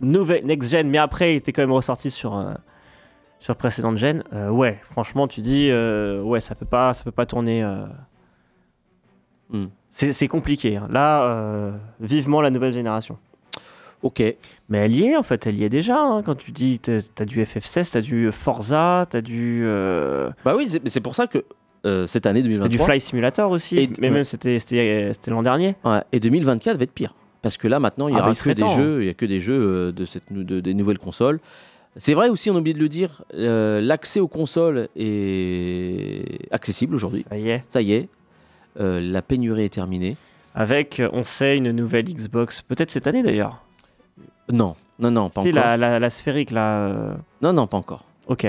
nouvelle 0.02 0.46
next 0.46 0.70
gen, 0.72 0.90
mais 0.90 0.98
après 0.98 1.34
il 1.34 1.38
était 1.38 1.54
quand 1.54 1.62
même 1.62 1.72
ressorti 1.72 2.12
sur 2.12 2.36
euh, 2.38 2.54
sur 3.40 3.56
précédente 3.56 3.98
gen. 3.98 4.24
Euh, 4.34 4.50
ouais, 4.50 4.80
franchement, 4.90 5.28
tu 5.28 5.42
dis 5.42 5.70
euh, 5.70 6.22
ouais, 6.22 6.40
ça 6.40 6.56
peut 6.56 6.66
pas, 6.66 6.94
ça 6.94 7.04
peut 7.04 7.12
pas 7.12 7.26
tourner. 7.26 7.64
Hmm. 9.50 9.68
C'est 9.90 10.28
compliqué. 10.28 10.76
hein. 10.78 10.88
Là, 10.90 11.72
vivement 12.00 12.42
la 12.42 12.50
nouvelle 12.50 12.74
génération. 12.74 13.18
Ok. 14.04 14.22
Mais 14.70 14.78
elle 14.80 14.96
y 14.96 15.06
est 15.06 15.16
en 15.18 15.24
fait, 15.24 15.48
elle 15.48 15.58
y 15.58 15.64
est 15.64 15.70
déjà. 15.70 15.98
hein. 16.00 16.22
Quand 16.24 16.36
tu 16.36 16.52
dis 16.52 16.80
t'as 16.80 17.26
du 17.26 17.42
FF16, 17.44 17.92
t'as 17.92 18.02
du 18.02 18.32
Forza, 18.32 19.06
t'as 19.10 19.22
du, 19.22 19.62
euh, 19.66 20.30
Bah 20.44 20.54
oui, 20.56 20.66
c'est 20.70 20.84
mais 20.84 20.90
c'est 20.90 21.02
pour 21.02 21.16
ça 21.16 21.28
que 21.28 21.44
euh, 21.86 22.06
cette 22.08 22.26
année 22.26 22.40
t'as 22.42 22.48
2023 22.48 22.70
du 22.70 22.78
Fly 22.84 23.00
Simulator 23.02 23.50
aussi. 23.52 23.78
Et- 23.78 23.90
mais 24.00 24.08
ouais. 24.10 24.14
même 24.14 24.24
c'était 24.24 24.58
l'an 25.28 25.42
dernier. 25.44 25.76
ouais, 25.86 26.02
et 26.12 26.20
2024 26.20 26.78
va 26.78 26.84
être 26.84 26.92
pire. 26.92 27.14
Parce 27.42 27.58
que 27.58 27.68
là, 27.68 27.80
maintenant, 27.80 28.08
il 28.08 28.14
y 28.14 28.16
Ah 28.16 28.22
bah, 28.22 28.26
aura 28.32 28.34
que 28.36 28.50
des 28.50 28.56
temps, 28.56 28.72
hein. 28.72 28.76
jeux, 28.76 29.04
il 29.04 29.06
y 29.06 29.10
a 29.10 29.14
que 29.14 29.26
des 29.28 29.40
jeux 29.40 29.54
euh, 29.62 29.92
de 29.92 30.06
cette, 30.06 30.32
de- 30.34 30.60
des 30.62 30.74
nouvelles 30.74 30.98
consoles. 30.98 31.40
C'est 31.98 32.14
vrai 32.16 32.28
aussi, 32.30 32.50
on 32.50 32.56
a 32.56 32.60
oublié 32.60 32.74
de 32.74 32.80
le 32.80 32.90
dire, 32.90 33.24
euh, 33.36 33.80
l'accès 33.82 34.20
aux 34.20 34.28
consoles 34.28 34.90
est 34.96 36.52
accessible 36.52 36.96
aujourd'hui. 36.96 37.24
Ça 37.30 37.38
y 37.38 37.50
est. 37.50 37.64
Ça 37.70 37.82
y 37.82 37.94
est, 37.94 38.10
euh, 38.80 39.00
la 39.02 39.22
pénurie 39.22 39.64
est 39.66 39.70
terminée. 39.74 40.18
Avec, 40.56 41.00
euh, 41.00 41.10
on 41.14 41.24
sait, 41.24 41.58
une 41.58 41.72
nouvelle 41.72 42.06
Xbox. 42.06 42.62
Peut-être 42.62 42.92
cette 42.92 43.08
année 43.08 43.24
d'ailleurs. 43.24 43.62
Non, 44.52 44.76
non, 45.00 45.12
non, 45.12 45.30
pas 45.30 45.42
encore. 45.42 45.54
la, 45.54 45.78
la, 45.78 46.00
la 46.00 46.10
sphérique 46.10 46.52
là. 46.52 46.88
euh, 46.88 47.14
Non, 47.42 47.54
non, 47.54 47.68
pas 47.68 47.78
encore. 47.78 48.04
Ok. 48.28 48.48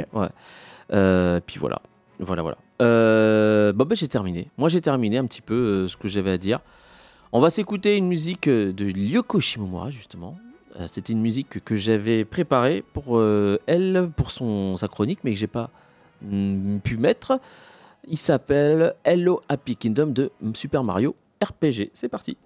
Euh, 0.92 1.40
puis 1.44 1.58
voilà, 1.58 1.80
voilà, 2.20 2.42
voilà. 2.42 2.58
Euh, 2.82 3.72
bon, 3.72 3.84
ben, 3.84 3.94
j'ai 3.96 4.08
terminé. 4.08 4.48
Moi, 4.58 4.68
j'ai 4.68 4.80
terminé 4.80 5.18
un 5.18 5.26
petit 5.26 5.42
peu 5.42 5.54
euh, 5.54 5.88
ce 5.88 5.96
que 5.96 6.08
j'avais 6.08 6.30
à 6.30 6.38
dire. 6.38 6.60
On 7.32 7.40
va 7.40 7.50
s'écouter 7.50 7.96
une 7.96 8.06
musique 8.06 8.48
de 8.48 8.84
Lyoko 8.84 9.40
Shimomura, 9.40 9.90
justement. 9.90 10.36
C'était 10.86 11.14
une 11.14 11.22
musique 11.22 11.64
que, 11.64 11.74
j'avais 11.74 12.26
préparée 12.26 12.84
pour 12.92 13.22
elle, 13.22 14.10
pour 14.14 14.30
son, 14.30 14.76
sa 14.76 14.88
chronique, 14.88 15.20
mais 15.24 15.32
que 15.32 15.38
j'ai 15.38 15.46
pas 15.46 15.70
mm, 16.22 16.78
pu 16.78 16.98
mettre. 16.98 17.40
Il 18.06 18.18
s'appelle 18.18 18.94
Hello 19.02 19.40
Happy 19.48 19.74
Kingdom 19.74 20.08
de 20.08 20.30
Super 20.54 20.84
Mario 20.84 21.16
RPG. 21.42 21.90
C'est 21.94 22.08
parti. 22.10 22.36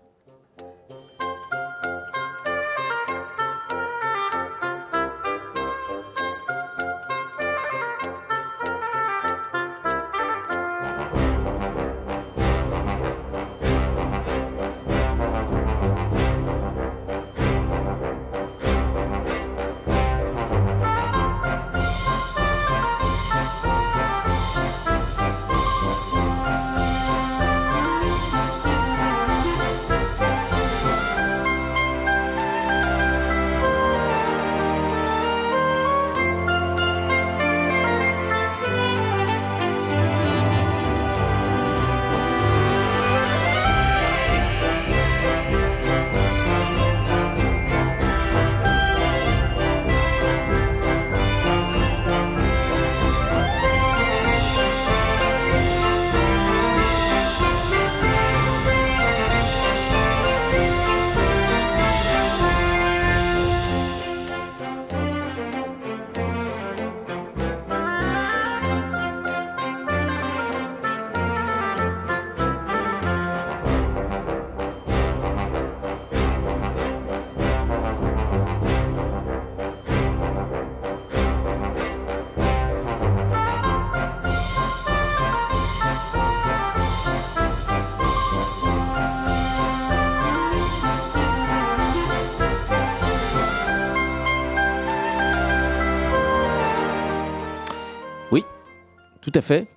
Tout 99.31 99.39
à 99.39 99.43
fait. 99.43 99.69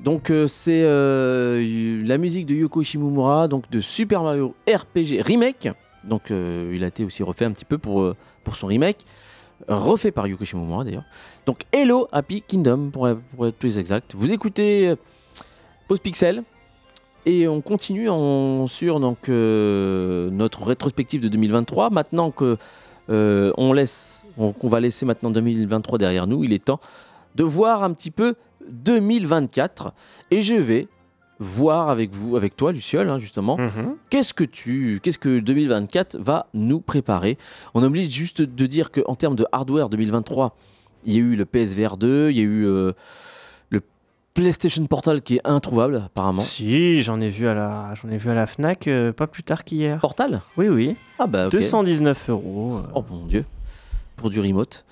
Donc 0.00 0.30
euh, 0.30 0.46
c'est 0.46 0.82
euh, 0.84 2.02
la 2.04 2.18
musique 2.18 2.44
de 2.46 2.54
Yoko 2.54 2.82
Shimomura, 2.82 3.48
donc 3.48 3.70
de 3.70 3.80
Super 3.80 4.22
Mario 4.22 4.54
RPG 4.68 5.22
Remake. 5.22 5.68
Donc 6.04 6.30
euh, 6.30 6.72
il 6.74 6.84
a 6.84 6.88
été 6.88 7.04
aussi 7.04 7.22
refait 7.22 7.46
un 7.46 7.52
petit 7.52 7.64
peu 7.64 7.78
pour, 7.78 8.14
pour 8.44 8.56
son 8.56 8.66
remake, 8.66 9.06
refait 9.66 10.10
par 10.10 10.26
Yoko 10.26 10.44
Shimomura 10.44 10.84
d'ailleurs. 10.84 11.04
Donc 11.46 11.60
Hello 11.72 12.06
Happy 12.12 12.42
Kingdom 12.42 12.90
pour, 12.90 13.08
être 13.08 13.56
plus 13.56 13.78
exact. 13.78 14.14
Vous 14.14 14.32
écoutez 14.32 14.94
Pause 15.88 16.00
Pixel 16.00 16.42
et 17.24 17.48
on 17.48 17.62
continue 17.62 18.08
sur 18.68 19.00
donc, 19.00 19.28
notre 19.28 20.64
rétrospective 20.64 21.22
de 21.22 21.28
2023. 21.28 21.88
Maintenant 21.90 22.30
que 22.30 22.58
on 23.08 23.72
laisse, 23.72 24.26
on- 24.36 24.52
va 24.64 24.80
laisser 24.80 25.06
maintenant 25.06 25.30
2023 25.30 25.96
derrière 25.96 26.26
nous, 26.26 26.44
il 26.44 26.52
est 26.52 26.64
temps 26.66 26.80
de 27.34 27.44
voir 27.44 27.82
un 27.82 27.92
petit 27.92 28.10
peu 28.10 28.34
2024 28.70 29.92
et 30.30 30.42
je 30.42 30.54
vais 30.54 30.88
voir 31.40 31.88
avec 31.88 32.12
vous, 32.12 32.36
avec 32.36 32.56
toi 32.56 32.72
Luciole 32.72 33.08
hein, 33.08 33.18
justement, 33.18 33.56
Mhm. 33.56 33.94
qu'est-ce 34.10 34.34
que 34.34 34.42
tu, 34.44 34.98
qu'est-ce 35.02 35.18
que 35.18 35.38
2024 35.38 36.16
va 36.18 36.46
nous 36.54 36.80
préparer 36.80 37.38
On 37.74 37.82
oublie 37.84 38.10
juste 38.10 38.42
de 38.42 38.66
dire 38.66 38.90
qu'en 38.90 39.14
termes 39.14 39.36
de 39.36 39.46
hardware 39.52 39.88
2023, 39.88 40.56
il 41.04 41.12
y 41.12 41.16
a 41.16 41.20
eu 41.20 41.36
le 41.36 41.44
PSVR 41.44 41.96
2, 41.96 42.30
il 42.30 42.36
y 42.36 42.40
a 42.40 42.42
eu 42.42 42.66
euh, 42.66 42.92
le 43.70 43.80
PlayStation 44.34 44.84
Portal 44.86 45.22
qui 45.22 45.36
est 45.36 45.40
introuvable 45.44 46.02
apparemment. 46.06 46.40
Si, 46.40 47.02
j'en 47.02 47.20
ai 47.20 47.28
vu 47.28 47.46
à 47.46 47.54
la, 47.54 47.94
j'en 48.02 48.08
ai 48.10 48.16
vu 48.18 48.30
à 48.30 48.34
la 48.34 48.46
Fnac 48.46 48.88
euh, 48.88 49.12
pas 49.12 49.28
plus 49.28 49.44
tard 49.44 49.62
qu'hier. 49.62 50.00
Portal? 50.00 50.42
Oui, 50.56 50.66
oui. 50.68 50.96
Ah 51.20 51.28
bah 51.28 51.46
ok. 51.46 51.52
219 51.52 52.30
euros. 52.30 52.78
euh. 52.78 52.90
Oh 52.96 53.04
mon 53.10 53.26
dieu, 53.26 53.44
pour 54.16 54.28
du 54.30 54.40
remote. 54.40 54.84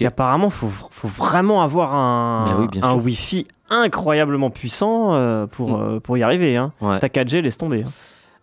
Et 0.00 0.06
apparemment, 0.06 0.50
faut, 0.50 0.68
faut 0.90 1.08
vraiment 1.08 1.62
avoir 1.62 1.94
un, 1.94 2.44
Bah 2.46 2.56
oui, 2.72 2.80
un. 2.82 2.94
Wi-Fi 2.94 3.46
incroyablement 3.70 4.50
puissant 4.50 5.14
euh, 5.14 5.46
pour, 5.46 5.70
Mm. 5.78 5.82
euh, 5.96 6.00
pour 6.00 6.16
y 6.18 6.22
arriver. 6.22 6.56
Hein. 6.56 6.72
Ouais. 6.80 6.98
Ta 7.00 7.08
4G, 7.08 7.40
laisse 7.42 7.58
tomber. 7.58 7.82
hein. 7.84 7.90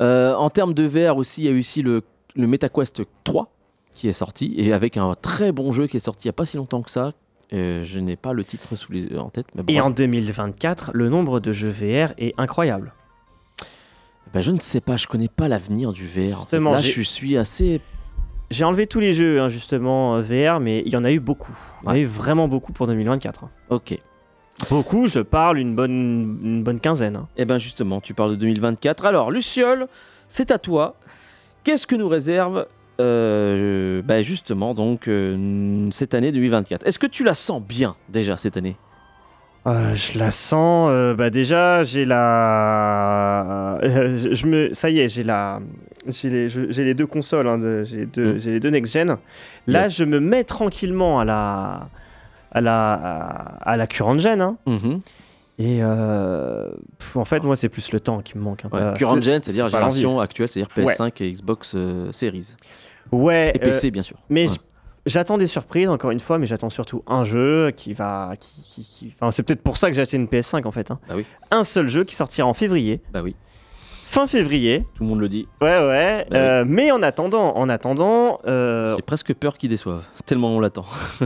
Euh, 0.02 0.36
en 0.36 0.50
termes 0.50 0.74
de 0.74 0.84
VR 0.84 1.18
aussi, 1.18 1.42
il 1.42 1.46
y 1.46 1.48
a 1.48 1.52
eu 1.52 1.60
aussi 1.60 1.82
le, 1.82 2.04
le 2.36 2.48
MetaQuest 2.48 3.02
3 3.24 3.50
qui 3.92 4.08
est 4.10 4.14
sorti 4.14 4.54
et 4.58 4.74
avec 4.74 4.98
un 4.98 5.16
très 5.22 5.52
bon 5.54 5.72
jeu 5.72 5.88
qui 5.88 5.96
est 5.98 6.02
sorti 6.02 6.26
il 6.26 6.28
n'y 6.28 6.32
a 6.32 6.34
pas 6.34 6.46
si 6.46 6.58
longtemps 6.58 6.82
que 6.82 6.92
ça. 6.92 7.14
Je 7.52 8.00
n'ai 8.00 8.18
pas 8.18 8.34
le 8.34 8.44
titre 8.44 8.76
sous 8.76 8.92
les, 8.92 9.18
en 9.18 9.30
tête. 9.30 9.46
Mais 9.56 9.62
Et 9.70 9.76
bref. 9.80 9.86
en 9.86 9.90
2024, 9.92 10.92
le 10.94 11.08
nombre 11.08 11.40
de 11.40 11.54
jeux 11.54 11.70
VR 11.70 12.12
est 12.18 12.34
incroyable. 12.38 12.92
Bah, 14.34 14.42
je 14.42 14.52
ne 14.52 14.60
sais 14.60 14.82
pas, 14.82 14.98
je 14.98 15.08
connais 15.08 15.30
pas 15.30 15.48
l'avenir 15.48 15.94
du 15.94 16.06
VR. 16.06 16.42
en 16.42 16.46
fait. 16.46 16.58
Justement, 16.58 16.72
Là, 16.74 16.82
je 16.82 17.02
suis 17.02 17.38
assez. 17.38 17.80
J'ai 18.52 18.64
enlevé 18.64 18.86
tous 18.88 19.00
les 19.00 19.14
jeux, 19.14 19.41
hein, 19.41 19.50
justement, 19.50 20.16
euh, 20.18 20.22
VR, 20.22 20.60
mais 20.60 20.84
il 20.86 20.93
y 20.93 20.98
en 20.98 21.04
a 21.04 21.12
eu 21.12 21.20
beaucoup. 21.20 21.58
Il 21.84 21.86
y 21.88 21.89
en 21.89 21.93
a 21.93 21.98
eu 22.00 22.06
vraiment 22.06 22.48
beaucoup 22.48 22.74
pour 22.74 22.88
2024. 22.88 23.43
hein. 23.46 23.50
Ok. 23.70 24.00
Beaucoup, 24.70 25.08
je 25.08 25.20
parle 25.20 25.58
une 25.58 25.76
bonne, 25.76 26.39
une 26.43 26.64
bonne 26.64 26.80
quinzaine. 26.80 27.18
hein. 27.18 27.28
Et 27.38 27.46
ben 27.46 27.58
justement, 27.58 28.00
tu 28.02 28.14
parles 28.14 28.32
de 28.32 28.36
2024. 28.36 29.06
Alors, 29.06 29.32
Luciole, 29.32 29.88
c'est 30.30 30.52
à 30.52 30.60
toi. 30.60 30.96
Qu'est-ce 31.64 31.88
que 31.88 31.96
nous 31.96 32.08
réserve 32.08 32.68
euh, 33.02 34.02
bah, 34.04 34.22
justement 34.22 34.74
donc 34.74 35.10
euh, 35.10 35.89
cette 35.91 36.14
année 36.14 36.32
2024 36.32 36.88
Est-ce 36.88 37.00
que 37.00 37.08
tu 37.08 37.26
la 37.26 37.34
sens 37.34 37.62
bien 37.62 37.96
déjà 38.08 38.38
cette 38.38 38.56
année? 38.56 38.78
Euh, 39.68 39.95
je 39.95 40.20
la 40.20 40.30
sens. 40.32 40.89
euh, 40.91 41.16
bah 41.16 41.30
déjà, 41.30 41.84
j'ai 41.84 42.05
la. 42.05 43.80
euh, 43.84 44.18
je, 44.18 44.34
je 44.34 44.45
me. 44.47 44.74
Ça 44.74 44.89
y 44.89 44.99
est, 44.99 45.07
j'ai 45.09 45.24
la. 45.24 45.59
J'ai 46.07 46.30
les, 46.30 46.49
les 46.84 46.93
deux 46.93 47.07
consoles. 47.07 47.47
hein, 47.47 47.57
de- 47.57 47.84
j'ai 47.84 47.97
les 47.97 48.05
deux, 48.05 48.34
Mm. 48.36 48.39
j'ai 48.39 48.51
les 48.51 48.59
deux 48.59 48.70
next 48.70 48.93
gen. 48.93 49.18
Là, 49.68 49.80
Yeah. 49.82 49.89
je 49.89 50.03
me 50.03 50.20
mets 50.20 50.43
tranquillement 50.43 51.20
à 51.20 51.26
la. 51.26 51.88
À 52.51 52.61
la, 52.61 52.93
à, 52.93 53.72
à 53.72 53.76
la 53.78 53.88
current 53.88 54.18
gen. 54.20 54.39
hein. 54.39 54.55
Mhm. 54.68 55.01
Et 55.57 55.80
euh, 55.82 56.70
pff, 56.99 57.18
en 57.18 57.26
fait, 57.26 57.43
moi, 57.43 57.55
c'est 57.55 57.68
plus 57.70 57.91
le 57.91 57.99
temps 57.99 58.22
qui 58.22 58.38
me 58.38 58.43
manque. 58.43 58.63
hein. 58.66 58.70
Ouais, 58.72 58.97
Current 58.97 59.22
gen, 59.22 59.41
c'est-à-dire 59.43 59.68
génération 59.68 60.20
actuelle, 60.20 60.47
c'est-à-dire 60.47 60.70
PS5 60.76 61.22
et 61.24 61.32
Xbox 61.32 61.76
Series. 62.11 62.55
Ouais, 63.11 63.51
Et 63.55 63.59
PC, 63.59 63.89
bien 63.91 64.03
sûr. 64.03 64.18
mais 64.30 64.47
Ouais. 64.49 64.55
J'attends 65.06 65.38
des 65.38 65.47
surprises, 65.47 65.89
encore 65.89 66.12
une 66.12 66.20
fois, 66.20 66.38
mais 66.39 66.45
j'attends 66.45 66.70
surtout 66.70 67.03
un 67.08 67.24
jeu 67.24 67.72
qui 67.72 67.93
va. 67.93 68.34
Qui, 68.39 68.62
qui- 68.64 68.84
qui- 68.84 69.14
Enfin, 69.20 69.32
c'est 69.32 69.43
peut-être 69.43 69.62
pour 69.64 69.78
ça 69.78 69.89
que 69.89 69.95
j'ai 69.95 70.01
acheté 70.01 70.18
une 70.18 70.28
PS5 70.28 70.66
en 70.68 70.72
fait. 70.72 70.91
hein. 70.91 70.99
Bah 71.08 71.16
oui. 71.18 71.26
Un 71.51 71.64
seul 71.64 71.88
jeu 71.89 72.03
qui 72.03 72.16
sortira 72.16 72.47
en 72.47 72.53
février. 72.53 73.01
Bah 73.14 73.22
oui, 73.24 73.36
Fin 74.08 74.28
février. 74.28 74.86
tout 74.95 75.03
le 75.03 75.10
monde 75.10 75.20
le 75.20 75.28
dit. 75.30 75.47
Ouais, 75.62 75.80
ouais. 75.86 76.26
Bah 76.30 76.38
euh, 76.38 76.64
Mais 76.68 76.91
en 76.91 77.01
attendant, 77.03 77.56
en 77.56 77.68
attendant. 77.70 78.39
euh, 78.47 78.95
J'ai 78.95 79.01
presque 79.01 79.34
peur 79.34 79.58
qu'ils 79.58 79.70
déçoivent, 79.70 80.03
tellement 80.26 80.49
on 80.56 80.60
l'attend. 80.60 80.86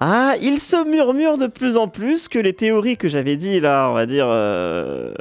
Ah, 0.00 0.34
il 0.40 0.60
se 0.60 0.88
murmure 0.88 1.38
de 1.38 1.48
plus 1.48 1.76
en 1.76 1.88
plus 1.88 2.28
que 2.28 2.38
les 2.38 2.52
théories 2.52 2.96
que 2.96 3.08
j'avais 3.08 3.36
dit 3.36 3.58
là, 3.58 3.88
on 3.90 3.94
va 3.94 4.06
dire. 4.06 4.26
euh, 4.28 5.12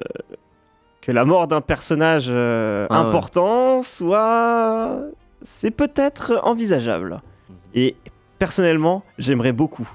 Que 1.02 1.12
la 1.12 1.26
mort 1.26 1.48
d'un 1.48 1.62
personnage 1.62 2.30
Ah 2.30 2.34
ouais. 2.34 2.88
important 2.92 3.82
soit. 3.82 4.98
C'est 5.42 5.72
peut-être 5.72 6.40
envisageable. 6.44 7.22
Et 7.74 7.96
personnellement, 8.40 9.04
j'aimerais 9.18 9.52
beaucoup. 9.54 9.88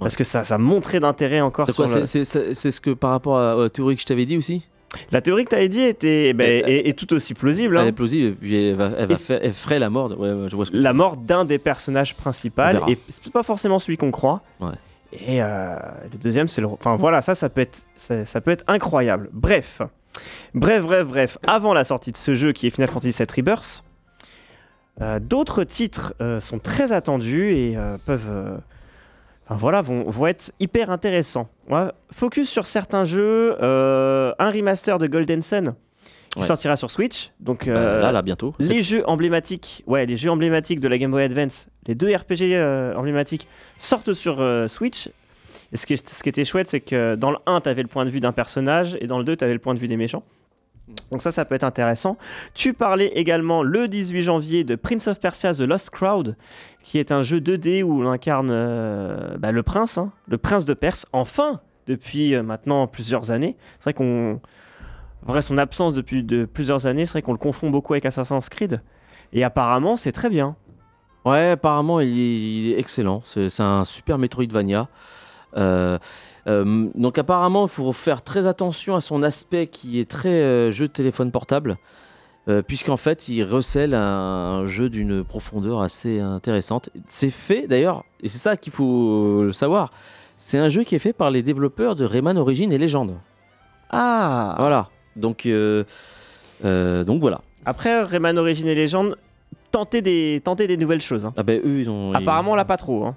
Parce 0.00 0.16
que 0.16 0.24
ça, 0.24 0.42
ça 0.42 0.58
montrait 0.58 1.00
d'intérêt 1.00 1.40
encore 1.40 1.68
C'est 1.70 2.18
le- 2.18 2.54
ce 2.54 2.80
que 2.80 2.90
par 2.90 3.10
rapport 3.10 3.38
à 3.38 3.54
la 3.54 3.70
théorie 3.70 3.94
que 3.94 4.00
je 4.00 4.06
t'avais 4.06 4.24
dit 4.26 4.36
aussi? 4.36 4.66
La 5.10 5.20
théorie 5.22 5.44
que 5.44 5.50
tu 5.50 5.56
avais 5.56 5.68
dit 5.68 5.80
était, 5.82 6.30
Elle- 6.30 6.40
est, 6.40 6.88
est 6.88 6.98
tout 6.98 7.12
aussi 7.14 7.34
plausible. 7.34 7.78
hein. 7.78 7.82
Elle 7.82 7.88
est 7.88 7.92
plausible, 7.92 8.28
et 8.28 8.32
puis 8.32 8.66
elle, 8.66 8.74
va, 8.74 8.90
elle, 8.98 9.06
va 9.06 9.14
Et 9.14 9.16
faire- 9.16 9.40
elle 9.42 9.54
ferait 9.54 9.78
la 9.78 9.88
mort. 9.90 10.08
de- 10.08 10.14
Ouais, 10.16 10.32
ouais, 10.32 10.48
je 10.50 10.56
vois 10.56 10.66
ce 10.66 10.70
que 10.70 10.76
la 10.76 10.92
mort 10.92 11.16
d'un 11.16 11.44
des 11.44 11.58
personnages 11.58 12.14
principaux 12.14 12.62
et 12.88 12.98
c'est 13.08 13.32
pas 13.32 13.42
forcément 13.42 13.78
celui 13.78 13.96
qu'on 13.96 14.10
croit. 14.10 14.42
Ouais. 14.60 14.72
Et 15.12 15.42
euh, 15.42 15.76
le 16.12 16.18
deuxième, 16.18 16.48
c'est 16.48 16.60
le. 16.62 16.66
Enfin 16.68 16.96
voilà, 16.96 17.22
ça, 17.22 17.34
ça 17.34 17.48
peut 17.48 17.60
être, 17.60 17.86
ça, 17.94 18.24
ça 18.24 18.40
peut 18.40 18.50
être 18.50 18.64
incroyable. 18.66 19.28
Bref, 19.32 19.80
bref, 20.54 20.82
bref, 20.84 21.06
bref. 21.06 21.38
Avant 21.46 21.74
la 21.74 21.84
sortie 21.84 22.12
de 22.12 22.16
ce 22.16 22.34
jeu 22.34 22.52
qui 22.52 22.66
est 22.66 22.70
Final 22.70 22.88
Fantasy 22.88 23.16
VII 23.16 23.26
Rebirth, 23.36 23.84
euh, 25.00 25.18
d'autres 25.18 25.64
titres 25.64 26.14
euh, 26.20 26.38
sont 26.40 26.58
très 26.58 26.92
attendus 26.92 27.54
et 27.56 27.76
euh, 27.76 27.96
peuvent. 28.04 28.60
Enfin 29.46 29.56
voilà, 29.56 29.82
vont, 29.82 30.04
vont 30.08 30.26
être 30.26 30.52
hyper 30.60 30.90
intéressants. 30.90 31.48
Ouais, 31.68 31.88
focus 32.10 32.48
sur 32.50 32.66
certains 32.66 33.04
jeux, 33.04 33.56
un 33.62 34.50
remaster 34.50 34.98
de 34.98 35.06
Golden 35.06 35.42
Sun 35.42 35.74
qui 36.30 36.38
Ouais. 36.40 36.46
sortira 36.46 36.76
sur 36.76 36.90
Switch. 36.90 37.30
Donc 37.40 37.66
Bah, 37.68 37.98
là, 37.98 38.12
là, 38.12 38.22
bientôt. 38.22 38.54
les 38.58 38.78
jeux 38.78 39.02
emblématiques, 39.06 39.82
ouais, 39.86 40.06
les 40.06 40.16
jeux 40.16 40.30
emblématiques 40.30 40.80
de 40.80 40.88
la 40.88 40.96
Game 40.96 41.10
Boy 41.10 41.24
Advance, 41.24 41.68
les 41.86 41.94
deux 41.94 42.14
RPG 42.14 42.56
emblématiques 42.96 43.48
sortent 43.76 44.14
sur 44.14 44.42
Switch. 44.68 45.08
Et 45.72 45.76
ce 45.76 45.86
qui, 45.86 45.96
ce 45.98 46.22
qui 46.22 46.28
était 46.28 46.44
chouette, 46.44 46.68
c'est 46.68 46.80
que 46.80 47.14
dans 47.16 47.30
le 47.30 47.38
1, 47.46 47.62
tu 47.62 47.68
avais 47.68 47.82
le 47.82 47.88
point 47.88 48.04
de 48.04 48.10
vue 48.10 48.20
d'un 48.20 48.32
personnage 48.32 48.96
et 49.00 49.06
dans 49.06 49.18
le 49.18 49.24
2, 49.24 49.36
tu 49.36 49.44
avais 49.44 49.52
le 49.54 49.58
point 49.58 49.74
de 49.74 49.78
vue 49.78 49.88
des 49.88 49.96
méchants. 49.96 50.22
Donc 51.10 51.22
ça, 51.22 51.30
ça 51.30 51.44
peut 51.44 51.54
être 51.54 51.64
intéressant. 51.64 52.16
Tu 52.54 52.72
parlais 52.72 53.08
également 53.08 53.62
le 53.62 53.88
18 53.88 54.22
janvier 54.22 54.64
de 54.64 54.76
Prince 54.76 55.08
of 55.08 55.20
Persia 55.20 55.52
The 55.52 55.60
Lost 55.60 55.90
Crowd, 55.90 56.36
qui 56.82 56.98
est 56.98 57.12
un 57.12 57.22
jeu 57.22 57.40
2D 57.40 57.82
où 57.82 58.02
l'on 58.02 58.10
incarne 58.10 58.50
euh, 58.50 59.36
bah, 59.38 59.52
le 59.52 59.62
prince, 59.62 59.98
hein, 59.98 60.10
le 60.28 60.38
prince 60.38 60.64
de 60.64 60.74
Perse, 60.74 61.06
enfin, 61.12 61.60
depuis 61.86 62.34
euh, 62.34 62.42
maintenant 62.42 62.86
plusieurs 62.86 63.30
années. 63.30 63.56
C'est 63.78 63.84
vrai 63.84 63.94
qu'on... 63.94 64.40
Vrai, 65.24 65.40
son 65.40 65.56
absence 65.56 65.94
depuis 65.94 66.24
de 66.24 66.46
plusieurs 66.46 66.88
années, 66.88 67.06
c'est 67.06 67.12
vrai 67.12 67.22
qu'on 67.22 67.32
le 67.32 67.38
confond 67.38 67.70
beaucoup 67.70 67.92
avec 67.92 68.04
Assassin's 68.06 68.48
Creed. 68.48 68.80
Et 69.32 69.44
apparemment, 69.44 69.96
c'est 69.96 70.10
très 70.10 70.28
bien. 70.28 70.56
Ouais, 71.24 71.50
apparemment, 71.50 72.00
il 72.00 72.72
est, 72.72 72.78
excellent. 72.78 73.22
C'est 73.24 73.48
c'est 73.48 73.62
un 73.62 73.84
super 73.84 74.18
Metroidvania. 74.18 74.88
Euh, 75.56 75.98
euh, 76.48 76.88
donc, 76.94 77.18
apparemment, 77.18 77.66
il 77.66 77.70
faut 77.70 77.92
faire 77.92 78.22
très 78.22 78.46
attention 78.46 78.94
à 78.96 79.00
son 79.00 79.22
aspect 79.22 79.66
qui 79.68 80.00
est 80.00 80.10
très 80.10 80.28
euh, 80.42 80.70
jeu 80.70 80.88
de 80.88 80.92
téléphone 80.92 81.30
portable. 81.30 81.76
euh, 82.48 82.62
Puisqu'en 82.62 82.96
fait, 82.96 83.28
il 83.28 83.44
recèle 83.44 83.94
un 83.94 84.66
jeu 84.66 84.88
d'une 84.90 85.22
profondeur 85.22 85.80
assez 85.80 86.18
intéressante. 86.20 86.90
C'est 87.06 87.30
fait 87.30 87.66
d'ailleurs, 87.68 88.04
et 88.22 88.28
c'est 88.28 88.38
ça 88.38 88.56
qu'il 88.56 88.72
faut 88.72 89.42
le 89.44 89.52
savoir. 89.52 89.92
C'est 90.36 90.58
un 90.58 90.68
jeu 90.68 90.82
qui 90.82 90.96
est 90.96 90.98
fait 90.98 91.12
par 91.12 91.30
les 91.30 91.42
développeurs 91.44 91.94
de 91.94 92.04
Rayman 92.04 92.36
Origins 92.36 92.72
et 92.72 92.78
Légende. 92.78 93.14
Ah 93.90 94.56
Voilà. 94.58 94.88
Donc, 95.14 95.46
donc 96.64 97.20
voilà. 97.20 97.40
Après, 97.64 98.02
Rayman 98.02 98.36
Origins 98.38 98.66
et 98.66 98.74
Légende, 98.74 99.16
tenter 99.70 100.02
des, 100.02 100.40
tenter 100.42 100.66
des 100.66 100.76
nouvelles 100.76 101.00
choses. 101.00 101.24
hein. 101.26 101.32
Ah 101.36 101.42
ben 101.44 101.60
eux, 101.64 101.78
ils 101.80 101.88
ont. 101.88 102.12
Apparemment, 102.12 102.56
là, 102.56 102.64
pas 102.64 102.76
trop. 102.76 103.04
hein. 103.06 103.14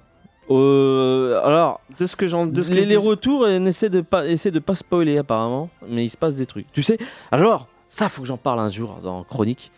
Euh, 0.52 1.42
alors, 1.44 1.82
De 2.00 2.06
ce 2.06 2.16
que 2.16 2.28
j'en. 2.28 2.46
les, 2.46 2.62
les 2.62 2.86
dis- 2.86 2.96
retours 2.98 3.46
on 3.48 3.66
essaie 3.66 3.90
de 3.90 4.02
pas 4.02 4.28
essaie 4.28 4.52
de 4.52 4.60
pas 4.60 4.76
spoiler 4.76 5.18
apparemment 5.18 5.70
mais 5.90 6.04
il 6.06 6.10
se 6.10 6.18
passe 6.18 6.36
des 6.36 6.46
trucs 6.46 6.72
tu 6.72 6.84
sais 6.84 6.98
alors 7.32 7.68
ça 7.88 8.10
faut 8.10 8.22
que 8.22 8.28
j'en 8.28 8.38
parle 8.38 8.60
un 8.60 8.70
jour 8.70 9.00
dans 9.02 9.24
chronique 9.24 9.72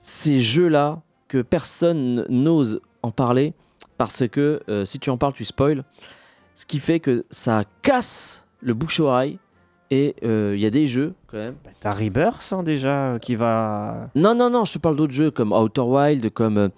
ces 0.00 0.40
jeux 0.40 0.68
là 0.68 1.00
que 1.28 1.42
personne 1.42 2.24
n'ose 2.30 2.80
en 3.02 3.10
parler 3.10 3.52
parce 3.98 4.26
que 4.28 4.60
euh, 4.70 4.84
si 4.86 4.98
tu 4.98 5.10
en 5.10 5.18
parles 5.18 5.34
tu 5.34 5.44
spoil 5.44 5.84
ce 6.54 6.64
qui 6.64 6.78
fait 6.78 6.98
que 7.00 7.26
ça 7.30 7.64
casse 7.82 8.46
le 8.60 8.72
bouche 8.72 9.00
à 9.00 9.02
oreille 9.04 9.38
et 9.90 10.16
euh, 10.24 10.54
il 10.56 10.60
y 10.62 10.66
a 10.66 10.70
des 10.70 10.88
jeux 10.88 11.12
quand 11.26 11.36
même 11.36 11.56
Bah, 11.62 11.70
T'as 11.78 11.90
Rebirth 11.90 12.52
hein, 12.52 12.62
déjà 12.62 13.12
euh, 13.12 13.18
qui 13.18 13.34
va. 13.34 14.08
non 14.14 14.34
non 14.34 14.48
non 14.48 14.64
je 14.64 14.72
te 14.72 14.78
parle 14.78 14.96
d'autres 14.96 15.12
jeux 15.12 15.30
comme 15.30 15.52
Outer 15.52 15.82
Wild 15.82 16.30
comme 16.32 16.70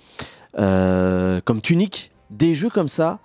comme 0.56 1.60
Tunic 1.62 2.10
des 2.30 2.52
jeux 2.54 2.68
comme 2.70 2.88
ça 2.88 3.20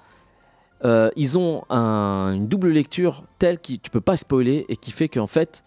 euh, 0.86 1.10
ils 1.16 1.38
ont 1.38 1.64
un- 1.70 2.34
une 2.36 2.48
double 2.48 2.70
lecture 2.70 3.24
telle 3.40 3.58
que 3.60 3.74
tu 3.74 3.90
peux 3.92 4.02
pas 4.02 4.18
spoiler 4.18 4.66
et 4.70 4.76
qui 4.76 4.92
fait 4.92 5.08
qu'en 5.10 5.28
fait, 5.28 5.64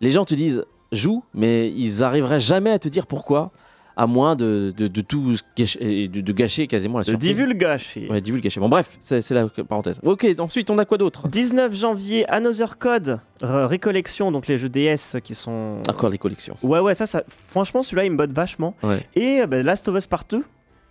les 0.00 0.10
gens 0.10 0.24
te 0.24 0.34
disent 0.34 0.64
joue, 0.92 1.24
mais 1.34 1.70
ils 1.70 2.02
arriveraient 2.04 2.38
jamais 2.40 2.70
à 2.70 2.78
te 2.78 2.88
dire 2.88 3.06
pourquoi, 3.06 3.50
à 3.96 4.06
moins 4.08 4.34
de, 4.36 4.72
de, 4.76 4.88
de 4.88 5.00
tout 5.00 5.36
gâcher, 5.56 6.08
de, 6.08 6.20
de 6.20 6.32
gâcher 6.32 6.66
quasiment 6.66 6.98
la 6.98 7.04
surprise. 7.04 7.28
divulgâché. 7.28 8.08
Ouais, 8.10 8.20
divulgâcher. 8.20 8.58
Bon, 8.60 8.68
bref, 8.68 8.96
c'est 9.00 9.28
la 9.30 9.46
parenthèse. 9.48 10.00
Ok, 10.04 10.26
ensuite, 10.40 10.68
on 10.70 10.78
a 10.78 10.84
quoi 10.84 10.98
d'autre? 10.98 11.28
19 11.28 11.74
janvier, 11.74 12.28
Another 12.28 12.76
Code, 12.78 13.20
récollection, 13.40 14.32
donc 14.32 14.46
les 14.46 14.58
jeux 14.58 14.68
DS 14.68 15.16
qui 15.22 15.34
sont. 15.34 15.78
Encore 15.88 16.10
les 16.10 16.18
collections. 16.18 16.56
Ouais, 16.62 16.80
ouais, 16.80 16.94
ça, 16.94 17.06
ça 17.06 17.22
franchement, 17.48 17.82
celui-là, 17.82 18.04
il 18.04 18.10
me 18.12 18.16
botte 18.16 18.32
vachement. 18.32 18.74
Ouais. 18.82 19.06
Et 19.14 19.40
euh, 19.42 19.46
bah, 19.46 19.62
Last 19.62 19.88
of 19.88 19.96
Us 19.96 20.06
Part 20.06 20.24
2, 20.28 20.42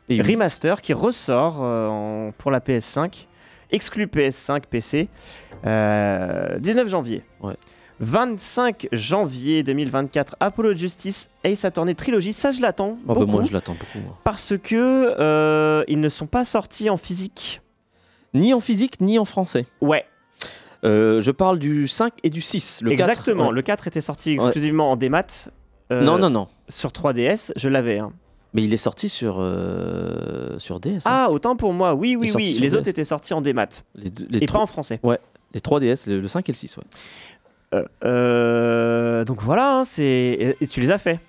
Et 0.10 0.22
remaster, 0.22 0.82
qui 0.82 0.94
ressort 0.94 1.60
euh, 1.62 1.88
en- 1.88 2.32
pour 2.38 2.52
la 2.52 2.60
PS5, 2.60 3.28
exclu 3.74 4.06
PS5, 4.08 4.62
PC, 4.70 5.10
euh, 5.66 6.58
19 6.60 6.88
janvier. 6.88 7.24
Ouais. 7.42 7.56
25 8.00 8.88
janvier 8.92 9.64
2024, 9.64 10.36
Apollo 10.40 10.74
Justice, 10.76 11.30
Ace 11.44 11.64
Attorney 11.64 11.96
Trilogy, 11.96 12.34
ça 12.34 12.52
je 12.52 12.62
l'attends 12.62 12.98
Oh, 13.08 13.14
bah, 13.16 13.26
moi, 13.26 13.44
je 13.44 13.54
l'attends 13.54 13.74
beaucoup. 13.74 14.00
moi. 14.06 14.18
parce 14.24 14.54
que 14.58 15.16
euh, 15.20 15.84
ils 15.88 16.00
ne 16.02 16.10
sont 16.10 16.26
pas 16.28 16.44
sortis 16.44 16.90
en 16.90 16.98
physique. 16.98 17.62
Ni 18.34 18.54
en 18.54 18.60
physique, 18.60 19.00
ni 19.00 19.20
en 19.20 19.26
français. 19.26 19.68
Ouais, 19.82 20.06
Euh, 20.86 21.22
je 21.22 21.32
parle 21.32 21.60
du 21.60 21.88
5 21.88 22.12
et 22.24 22.30
du 22.30 22.42
6. 22.42 22.82
Le 22.84 22.90
4, 22.96 23.00
exactement. 23.10 23.48
ouais. 23.50 23.54
Le 23.54 23.62
4 23.62 23.88
était 23.88 24.02
sorti 24.02 24.32
exclusivement 24.32 24.92
en 24.92 24.96
démat. 24.98 25.50
euh, 25.92 26.02
Non, 26.02 26.18
non, 26.18 26.30
non. 26.30 26.48
Sur 26.68 26.90
3DS, 26.92 27.54
je 27.56 27.70
l'avais. 27.70 28.00
hein. 28.00 28.12
Mais 28.54 28.64
il 28.64 28.74
est 28.74 28.78
sorti 28.78 29.10
sur, 29.10 29.38
euh, 29.40 30.58
sur 30.60 30.80
DS. 30.80 30.98
hein. 31.06 31.26
Ah, 31.26 31.28
autant 31.32 31.56
pour 31.56 31.74
moi. 31.74 31.94
Oui, 31.96 32.16
oui, 32.16 32.32
oui. 32.36 32.58
Les 32.62 32.70
DS. 32.70 32.76
autres 32.78 32.88
étaient 32.88 33.04
sortis 33.04 33.34
en 33.34 33.42
démat. 33.42 33.68
Les, 33.96 34.10
deux- 34.12 34.28
les, 34.30 34.38
Et 34.38 34.42
pas 34.42 34.46
trois, 34.48 34.62
en 34.62 34.68
français. 34.68 35.00
les 35.54 35.60
3DS, 35.60 36.08
le, 36.10 36.20
le 36.22 36.28
5 36.28 36.48
et 36.48 36.52
le 36.52 36.56
6. 36.58 36.78
Ouais. 36.78 36.84
Euh, 37.74 37.84
euh, 38.06 39.26
donc 39.26 39.42
voilà, 39.42 39.78
hein, 39.78 39.84
c'est. 39.84 40.56
Et, 40.62 40.68
tu 40.68 40.82
les 40.82 40.92
as 40.92 40.98
fait. 40.98 41.20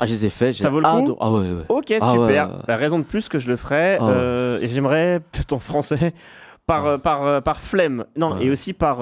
Ah, 0.00 0.06
je 0.06 0.12
les 0.12 0.26
ai 0.26 0.30
faits. 0.30 0.54
Ça 0.54 0.70
vaut 0.70 0.80
le 0.80 0.86
coup. 0.86 1.16
Ah 1.20 1.30
ouais, 1.30 1.40
ouais. 1.52 1.64
Ok, 1.68 1.92
Ah 2.00 2.12
ouais, 2.14 2.18
super. 2.28 2.48
ouais, 2.48 2.54
ouais. 2.56 2.62
Bah, 2.66 2.76
raison 2.76 2.98
de 2.98 3.04
plus 3.04 3.28
que 3.28 3.38
je 3.38 3.48
le 3.50 3.56
ferai. 3.56 3.98
Ah 4.00 4.06
ouais. 4.06 4.58
et 4.62 4.68
j'aimerais, 4.68 5.20
peut-être 5.32 5.52
en 5.52 5.58
français, 5.58 6.14
par, 6.66 6.98
par, 7.00 7.42
par 7.42 7.60
flemme. 7.60 8.06
Non, 8.16 8.36
Ouais. 8.36 8.46
et 8.46 8.50
aussi 8.50 8.72
par, 8.72 9.00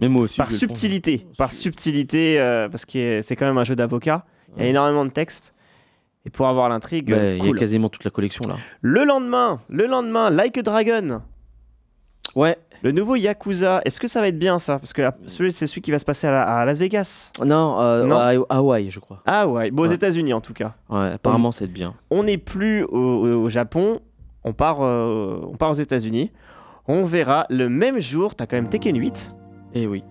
Mais 0.00 0.08
moi 0.08 0.22
aussi. 0.22 0.38
par 0.38 0.50
subtilité. 0.50 1.26
Par 1.36 1.52
subtilité, 1.52 2.38
parce 2.70 2.86
que 2.86 3.20
c'est 3.22 3.36
quand 3.36 3.44
même 3.46 3.58
un 3.58 3.64
jeu 3.64 3.76
d'avocat. 3.76 4.24
Il 4.56 4.60
y 4.60 4.60
a 4.60 4.64
Ouais. 4.64 4.70
énormément 4.70 5.04
de 5.04 5.10
texte. 5.10 5.52
Et 6.26 6.30
pour 6.30 6.46
avoir 6.48 6.68
l'intrigue, 6.68 7.10
Ouais, 7.10 7.16
euh, 7.16 7.32
Il 7.36 7.38
y 7.38 7.46
a 7.46 7.48
cool. 7.50 7.58
quasiment 7.58 7.88
toute 7.88 8.04
la 8.04 8.10
collection 8.10 8.42
là. 8.48 8.56
Le 8.82 9.04
lendemain, 9.04 9.60
le 9.68 9.86
lendemain, 9.86 10.30
Like 10.30 10.58
a 10.58 10.62
Dragon. 10.62 11.22
Ouais. 12.34 12.56
Le 12.82 12.92
nouveau 12.92 13.16
Yakuza, 13.16 13.80
est-ce 13.84 13.98
que 13.98 14.06
ça 14.06 14.20
va 14.20 14.28
être 14.28 14.38
bien 14.38 14.58
ça? 14.60 14.78
Parce 14.78 14.92
que 14.92 15.02
celui- 15.26 15.50
c'est 15.52 15.66
celui 15.66 15.80
qui 15.80 15.90
va 15.90 15.98
se 15.98 16.04
passer 16.04 16.28
à, 16.28 16.30
la- 16.30 16.42
à 16.60 16.64
Las 16.64 16.78
Vegas. 16.78 17.32
Non, 17.44 17.80
euh, 17.80 18.04
Non. 18.04 18.16
à 18.16 18.56
Hawaï, 18.56 18.90
je 18.90 19.00
crois. 19.00 19.20
Ah 19.26 19.48
ouais, 19.48 19.70
bon, 19.72 19.82
aux 19.84 19.88
Ouais. 19.88 19.94
États-Unis 19.94 20.32
en 20.32 20.40
tout 20.40 20.52
cas. 20.52 20.74
Ouais, 20.88 21.12
apparemment, 21.14 21.50
c'est 21.50 21.66
bien. 21.66 21.94
On 22.10 22.22
n'est 22.24 22.38
plus 22.38 22.84
au, 22.84 23.48
Japon, 23.48 24.00
on 24.44 24.52
part, 24.52 24.78
euh, 24.82 25.40
on 25.50 25.56
part 25.56 25.70
aux 25.70 25.74
États-Unis. 25.74 26.30
On 26.86 27.04
verra 27.04 27.46
le 27.50 27.68
même 27.68 28.00
jour, 28.00 28.34
t'as 28.36 28.46
quand 28.46 28.56
même 28.56 28.68
Tekken 28.68 28.96
8. 28.96 29.30
Et 29.74 29.86
oui. 29.88 30.04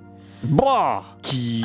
Bah 0.43 1.03
Qui, 1.21 1.63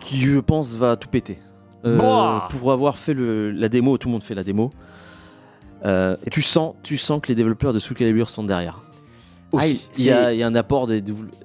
qui, 0.00 0.16
je 0.20 0.38
pense, 0.40 0.72
va 0.74 0.96
tout 0.96 1.08
péter. 1.08 1.38
Euh, 1.86 2.38
pour 2.50 2.72
avoir 2.72 2.98
fait 2.98 3.14
le, 3.14 3.50
la 3.52 3.68
démo, 3.68 3.96
tout 3.98 4.08
le 4.08 4.12
monde 4.12 4.22
fait 4.22 4.34
la 4.34 4.42
démo. 4.44 4.70
euh, 5.86 6.14
tu 6.30 6.42
sens, 6.42 6.74
tu 6.82 6.98
sens 6.98 7.20
que 7.22 7.28
les 7.28 7.34
développeurs 7.34 7.72
de 7.72 7.78
Soul 7.78 7.96
Calibur 7.96 8.28
sont 8.28 8.44
derrière. 8.44 8.82
Ah, 9.52 9.56
Aussi. 9.56 9.88
il- 9.98 10.04
y 10.04 10.10
a, 10.10 10.32
il 10.32 10.38
y 10.38 10.42
a 10.42 10.46
un 10.46 10.54
apport 10.54 10.86
des 10.86 11.02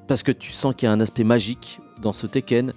parce 0.07 0.23
que 0.23 0.31
tu 0.31 0.51
sens 0.51 0.75
qu'il 0.75 0.87
y 0.87 0.89
a 0.89 0.91
un 0.91 0.99
aspect 0.99 1.23
magique 1.23 1.79
dans 2.01 2.13
ce 2.13 2.27
Tekken 2.27 2.73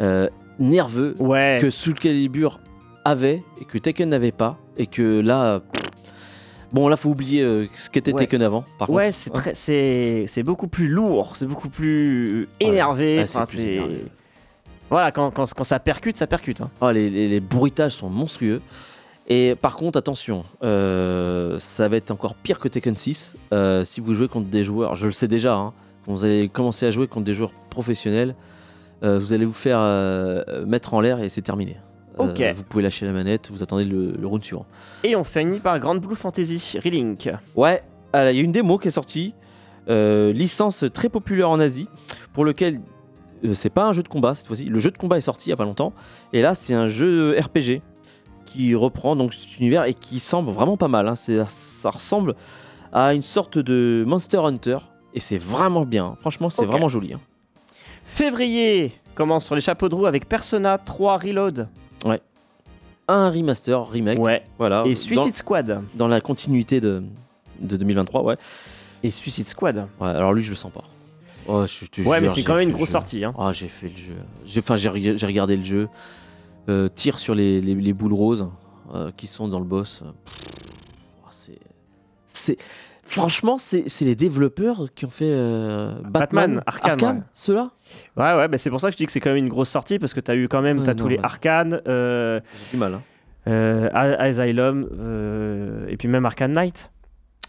euh, 0.00 0.28
nerveux 0.58 1.14
Ouais. 1.18 1.58
que 1.60 1.70
Soul 1.70 1.94
Calibur 1.94 2.60
avait 3.04 3.42
et 3.60 3.64
que 3.64 3.78
Tekken 3.78 4.08
n'avait 4.10 4.30
pas 4.32 4.58
et 4.76 4.86
que 4.86 5.20
là 5.20 5.60
bon 6.72 6.86
là 6.88 6.96
faut 6.96 7.08
oublier 7.10 7.42
euh, 7.42 7.66
ce 7.74 7.90
qu'était 7.90 8.12
Ouais. 8.12 8.18
Tekken 8.20 8.42
avant 8.42 8.64
par 8.78 8.90
Ouais, 8.90 9.10
contre 9.32 9.50
c'est 9.54 10.42
beaucoup 10.44 10.68
plus 10.68 10.88
lourd, 10.88 11.34
c'est 11.36 11.46
beaucoup 11.46 11.68
plus 11.70 12.46
énervé. 12.60 13.18
Ouais, 13.20 13.26
c'est 13.26 13.38
enfin, 13.38 13.46
plus 13.46 13.60
énervé. 13.64 14.04
Voilà, 14.90 15.10
quand, 15.12 15.30
quand, 15.30 15.52
quand 15.54 15.64
ça 15.64 15.78
percute, 15.80 16.16
ça 16.16 16.26
percute. 16.26 16.60
hein. 16.60 16.70
Ah, 16.80 16.92
les, 16.92 17.10
les, 17.10 17.28
les 17.28 17.40
bruitages 17.40 17.92
sont 17.92 18.10
monstrueux. 18.10 18.60
Et 19.26 19.54
par 19.54 19.76
contre, 19.76 19.98
attention, 19.98 20.44
euh, 20.62 21.56
ça 21.58 21.88
va 21.88 21.96
être 21.96 22.10
encore 22.10 22.34
pire 22.34 22.58
que 22.58 22.68
Tekken 22.68 22.94
6. 22.94 23.36
euh, 23.52 23.84
si 23.84 24.00
vous 24.00 24.14
jouez 24.14 24.28
contre 24.28 24.48
des 24.48 24.64
joueurs, 24.64 24.94
je 24.96 25.06
le 25.06 25.12
sais 25.12 25.28
déjà, 25.28 25.54
hein, 25.54 25.72
quand 26.04 26.12
vous 26.12 26.24
allez 26.26 26.48
commencer 26.50 26.84
à 26.86 26.90
jouer 26.90 27.06
contre 27.08 27.24
des 27.24 27.32
joueurs 27.34 27.52
professionnels, 27.70 28.34
euh, 29.02 29.18
vous 29.18 29.32
allez 29.32 29.46
vous 29.46 29.54
faire 29.54 29.80
mettre 30.66 30.92
en 30.94 31.00
l'air 31.00 31.20
et 31.22 31.28
c'est 31.30 31.40
terminé. 31.42 31.78
Ok. 32.18 32.40
vous 32.54 32.62
pouvez 32.64 32.82
lâcher 32.84 33.06
la 33.06 33.12
manette, 33.12 33.50
vous 33.50 33.62
attendez 33.62 33.84
le, 33.86 34.12
le 34.12 34.26
round 34.26 34.44
suivant. 34.44 34.66
Et 35.02 35.16
on 35.16 35.24
finit 35.24 35.58
par 35.58 35.78
Grand 35.80 35.96
Blue 35.96 36.14
Fantasy 36.14 36.78
Relink. 36.84 37.28
Ouais, 37.56 37.82
alors, 38.12 38.30
il 38.30 38.36
y 38.36 38.40
a 38.40 38.42
une 38.44 38.52
démo 38.52 38.78
qui 38.78 38.88
est 38.88 38.92
sortie, 38.92 39.34
licence 39.88 40.84
très 40.92 41.08
populaire 41.08 41.48
en 41.50 41.58
Asie, 41.60 41.88
pour 42.34 42.44
lequel 42.44 42.80
c'est 43.52 43.68
pas 43.70 43.84
un 43.84 43.92
jeu 43.92 44.02
de 44.02 44.08
combat 44.08 44.34
cette 44.34 44.46
fois-ci. 44.46 44.64
Le 44.64 44.78
jeu 44.78 44.90
de 44.90 44.96
combat 44.96 45.18
est 45.18 45.22
sorti 45.22 45.48
il 45.48 45.50
y 45.50 45.52
a 45.52 45.56
pas 45.56 45.64
longtemps, 45.64 45.92
et 46.32 46.40
là 46.40 46.54
c'est 46.54 46.72
un 46.72 46.86
jeu 46.86 47.36
RPG 47.38 47.82
qui 48.46 48.74
reprend 48.74 49.16
donc 49.16 49.34
cet 49.34 49.58
univers 49.58 49.84
et 49.84 49.92
qui 49.94 50.18
semble 50.20 50.50
vraiment 50.50 50.76
pas 50.78 50.88
mal. 50.88 51.08
hein. 51.08 51.16
C'est- 51.16 51.44
Ça 51.50 51.90
ressemble 51.90 52.34
à 52.92 53.12
une 53.12 53.22
sorte 53.22 53.58
de 53.58 54.04
Monster 54.06 54.38
Hunter, 54.38 54.78
et 55.12 55.20
c'est 55.20 55.38
vraiment 55.38 55.84
bien. 55.84 56.16
Franchement, 56.20 56.48
c'est 56.48 56.64
vraiment 56.64 56.88
joli. 56.88 57.12
hein. 57.12 57.20
Février 58.04 58.92
commence 59.14 59.44
sur 59.44 59.54
les 59.54 59.60
chapeaux 59.60 59.88
de 59.88 59.94
roue 59.94 60.06
avec 60.06 60.28
Persona 60.28 60.78
3 60.78 61.18
Reload. 61.18 61.68
Un 63.06 63.28
remaster, 63.30 63.86
remake, 63.90 64.18
Ouais. 64.18 64.42
voilà. 64.58 64.84
Et 64.86 64.94
dans- 64.94 64.98
Suicide 64.98 65.34
Squad. 65.34 65.82
dans, 65.94 66.08
la 66.08 66.22
continuité 66.22 66.80
de, 66.80 67.02
de 67.60 67.76
2023, 67.76 68.22
ouais. 68.22 68.36
Et 69.02 69.10
Suicide 69.10 69.46
Squad. 69.46 69.86
ouais. 70.00 70.08
Alors 70.08 70.32
lui, 70.32 70.42
je 70.42 70.48
le 70.48 70.56
sens 70.56 70.72
pas. 70.72 70.84
Oh, 71.46 71.64
je 71.66 71.86
te 71.86 72.00
Ouais, 72.02 72.20
mais 72.20 72.28
c'est 72.28 72.42
quand 72.42 72.54
même 72.54 72.68
une 72.68 72.74
grosse 72.74 72.90
sortie. 72.90 73.24
Hein. 73.24 73.34
Ah, 73.38 73.52
j'ai 73.52 73.68
fait 73.68 73.88
le 73.88 73.96
jeu. 73.96 74.14
J'ai, 74.46 74.60
enfin, 74.60 74.76
j'ai, 74.76 74.88
reg- 74.88 75.16
j'ai 75.16 75.26
regardé 75.26 75.56
le 75.56 75.64
jeu. 75.64 75.88
Euh, 76.68 76.88
tire 76.94 77.18
sur 77.18 77.34
les, 77.34 77.60
les- 77.60 77.74
les 77.74 77.92
boules 77.92 78.14
roses 78.14 78.48
euh, 78.94 79.10
qui 79.16 79.26
sont 79.26 79.48
dans 79.48 79.58
le 79.58 79.66
boss. 79.66 80.02
Oh, 81.22 81.26
c'est, 81.30 81.58
c'est, 82.26 82.56
franchement, 83.04 83.58
c'est, 83.58 83.88
c'est 83.90 84.06
les 84.06 84.16
développeurs 84.16 84.86
qui 84.94 85.04
ont 85.04 85.10
fait 85.10 85.26
euh, 85.28 85.92
Batman, 86.04 86.54
Batman, 86.56 86.62
Arkham, 86.66 87.16
ouais. 87.18 87.22
ceux-là? 87.34 87.70
Ouais, 88.16 88.34
ouais, 88.36 88.48
bah 88.48 88.56
c'est 88.56 88.70
pour 88.70 88.80
ça 88.80 88.88
que 88.88 88.92
je 88.92 88.96
dis 88.96 89.04
que 89.04 89.12
c'est 89.12 89.20
quand 89.20 89.28
même 89.30 89.44
une 89.44 89.50
grosse 89.50 89.68
sortie 89.68 89.98
parce 89.98 90.14
que 90.14 90.20
t'as 90.20 90.34
eu 90.36 90.48
quand 90.48 90.62
même 90.62 90.82
t'as 90.82 90.92
non, 90.94 90.96
tous 91.02 91.08
les 91.08 91.18
ouais. 91.18 91.22
Euh, 91.86 92.40
J'ai 92.70 92.70
du 92.70 92.76
mal. 92.78 92.94
Hein. 92.94 93.02
Asylum, 93.92 94.88
et 95.88 95.96
puis 95.98 96.08
même 96.08 96.24
Arcane 96.24 96.54
Knight. 96.54 96.90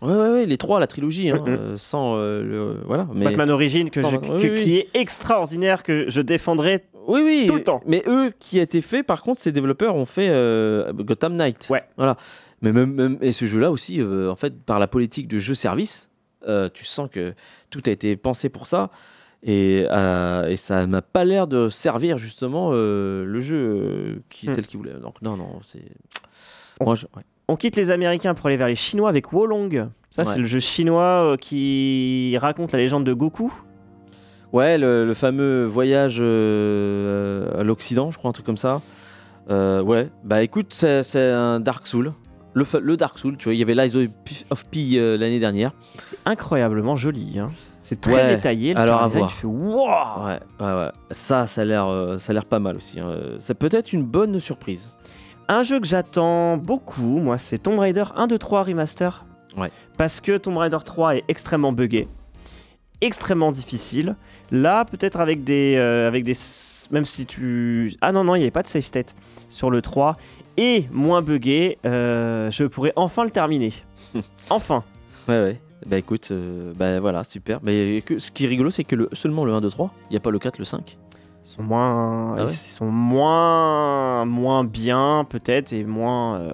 Ouais, 0.01 0.13
ouais, 0.13 0.29
ouais, 0.31 0.45
les 0.45 0.57
trois, 0.57 0.79
la 0.79 0.87
trilogie, 0.87 1.29
hein, 1.31 1.41
Mhm. 1.45 1.53
euh, 1.53 1.77
sans 1.77 2.15
euh, 2.17 2.43
le, 2.43 2.77
voilà. 2.85 3.07
Mais 3.13 3.25
Batman 3.25 3.49
Origins 3.49 3.89
que 3.89 4.01
Sans- 4.01 4.11
je- 4.11 4.17
oui, 4.17 4.41
que- 4.41 4.47
oui, 4.55 4.61
qui 4.61 4.77
est 4.77 4.89
extraordinaire, 4.93 5.83
que 5.83 6.09
je 6.09 6.21
défendrai. 6.21 6.83
oui, 7.07 7.21
oui, 7.23 7.45
tout 7.47 7.55
le 7.55 7.63
temps. 7.63 7.81
Mais 7.85 8.03
eux, 8.07 8.31
qui 8.39 8.59
a 8.59 8.63
été 8.63 8.81
fait, 8.81 9.03
par 9.03 9.21
contre, 9.23 9.39
ces 9.41 9.51
développeurs 9.51 9.95
ont 9.95 10.05
fait 10.05 10.27
euh, 10.29 10.91
Gotham 10.93 11.35
Knight. 11.35 11.67
Ouais. 11.69 11.83
Voilà. 11.97 12.17
Mais 12.61 12.71
même, 12.73 12.93
même- 12.93 13.17
et 13.21 13.31
ce 13.31 13.45
jeu-là 13.45 13.71
aussi, 13.71 14.01
euh, 14.01 14.29
en 14.31 14.35
fait, 14.35 14.53
par 14.63 14.79
la 14.79 14.87
politique 14.87 15.27
de 15.27 15.39
jeu-service, 15.39 16.09
tu 16.73 16.85
sens 16.85 17.09
que 17.11 17.33
tout 17.71 17.81
a 17.87 17.89
été 17.89 18.15
pensé 18.17 18.49
pour 18.49 18.67
ça. 18.67 18.89
Et, 19.47 19.85
euh, 19.91 20.47
et 20.47 20.57
ça 20.57 20.87
m'a 20.87 21.01
pas 21.03 21.23
l'air 21.23 21.45
de 21.47 21.69
servir 21.69 22.17
justement 22.17 22.69
euh, 22.73 23.23
le 23.25 23.39
jeu 23.39 23.55
euh, 23.57 24.15
qui 24.29 24.49
Hmm. 24.49 24.53
tel 24.53 24.65
qu'il 24.67 24.77
voulait. 24.79 24.93
Donc 24.93 25.21
non, 25.21 25.37
non, 25.37 25.59
c'est. 25.63 25.83
Moi, 26.81 26.95
je- 26.95 27.05
ouais. 27.15 27.23
On 27.47 27.55
quitte 27.55 27.75
les 27.75 27.91
Américains 27.91 28.33
pour 28.33 28.47
aller 28.47 28.57
vers 28.57 28.67
les 28.67 28.75
Chinois 28.75 29.09
avec 29.09 29.31
Wolong. 29.31 29.89
Ça, 30.09 30.23
Ouais. 30.23 30.27
c'est 30.33 30.39
le 30.39 30.45
jeu 30.45 30.59
chinois 30.59 31.33
euh, 31.33 31.37
qui 31.37 32.37
raconte 32.39 32.71
la 32.71 32.79
légende 32.79 33.03
de 33.03 33.13
Goku. 33.13 33.53
Ouais, 34.53 34.77
le, 34.77 35.05
le 35.05 35.13
fameux 35.13 35.65
voyage 35.65 36.17
euh, 36.21 37.59
à 37.59 37.63
l'Occident, 37.63 38.09
je 38.11 38.17
crois, 38.17 38.29
un 38.29 38.33
truc 38.33 38.45
comme 38.45 38.55
ça. 38.57 38.81
Euh, 39.51 39.81
ouais, 39.81 40.09
bah 40.23 40.41
écoute, 40.41 40.67
c'est 40.69 41.03
c'est 41.03 41.29
un 41.31 41.59
Dark 41.59 41.85
Soul. 41.85 42.13
Le, 42.53 42.95
Dark 42.95 43.19
Soul, 43.19 43.35
tu 43.35 43.43
vois, 43.45 43.53
il 43.53 43.59
y 43.59 43.63
avait 43.63 43.75
Lies 43.75 43.97
of 43.97 44.07
P, 44.23 44.35
of 44.49 44.65
P, 44.67 44.79
euh, 44.93 45.17
l'année 45.17 45.39
dernière. 45.41 45.73
C'est 45.99 46.17
incroyablement 46.25 46.95
joli. 46.95 47.37
hein. 47.37 47.49
C'est 47.81 47.99
très 47.99 48.13
Ouais, 48.13 48.35
détaillé. 48.37 48.73
Le 48.73 48.79
alors 48.79 49.03
à 49.03 49.07
voir. 49.09 49.27
tu 49.29 49.35
fais 49.35 49.45
wow 49.47 49.89
Ouais, 50.25 50.39
ouais, 50.61 50.73
ouais. 50.73 50.91
Ça, 51.11 51.47
ça 51.47 51.61
a 51.61 51.65
l'air, 51.65 52.15
ça 52.17 52.31
a 52.31 52.33
l'air 52.33 52.45
pas 52.45 52.59
mal 52.59 52.77
aussi. 52.77 52.99
hein. 53.01 53.13
Ça 53.39 53.53
peut 53.55 53.69
être 53.73 53.91
une 53.91 54.03
bonne 54.03 54.39
surprise. 54.39 54.91
Un 55.47 55.61
jeu 55.61 55.79
que 55.79 55.85
j'attends 55.85 56.57
beaucoup, 56.57 57.19
moi, 57.19 57.37
c'est 57.37 57.59
Tomb 57.59 57.77
Raider 57.77 58.05
1, 58.15 58.27
2, 58.27 58.37
3 58.37 58.63
Remaster. 58.63 59.25
Ouais. 59.55 59.69
Parce 59.95 60.19
que 60.19 60.37
Tomb 60.37 60.57
Raider 60.57 60.79
3 60.83 61.17
est 61.17 61.23
extrêmement 61.27 61.71
buggé, 61.71 62.07
extrêmement 63.01 63.51
difficile. 63.51 64.15
Là, 64.51 64.85
peut-être 64.85 65.19
avec 65.19 65.43
des, 65.43 65.75
euh, 65.77 66.07
avec 66.07 66.23
des. 66.23 66.33
Même 66.91 67.05
si 67.05 67.27
tu. 67.27 67.95
Ah 68.01 68.11
non, 68.11 68.23
non, 68.23 68.35
il 68.35 68.39
n'y 68.39 68.43
avait 68.45 68.51
pas 68.51 68.63
de 68.63 68.67
save 68.67 68.81
state 68.83 69.15
sur 69.47 69.69
le 69.69 69.81
3. 69.83 70.17
Et 70.57 70.85
moins 70.91 71.21
buggé, 71.21 71.77
euh, 71.85 72.49
je 72.49 72.63
pourrais 72.63 72.93
enfin 72.95 73.23
le 73.23 73.29
terminer. 73.29 73.73
enfin. 74.49 74.83
Ouais, 75.27 75.41
ouais. 75.41 75.61
Bah 75.85 75.97
écoute, 75.97 76.29
euh, 76.31 76.73
bah 76.75 76.99
voilà, 76.99 77.23
super. 77.23 77.59
Mais 77.61 78.01
que, 78.03 78.17
ce 78.17 78.31
qui 78.31 78.45
est 78.45 78.47
rigolo, 78.47 78.71
c'est 78.71 78.83
que 78.83 78.95
le, 78.95 79.09
seulement 79.13 79.45
le 79.45 79.53
1, 79.53 79.61
2, 79.61 79.69
3, 79.69 79.93
il 80.09 80.13
n'y 80.13 80.17
a 80.17 80.19
pas 80.19 80.31
le 80.31 80.39
4, 80.39 80.57
le 80.57 80.65
5. 80.65 80.97
Ils 81.45 81.49
sont 81.49 81.63
moins. 81.63 82.35
Ah 82.37 82.45
ouais 82.45 82.51
ils 82.51 82.55
sont 82.55 82.87
moins. 82.91 84.25
Moins 84.25 84.63
bien, 84.63 85.25
peut-être, 85.29 85.71
et 85.73 85.83
moins. 85.83 86.39
euh, 86.39 86.53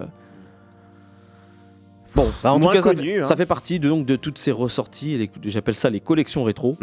Bon, 2.14 2.30
bah 2.42 2.52
en 2.52 2.58
Moins 2.58 2.72
tout 2.72 2.76
cas, 2.78 2.82
ça 2.82 2.94
connu, 2.94 3.14
fait, 3.14 3.18
hein. 3.20 3.22
ça 3.22 3.36
fait 3.36 3.46
partie 3.46 3.80
de, 3.80 3.88
donc, 3.88 4.04
de 4.04 4.16
toutes 4.16 4.36
ces 4.36 4.52
ressorties. 4.52 5.30
J'appelle 5.44 5.76
ça 5.76 5.88
les 5.88 6.00
collections 6.00 6.44
rétro. 6.44 6.76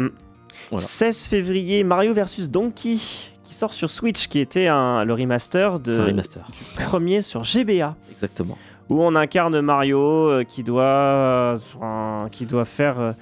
Voilà. 0.70 0.84
16 0.84 1.26
février, 1.26 1.84
Mario 1.84 2.12
vs 2.12 2.48
Donkey, 2.48 2.96
qui 3.44 3.54
sort 3.54 3.72
sur 3.72 3.90
Switch, 3.90 4.26
qui 4.26 4.40
était 4.40 4.66
un, 4.66 5.04
le 5.04 5.14
remaster 5.14 5.78
de, 5.78 5.96
remaster. 6.00 6.44
du 6.52 6.84
premier 6.84 7.22
sur 7.22 7.44
GBA, 7.44 7.94
Exactement. 8.10 8.58
où 8.88 9.00
on 9.00 9.14
incarne 9.14 9.60
Mario 9.60 10.00
euh, 10.00 10.42
qui 10.42 10.64
doit, 10.64 11.54
un- 11.80 12.28
qui 12.32 12.46
doit 12.46 12.64
faire, 12.64 12.98
euh, 12.98 13.12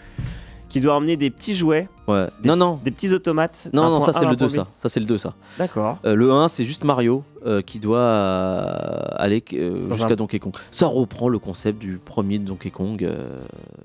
qui 0.68 0.80
doit 0.80 0.94
emmener 0.94 1.16
des 1.16 1.30
petits 1.30 1.54
jouets, 1.56 1.88
Ouais. 2.06 2.26
Des- 2.42 2.48
Non, 2.48 2.56
non. 2.56 2.80
des 2.84 2.90
petits 2.90 3.12
automates. 3.14 3.68
Non, 3.72 3.90
non, 3.90 4.00
ça 4.00 4.12
c'est 4.12 4.20
le 4.20 4.36
point 4.36 4.36
2, 4.36 4.46
B. 4.46 4.50
ça. 4.50 4.66
Ça 4.78 4.88
c'est 4.88 5.00
le 5.00 5.06
2, 5.06 5.18
ça. 5.18 5.34
D'accord. 5.58 5.98
Euh, 6.04 6.14
le 6.14 6.30
1, 6.32 6.48
c'est 6.48 6.64
juste 6.64 6.84
Mario 6.84 7.22
euh, 7.46 7.60
qui 7.62 7.78
doit 7.78 7.98
euh, 7.98 9.00
aller 9.16 9.42
jusqu'à 9.90 10.12
un- 10.12 10.16
Donkey 10.16 10.38
Kong. 10.38 10.54
Ça 10.70 10.86
reprend 10.86 11.28
le 11.28 11.38
concept 11.38 11.78
du 11.78 11.98
premier 11.98 12.38
Donkey 12.38 12.70
Kong, 12.70 13.00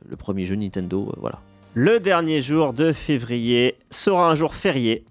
le 0.10 0.16
premier 0.16 0.46
jeu 0.46 0.56
Nintendo, 0.56 1.12
voilà. 1.20 1.40
Le 1.74 2.00
dernier 2.00 2.42
jour 2.42 2.72
de 2.74 2.92
février 2.94 3.76
sera 3.90 4.30
un 4.30 4.36
jour 4.36 4.54
férié. 4.56 5.04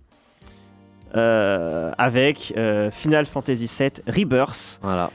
avec 1.15 2.55
Final 2.91 3.27
Fantasy 3.27 3.67
VII 3.79 3.91
Rebirth. 4.07 4.79
Voilà. 4.83 5.11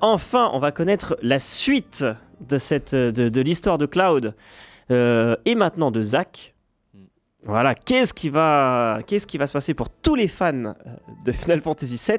Enfin, 0.00 0.50
on 0.52 0.58
va 0.58 0.72
connaître 0.72 1.16
la 1.22 1.38
suite 1.38 2.04
de, 2.48 2.58
cette, 2.58 2.94
de, 2.94 3.28
de 3.28 3.40
l'histoire 3.40 3.78
de 3.78 3.86
Cloud 3.86 4.34
euh, 4.90 5.36
et 5.44 5.54
maintenant 5.54 5.90
de 5.90 6.02
Zack. 6.02 6.54
Mm. 6.94 6.98
Voilà, 7.44 7.74
qu'est-ce 7.74 8.12
qui, 8.14 8.28
va, 8.28 9.00
qu'est-ce 9.06 9.26
qui 9.26 9.38
va 9.38 9.46
se 9.46 9.52
passer 9.52 9.74
pour 9.74 9.88
tous 9.90 10.14
les 10.14 10.28
fans 10.28 10.54
euh, 10.64 10.72
de 11.24 11.32
Final 11.32 11.60
Fantasy 11.62 12.00
VII 12.06 12.18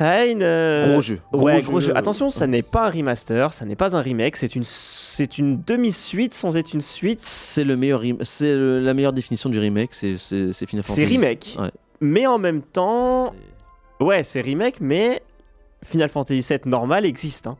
Ah, 0.00 0.24
une, 0.26 0.42
euh, 0.42 0.92
Gros 0.92 1.00
jeu. 1.00 1.20
Ouais, 1.32 1.60
gros 1.60 1.80
jeu. 1.80 1.96
Attention, 1.96 2.30
ça 2.30 2.46
n'est 2.46 2.62
pas 2.62 2.86
un 2.86 2.90
remaster, 2.90 3.52
ça 3.52 3.64
n'est 3.64 3.74
pas 3.76 3.96
un 3.96 4.00
remake, 4.00 4.36
c'est 4.36 4.54
une, 4.54 4.62
c'est 4.64 5.38
une 5.38 5.60
demi-suite 5.66 6.34
sans 6.34 6.56
être 6.56 6.72
une 6.72 6.80
suite. 6.80 7.20
C'est 7.24 7.64
le 7.64 7.76
meilleur, 7.76 8.02
c'est 8.22 8.54
le- 8.54 8.78
la 8.80 8.94
meilleure 8.94 9.12
définition 9.12 9.50
du 9.50 9.58
remake, 9.58 9.92
c'est 9.94 10.16
c'est 10.18 10.52
c'est 10.52 10.66
Final 10.66 10.84
C'est 10.84 10.94
Fantasy. 11.02 11.16
remake. 11.16 11.56
Ouais. 11.58 11.70
Mais 12.00 12.26
en 12.28 12.38
même 12.38 12.62
temps, 12.62 13.34
C'est- 13.98 14.04
ouais, 14.04 14.22
c'est 14.22 14.40
remake, 14.40 14.76
mais 14.80 15.20
Final 15.84 16.08
Fantasy 16.08 16.40
VII 16.48 16.60
normal 16.66 17.04
existe. 17.04 17.48
hein. 17.48 17.56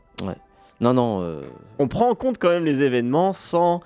Non, 0.81 0.93
non. 0.93 1.21
euh, 1.21 1.41
On 1.77 1.87
prend 1.87 2.09
en 2.09 2.15
compte 2.15 2.37
quand 2.37 2.49
même 2.49 2.65
les 2.65 2.81
événements 2.83 3.33
sans 3.33 3.81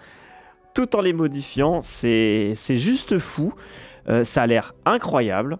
tout 0.74 0.96
en 0.96 1.02
les 1.02 1.14
modifiant. 1.14 1.82
C'est 1.82 2.54
juste 2.70 3.20
fou. 3.20 3.54
Euh, 4.10 4.24
ça 4.24 4.42
a 4.44 4.48
l'air 4.48 4.74
incroyable. 4.86 5.58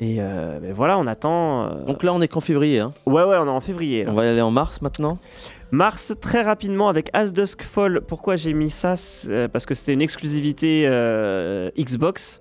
Et 0.00 0.18
euh, 0.20 0.60
ben 0.60 0.72
voilà, 0.72 0.96
on 0.98 1.06
attend. 1.08 1.64
euh, 1.64 1.84
Donc 1.84 2.02
là, 2.04 2.14
on 2.14 2.20
est 2.20 2.28
qu'en 2.28 2.40
février. 2.40 2.78
hein. 2.80 2.92
Ouais, 3.04 3.24
ouais, 3.24 3.36
on 3.36 3.46
est 3.46 3.50
en 3.50 3.60
février. 3.60 4.04
là. 4.04 4.12
On 4.12 4.14
va 4.14 4.26
y 4.26 4.28
aller 4.28 4.40
en 4.40 4.50
mars 4.52 4.80
maintenant. 4.80 5.18
Mars, 5.72 6.14
très 6.20 6.42
rapidement, 6.42 6.88
avec 6.88 7.10
As 7.12 7.30
Dusk 7.32 7.62
Fall. 7.62 8.00
Pourquoi 8.00 8.36
j'ai 8.36 8.52
mis 8.54 8.70
ça? 8.70 8.94
Parce 9.52 9.66
que 9.66 9.74
c'était 9.74 9.92
une 9.92 10.02
exclusivité 10.02 10.88
Xbox 11.76 12.40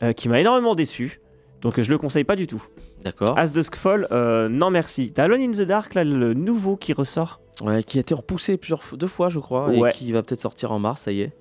Ouais. 0.00 0.14
qui 0.14 0.30
m'a 0.30 0.40
énormément 0.40 0.74
déçu. 0.74 1.20
Donc 1.60 1.78
je 1.80 1.90
le 1.90 1.98
conseille 1.98 2.24
pas 2.24 2.34
du 2.36 2.46
tout. 2.46 2.64
D'accord. 3.06 3.38
As 3.38 3.52
Dusk 3.52 3.76
Fall, 3.76 4.08
euh, 4.10 4.48
non 4.48 4.70
merci. 4.70 5.12
T'as 5.12 5.24
Alone 5.24 5.40
in 5.40 5.52
the 5.52 5.60
Dark, 5.62 5.94
là, 5.94 6.02
le 6.02 6.34
nouveau 6.34 6.76
qui 6.76 6.92
ressort. 6.92 7.40
Ouais, 7.62 7.82
qui 7.84 7.98
a 7.98 8.00
été 8.00 8.12
repoussé 8.14 8.56
plusieurs 8.56 8.82
fois, 8.82 8.98
deux 8.98 9.06
fois, 9.06 9.30
je 9.30 9.38
crois, 9.38 9.68
Ouais. 9.68 9.88
et 9.88 9.92
qui 9.92 10.10
va 10.12 10.22
peut-être 10.22 10.40
sortir 10.40 10.72
en 10.72 10.78
mars, 10.80 11.02
ça 11.02 11.12
y 11.12 11.20
est. 11.22 11.32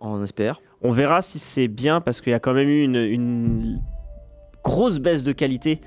On 0.00 0.22
espère. 0.24 0.60
On 0.82 0.90
verra 0.92 1.22
si 1.22 1.38
c'est 1.38 1.68
bien 1.68 2.00
parce 2.00 2.20
qu'il 2.20 2.32
y 2.32 2.34
a 2.34 2.40
quand 2.40 2.52
même 2.52 2.68
eu 2.68 2.82
une, 2.82 2.96
une 2.96 3.78
grosse 4.64 4.98
baisse 4.98 5.22
de 5.24 5.32
qualité 5.32 5.80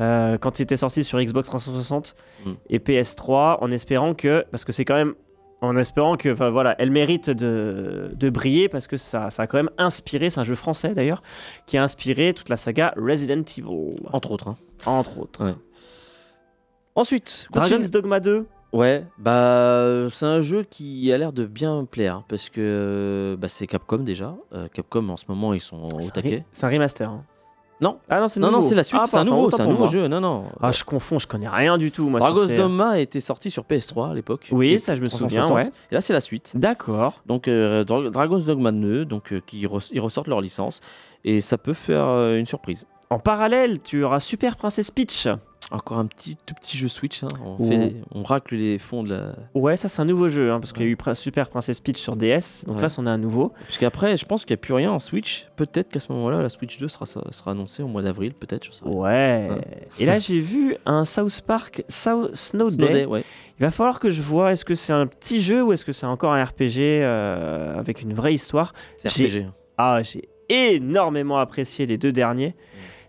euh, 0.00 0.38
quand 0.38 0.56
c'était 0.56 0.78
sorti 0.78 1.04
sur 1.04 1.20
Xbox 1.22 1.48
360 1.48 2.14
Mm. 2.46 2.50
et 2.70 2.78
PS3 2.78 3.58
en 3.60 3.70
espérant 3.70 4.14
que 4.14 4.44
parce 4.50 4.64
que 4.64 4.72
c'est 4.72 4.84
quand 4.86 4.94
même 4.94 5.14
en 5.62 5.76
espérant 5.78 6.16
que 6.16 6.28
enfin 6.32 6.50
voilà 6.50 6.74
elle 6.78 6.90
mérite 6.90 7.30
de, 7.30 8.10
de 8.14 8.30
briller 8.30 8.68
parce 8.68 8.86
que 8.86 8.96
ça, 8.98 9.30
ça 9.30 9.44
a 9.44 9.46
quand 9.46 9.56
même 9.56 9.70
inspiré 9.78 10.28
c'est 10.28 10.40
un 10.40 10.44
jeu 10.44 10.54
français 10.56 10.92
d'ailleurs 10.92 11.22
qui 11.66 11.78
a 11.78 11.82
inspiré 11.82 12.34
toute 12.34 12.48
la 12.50 12.56
saga 12.58 12.92
Resident 12.96 13.42
Evil 13.56 13.94
Entre 14.12 14.32
autres. 14.32 14.48
hein. 14.48 14.56
entre 14.84 15.18
autres 15.18 15.44
Ouais. 15.44 15.54
Ensuite, 16.94 17.48
continue. 17.52 17.70
Dragon's 17.70 17.90
Dogma 17.90 18.20
2 18.20 18.46
Ouais, 18.74 19.04
bah 19.18 20.08
c'est 20.10 20.24
un 20.24 20.40
jeu 20.40 20.62
qui 20.62 21.12
a 21.12 21.18
l'air 21.18 21.32
de 21.34 21.44
bien 21.44 21.84
plaire 21.84 22.22
parce 22.28 22.48
que 22.48 23.36
bah, 23.38 23.48
c'est 23.48 23.66
Capcom 23.66 23.98
déjà. 23.98 24.34
Euh, 24.54 24.66
Capcom 24.68 25.08
en 25.10 25.16
ce 25.18 25.24
moment 25.28 25.52
ils 25.52 25.60
sont 25.60 25.88
au 25.94 26.10
taquet. 26.10 26.44
c'est 26.52 26.64
un 26.66 26.70
remaster 26.70 27.08
hein. 27.10 27.22
Non. 27.82 27.98
ah 28.08 28.20
non 28.20 28.28
c'est 28.28 28.40
Non, 28.40 28.50
non, 28.50 28.62
c'est 28.62 28.74
la 28.74 28.84
suite, 28.84 29.00
Ah, 29.02 29.06
c'est 29.06 29.16
un 29.16 29.20
pardon, 29.24 29.32
nouveau, 29.36 29.46
autant 29.48 29.56
c'est 29.58 29.62
un 29.62 29.66
pour 29.66 29.72
nouveau 29.74 29.84
moi. 29.84 29.92
jeu. 29.92 30.08
Non, 30.08 30.20
non. 30.20 30.44
ah 30.62 30.70
je 30.72 30.84
confonds 30.84 31.18
je 31.18 31.26
connais 31.26 31.48
rien 31.48 31.76
du 31.76 31.90
tout 31.90 32.08
moi 32.08 32.20
sur 32.20 32.28
Dragon's 32.32 32.48
ces- 32.48 32.56
Dogma 32.56 32.90
a 32.90 32.98
été 32.98 33.20
sorti 33.20 33.50
sur 33.50 33.64
PS3 33.64 34.10
à 34.12 34.14
l'époque. 34.14 34.48
oui 34.52 34.72
Et 34.72 34.78
ça 34.78 34.94
je 34.94 35.00
me 35.02 35.06
souviens 35.08 35.40
360. 35.42 35.56
ouais 35.56 35.72
Et 35.90 35.94
là 35.96 36.00
c'est 36.00 36.12
la 36.14 36.20
suite. 36.20 36.52
d'accord 36.54 37.20
Donc 37.26 37.48
euh, 37.48 37.84
Dra- 37.84 38.08
Dragon's 38.10 38.44
Dogma 38.44 38.72
2, 38.72 39.04
donc 39.04 39.32
euh, 39.32 39.40
qui 39.44 39.60
ils 39.92 40.00
ressortent 40.00 40.28
leur 40.28 40.40
licence 40.40 40.80
et 41.24 41.40
ça 41.40 41.58
peut 41.58 41.74
faire 41.74 42.06
euh, 42.08 42.38
une 42.38 42.46
surprise. 42.46 42.86
En 43.10 43.18
parallèle, 43.18 43.78
tu 43.82 44.02
auras 44.04 44.20
Super 44.20 44.56
Princess 44.56 44.90
Peach. 44.90 45.28
Encore 45.72 45.98
un 45.98 46.06
petit 46.06 46.36
tout 46.46 46.54
petit 46.54 46.76
jeu 46.76 46.86
Switch. 46.88 47.22
hein. 47.24 47.28
On, 47.44 47.56
Oh. 47.58 47.64
fait, 47.66 47.94
on 48.14 48.22
racle 48.22 48.54
les 48.54 48.78
fonds 48.78 49.02
de 49.02 49.14
la. 49.14 49.34
Ouais, 49.54 49.76
ça 49.76 49.88
c'est 49.88 50.02
un 50.02 50.04
nouveau 50.04 50.28
jeu, 50.28 50.52
hein, 50.52 50.60
parce 50.60 50.72
qu'il 50.72 50.82
y 50.82 50.86
a 50.86 50.88
eu 50.90 50.96
Super 51.14 51.48
Princess 51.48 51.80
Peach 51.80 51.96
sur 51.96 52.14
DS, 52.14 52.64
donc 52.66 52.76
Ouais. 52.76 52.82
là 52.82 52.88
c'en 52.90 53.06
est 53.06 53.10
un 53.10 53.16
nouveau. 53.18 53.52
Puisqu'après, 53.64 54.16
je 54.16 54.26
pense 54.26 54.44
qu'il 54.44 54.52
n'y 54.54 54.58
a 54.60 54.62
plus 54.62 54.74
rien 54.74 54.92
en 54.92 54.98
Switch. 55.00 55.48
Peut-être 55.56 55.88
qu'à 55.88 56.00
ce 56.00 56.12
moment-là, 56.12 56.42
la 56.42 56.48
Switch 56.50 56.76
2 56.78 56.88
sera, 56.88 57.06
sera 57.06 57.50
annoncée 57.52 57.82
au 57.82 57.88
mois 57.88 58.02
d'avril, 58.02 58.34
peut-être. 58.34 58.68
Ouais. 58.84 59.48
Et 59.98 60.04
là 60.06 60.18
j'ai 60.18 60.40
vu 60.40 60.76
un 60.86 61.04
South 61.04 61.40
Park 61.46 61.82
South 61.88 62.34
Snow, 62.34 62.68
Snow 62.68 62.86
Day. 62.86 62.92
Day, 62.92 63.04
ouais. 63.06 63.24
Il 63.58 63.62
va 63.62 63.70
falloir 63.70 63.98
que 64.00 64.10
je 64.10 64.20
vois, 64.22 64.52
est-ce 64.52 64.64
que 64.64 64.74
c'est 64.74 64.92
un 64.92 65.06
petit 65.06 65.40
jeu 65.40 65.62
ou 65.62 65.72
est-ce 65.72 65.84
que 65.84 65.92
c'est 65.92 66.06
encore 66.06 66.32
un 66.34 66.44
RPG 66.44 66.78
euh, 67.02 67.78
avec 67.78 68.02
une 68.02 68.12
vraie 68.12 68.34
histoire? 68.34 68.74
C'est 68.98 69.08
RPG. 69.08 69.46
Ah, 69.78 70.00
j'ai 70.02 70.28
énormément 70.48 71.38
apprécié 71.38 71.86
les 71.86 71.96
deux 71.98 72.12
derniers. 72.12 72.54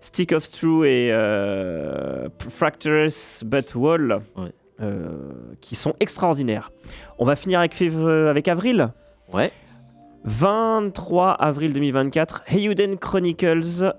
Stick 0.04 0.34
of 0.34 0.49
True 0.51 0.86
et 0.86 1.14
euh, 1.14 2.28
Fractures 2.49 3.08
But 3.45 3.74
Wall, 3.76 4.22
Ouais. 4.36 4.51
euh, 4.82 5.08
qui 5.62 5.76
sont 5.76 5.93
extraordinaires. 6.01 6.72
On 7.20 7.26
va 7.26 7.38
finir 7.38 7.60
avec, 7.60 7.82
avec 7.82 8.47
avril. 8.49 8.89
Ouais. 9.32 9.49
23 10.26 11.32
avril 11.32 11.72
2024, 11.72 12.43
Heiyuden 12.47 12.97
Chronicles 12.97 13.93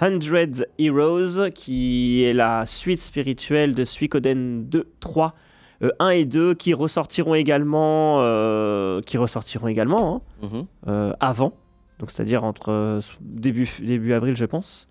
100 0.00 0.64
Heroes, 0.78 1.50
qui 1.54 2.24
est 2.24 2.32
la 2.32 2.66
suite 2.66 3.00
spirituelle 3.00 3.76
de 3.76 3.84
Suikoden 3.84 4.64
2, 4.68 4.88
3, 4.98 5.34
euh, 5.82 5.90
1 6.00 6.08
et 6.10 6.24
2, 6.24 6.54
qui 6.54 6.74
ressortiront 6.74 7.34
également, 7.36 8.18
euh, 8.22 9.00
qui 9.02 9.18
ressortiront 9.18 9.68
également 9.68 10.16
hein, 10.42 10.48
Mhm. 10.48 10.66
euh, 10.88 11.12
avant, 11.20 11.52
donc 12.00 12.10
c'est-à-dire 12.10 12.42
entre 12.42 12.70
euh, 12.70 13.00
début, 13.20 13.68
début 13.80 14.14
avril, 14.14 14.36
je 14.36 14.46
pense. 14.46 14.88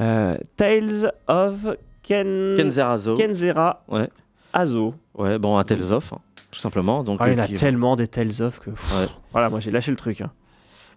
Euh, 0.00 0.36
Tales 0.56 1.12
of 1.28 1.66
Ken... 2.02 2.54
Kenzerazo. 2.56 3.14
Kenzera 3.14 3.82
Ouais. 3.88 4.08
Azo. 4.52 4.94
Ouais, 5.16 5.38
bon, 5.38 5.56
un 5.58 5.64
Tales 5.64 5.92
of, 5.92 6.12
hein, 6.12 6.18
tout 6.50 6.60
simplement. 6.60 7.02
Donc, 7.04 7.18
Ah, 7.20 7.28
il 7.28 7.32
y 7.32 7.36
en 7.36 7.38
euh, 7.38 7.42
a 7.44 7.46
qui- 7.48 7.54
tellement 7.54 7.96
des 7.96 8.06
Tales 8.08 8.42
of 8.42 8.60
que. 8.60 8.70
pff, 8.70 8.94
Ouais. 8.98 9.06
Voilà, 9.32 9.50
moi 9.50 9.60
j'ai 9.60 9.70
lâché 9.70 9.90
le 9.90 9.96
truc. 9.96 10.20
hein. 10.20 10.30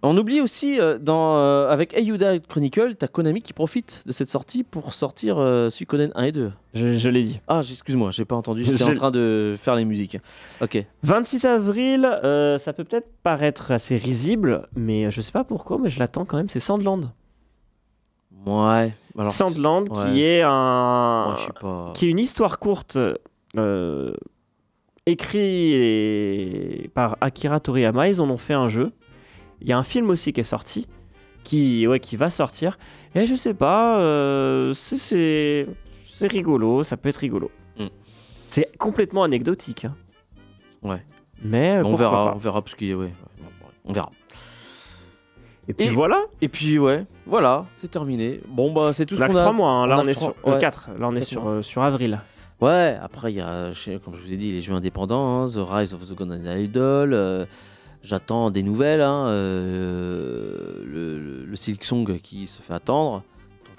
On 0.00 0.16
oublie 0.16 0.40
aussi, 0.40 0.78
euh, 0.80 0.96
dans, 0.96 1.38
euh, 1.38 1.68
avec 1.70 1.92
Ayuda 1.92 2.38
Chronicle, 2.38 2.94
t'as 2.94 3.08
Konami 3.08 3.42
qui 3.42 3.52
profite 3.52 4.04
de 4.06 4.12
cette 4.12 4.30
sortie 4.30 4.62
pour 4.62 4.94
sortir 4.94 5.38
euh, 5.38 5.70
Suikoden 5.70 6.12
1 6.14 6.22
et 6.22 6.30
2. 6.30 6.52
Je, 6.74 6.96
je 6.96 7.08
l'ai 7.08 7.22
dit. 7.24 7.40
Ah, 7.48 7.62
excuse-moi, 7.68 8.12
j'ai 8.12 8.24
pas 8.24 8.36
entendu, 8.36 8.62
j'étais 8.62 8.84
en 8.84 8.92
train 8.92 9.10
de 9.10 9.56
faire 9.58 9.74
les 9.74 9.84
musiques. 9.84 10.18
Ok. 10.60 10.84
26 11.02 11.44
avril, 11.46 12.04
euh, 12.22 12.58
ça 12.58 12.72
peut 12.72 12.84
peut-être 12.84 13.08
paraître 13.24 13.72
assez 13.72 13.96
risible, 13.96 14.68
mais 14.76 15.10
je 15.10 15.20
sais 15.20 15.32
pas 15.32 15.42
pourquoi, 15.42 15.78
mais 15.82 15.88
je 15.88 15.98
l'attends 15.98 16.24
quand 16.24 16.36
même, 16.36 16.48
c'est 16.48 16.60
Sandland. 16.60 17.10
Ouais. 18.46 18.94
Alors, 19.18 19.32
Sandland 19.32 19.88
ouais. 19.90 20.10
qui 20.12 20.22
est 20.22 20.42
un. 20.42 21.34
pas. 21.60 21.92
qui 21.94 22.06
est 22.06 22.10
une 22.10 22.18
histoire 22.18 22.58
courte 22.58 22.96
euh, 23.56 24.12
écrite 25.06 26.90
par 26.94 27.16
Akira 27.20 27.60
Toriyama. 27.60 28.08
Ils 28.08 28.20
en 28.20 28.30
ont 28.30 28.38
fait 28.38 28.54
un 28.54 28.68
jeu. 28.68 28.92
Il 29.60 29.68
y 29.68 29.72
a 29.72 29.78
un 29.78 29.82
film 29.82 30.08
aussi 30.10 30.32
qui 30.32 30.40
est 30.40 30.44
sorti, 30.44 30.86
qui, 31.44 31.86
ouais, 31.86 31.98
qui 32.00 32.16
va 32.16 32.30
sortir. 32.30 32.78
Et 33.14 33.26
je 33.26 33.34
sais 33.34 33.54
pas, 33.54 34.00
euh, 34.00 34.72
c'est- 34.74 35.66
rigolo, 36.20 36.82
ça 36.84 36.96
peut 36.96 37.08
être 37.08 37.16
rigolo. 37.16 37.50
Mm. 37.78 37.86
C'est 38.46 38.76
complètement 38.78 39.24
anecdotique. 39.24 39.84
hein. 39.84 39.94
Ouais. 40.82 41.02
Mais 41.42 41.80
on 41.84 41.94
verra, 41.94 42.34
on 42.34 42.38
verra 42.38 42.62
parce 42.62 42.74
qu'il 42.74 42.94
ouais, 42.94 43.12
on 43.84 43.92
verra. 43.92 44.10
Et 45.68 45.74
puis 45.74 45.86
Et- 45.86 45.90
voilà, 45.90 46.22
Et 46.40 46.48
puis 46.48 46.78
ouais, 46.78 47.04
voilà, 47.26 47.66
c'est 47.74 47.90
terminé. 47.90 48.40
Bon 48.48 48.72
bah 48.72 48.92
c'est 48.94 49.04
tout 49.06 49.16
ce 49.16 49.20
on 49.20 49.24
a 49.24 49.28
qu'on 49.28 49.36
a. 49.36 49.40
3 49.42 49.52
mois. 49.52 49.70
hein. 49.70 49.86
Là, 49.86 49.96
on 49.96 50.00
a 50.00 50.04
on, 50.04 50.08
est 50.08 50.14
sur 50.14 50.34
ouais. 50.46 50.58
4. 50.58 50.88
Là, 50.98 51.08
on 51.10 51.14
est 51.14 51.20
sur, 51.22 51.46
euh, 51.48 51.62
sur 51.62 51.82
avril. 51.82 52.20
Ouais, 52.60 52.96
après 53.02 53.32
il 53.32 53.36
y 53.36 53.40
a, 53.40 53.70
comme 54.04 54.14
je 54.16 54.20
vous 54.26 54.32
ai 54.32 54.36
dit, 54.36 54.50
les 54.50 54.62
jeux 54.62 54.72
indépendants, 54.74 55.42
hein, 55.42 55.46
The 55.48 55.58
Rise 55.58 55.92
of 55.94 56.08
the 56.08 56.14
Golden 56.14 56.44
Idol. 56.58 57.12
euh, 57.12 57.44
J'attends 58.02 58.50
des 58.50 58.62
nouvelles. 58.62 59.02
hein, 59.02 59.26
euh, 59.28 60.82
le, 60.86 61.44
le, 61.46 61.56
Silk 61.56 61.84
Song 61.84 62.18
qui 62.22 62.46
se 62.46 62.62
fait 62.62 62.72
attendre, 62.74 63.22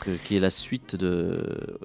euh, 0.08 0.16
qui 0.26 0.38
est 0.38 0.40
la 0.40 0.50
suite 0.50 0.96
de 0.96 1.42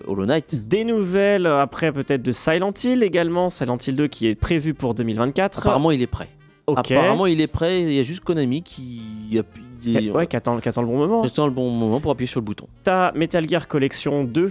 Hollow 0.07 0.27
Knight. 0.27 0.69
Des 0.69 0.85
nouvelles 0.85 1.47
euh, 1.47 1.61
après 1.63 1.93
peut-être 1.93 2.23
de 2.23 2.33
Silent 2.33 2.73
Hill 2.83 3.03
également. 3.03 3.51
Silent 3.51 3.79
Hill 3.85 3.97
2 3.97 4.07
qui 4.09 4.27
est 4.29 4.35
prévu 4.35 4.75
pour 4.75 4.95
2024. 4.95 5.59
Apparemment 5.61 5.91
il 5.93 6.03
est 6.03 6.07
prêt. 6.09 6.29
ok. 6.67 6.79
Apparemment 6.93 7.27
il 7.27 7.41
est 7.41 7.47
prêt. 7.47 7.83
Il 7.83 7.93
y 7.93 8.01
a 8.01 8.03
juste 8.03 8.21
Konami 8.25 8.63
qui 8.63 9.37
appuie. 9.39 9.64
Qui- 9.93 10.11
ouais, 10.11 10.27
qui 10.27 10.37
attend, 10.37 10.59
qui 10.61 10.69
attend 10.69 10.83
le 10.83 10.89
bon 10.89 10.97
moment. 10.99 11.23
Attend 11.23 11.47
le 11.47 11.53
bon 11.53 11.73
moment 11.75 12.01
pour 12.01 12.11
appuyer 12.11 12.27
sur 12.27 12.41
le 12.41 12.45
bouton. 12.45 12.67
T'as 12.83 13.13
Metal 13.13 13.49
Gear 13.49 13.69
Collection 13.69 14.25
2 14.25 14.51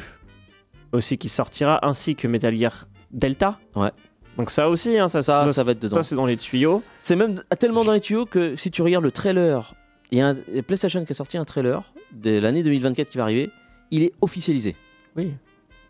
aussi 0.92 1.18
qui 1.18 1.30
sortira, 1.30 1.86
ainsi 1.86 2.16
que 2.16 2.28
Metal 2.28 2.56
Gear 2.56 2.88
Delta. 3.12 3.60
Ouais. 3.76 3.92
Donc 4.38 4.50
ça 4.50 4.70
aussi, 4.70 4.98
hein, 4.98 5.08
ça, 5.08 5.22
Ça, 5.22 5.48
ça 5.48 5.64
va 5.64 5.72
être 5.74 5.82
dedans. 5.82 5.96
Ça, 5.96 6.04
c'est 6.04 6.16
dans 6.16 6.26
les 6.26 6.38
tuyaux. 6.38 6.82
C'est 6.98 7.16
même 7.16 7.42
tellement 7.60 7.84
dans 7.84 7.94
les 7.94 8.02
tuyaux 8.02 8.26
que 8.26 8.56
si 8.56 8.72
tu 8.72 8.82
regardes 8.82 9.04
le 9.04 9.12
trailer, 9.12 9.76
il 10.12 10.18
y 10.18 10.22
a 10.22 10.30
un 10.30 10.36
il 10.50 10.56
y 10.56 10.60
a 10.60 10.64
PlayStation 10.64 11.04
qui 11.06 11.12
a 11.12 11.16
sorti 11.16 11.38
un 11.38 11.46
trailer 11.46 11.84
de 12.12 12.40
l'année 12.40 12.64
2024 12.64 13.10
qui 13.10 13.18
va 13.18 13.24
arriver, 13.24 13.52
il 13.92 14.04
est 14.04 14.14
officialisé. 14.22 14.76
Oui. 15.16 15.34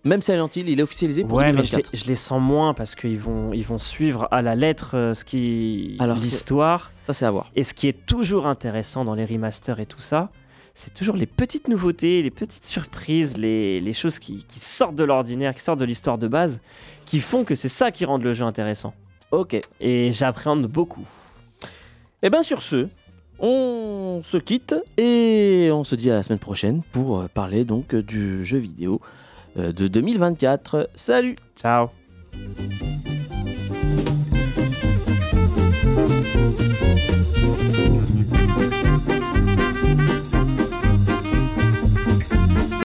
Même 0.06 0.22
Silent 0.22 0.49
Hill, 0.54 0.68
il 0.68 0.80
est 0.80 0.84
officialisé 0.84 1.24
pour 1.24 1.38
Ouais, 1.38 1.54
mais 1.54 1.64
je 1.64 1.76
les, 1.76 1.84
2024. 1.84 1.97
je 1.97 2.06
les 2.06 2.16
sens 2.16 2.41
moins 2.41 2.74
parce 2.74 2.93
qu'ils 2.93 3.20
vont, 3.20 3.54
ils 3.54 3.66
vont 3.66 3.78
suivre 3.78 4.28
à 4.32 4.41
la 4.41 4.56
lettre 4.56 4.97
euh, 4.97 5.14
ce 5.14 5.24
qui 5.24 5.97
l'histoire. 6.20 6.91
Ça 7.04 7.14
c'est 7.14 7.26
à 7.26 7.32
voir. 7.32 7.51
Et 7.56 7.64
ce 7.64 7.74
qui 7.74 7.88
est 7.88 8.06
toujours 8.06 8.47
intéressant 8.47 9.06
dans 9.06 9.16
les 9.16 9.24
remasters 9.24 9.80
et 9.80 9.86
tout 9.86 10.01
ça, 10.01 10.30
c'est 10.74 10.93
toujours 10.93 11.16
les 11.16 11.26
petites 11.26 11.70
nouveautés, 11.70 12.22
les 12.22 12.32
petites 12.32 12.66
surprises, 12.66 13.38
les, 13.38 13.80
les 13.80 13.93
choses 13.93 14.20
qui, 14.20 14.43
qui 14.45 14.60
sortent 14.60 14.95
de 14.95 15.04
l'ordinaire, 15.06 15.56
qui 15.56 15.62
sortent 15.62 15.80
de 15.80 15.86
l'histoire 15.86 16.18
de 16.18 16.28
base, 16.28 16.60
qui 17.06 17.22
font 17.22 17.45
que 17.45 17.56
c'est 17.56 17.70
ça 17.70 17.91
qui 17.91 18.04
rend 18.04 18.18
le 18.18 18.34
jeu 18.34 18.43
intéressant. 18.43 18.93
Ok. 19.32 19.60
Et 19.80 20.12
j'appréhende 20.12 20.68
beaucoup. 20.68 21.08
Et 22.22 22.30
bien 22.30 22.43
sur 22.43 22.62
ce, 22.62 22.88
on 23.39 24.22
se 24.24 24.38
quitte 24.38 24.76
et 24.97 25.70
on 25.72 25.84
se 25.84 25.95
dit 25.95 26.12
à 26.12 26.16
la 26.16 26.24
semaine 26.24 26.39
prochaine 26.39 26.82
pour 26.91 27.20
euh, 27.20 27.28
parler 27.34 27.66
donc 27.66 27.93
euh, 27.93 28.04
du 28.04 28.45
jeu 28.45 28.58
vidéo 28.58 28.99
de 29.56 29.88
2024. 29.88 30.89
Salut 30.95 31.36
Ciao 31.56 31.91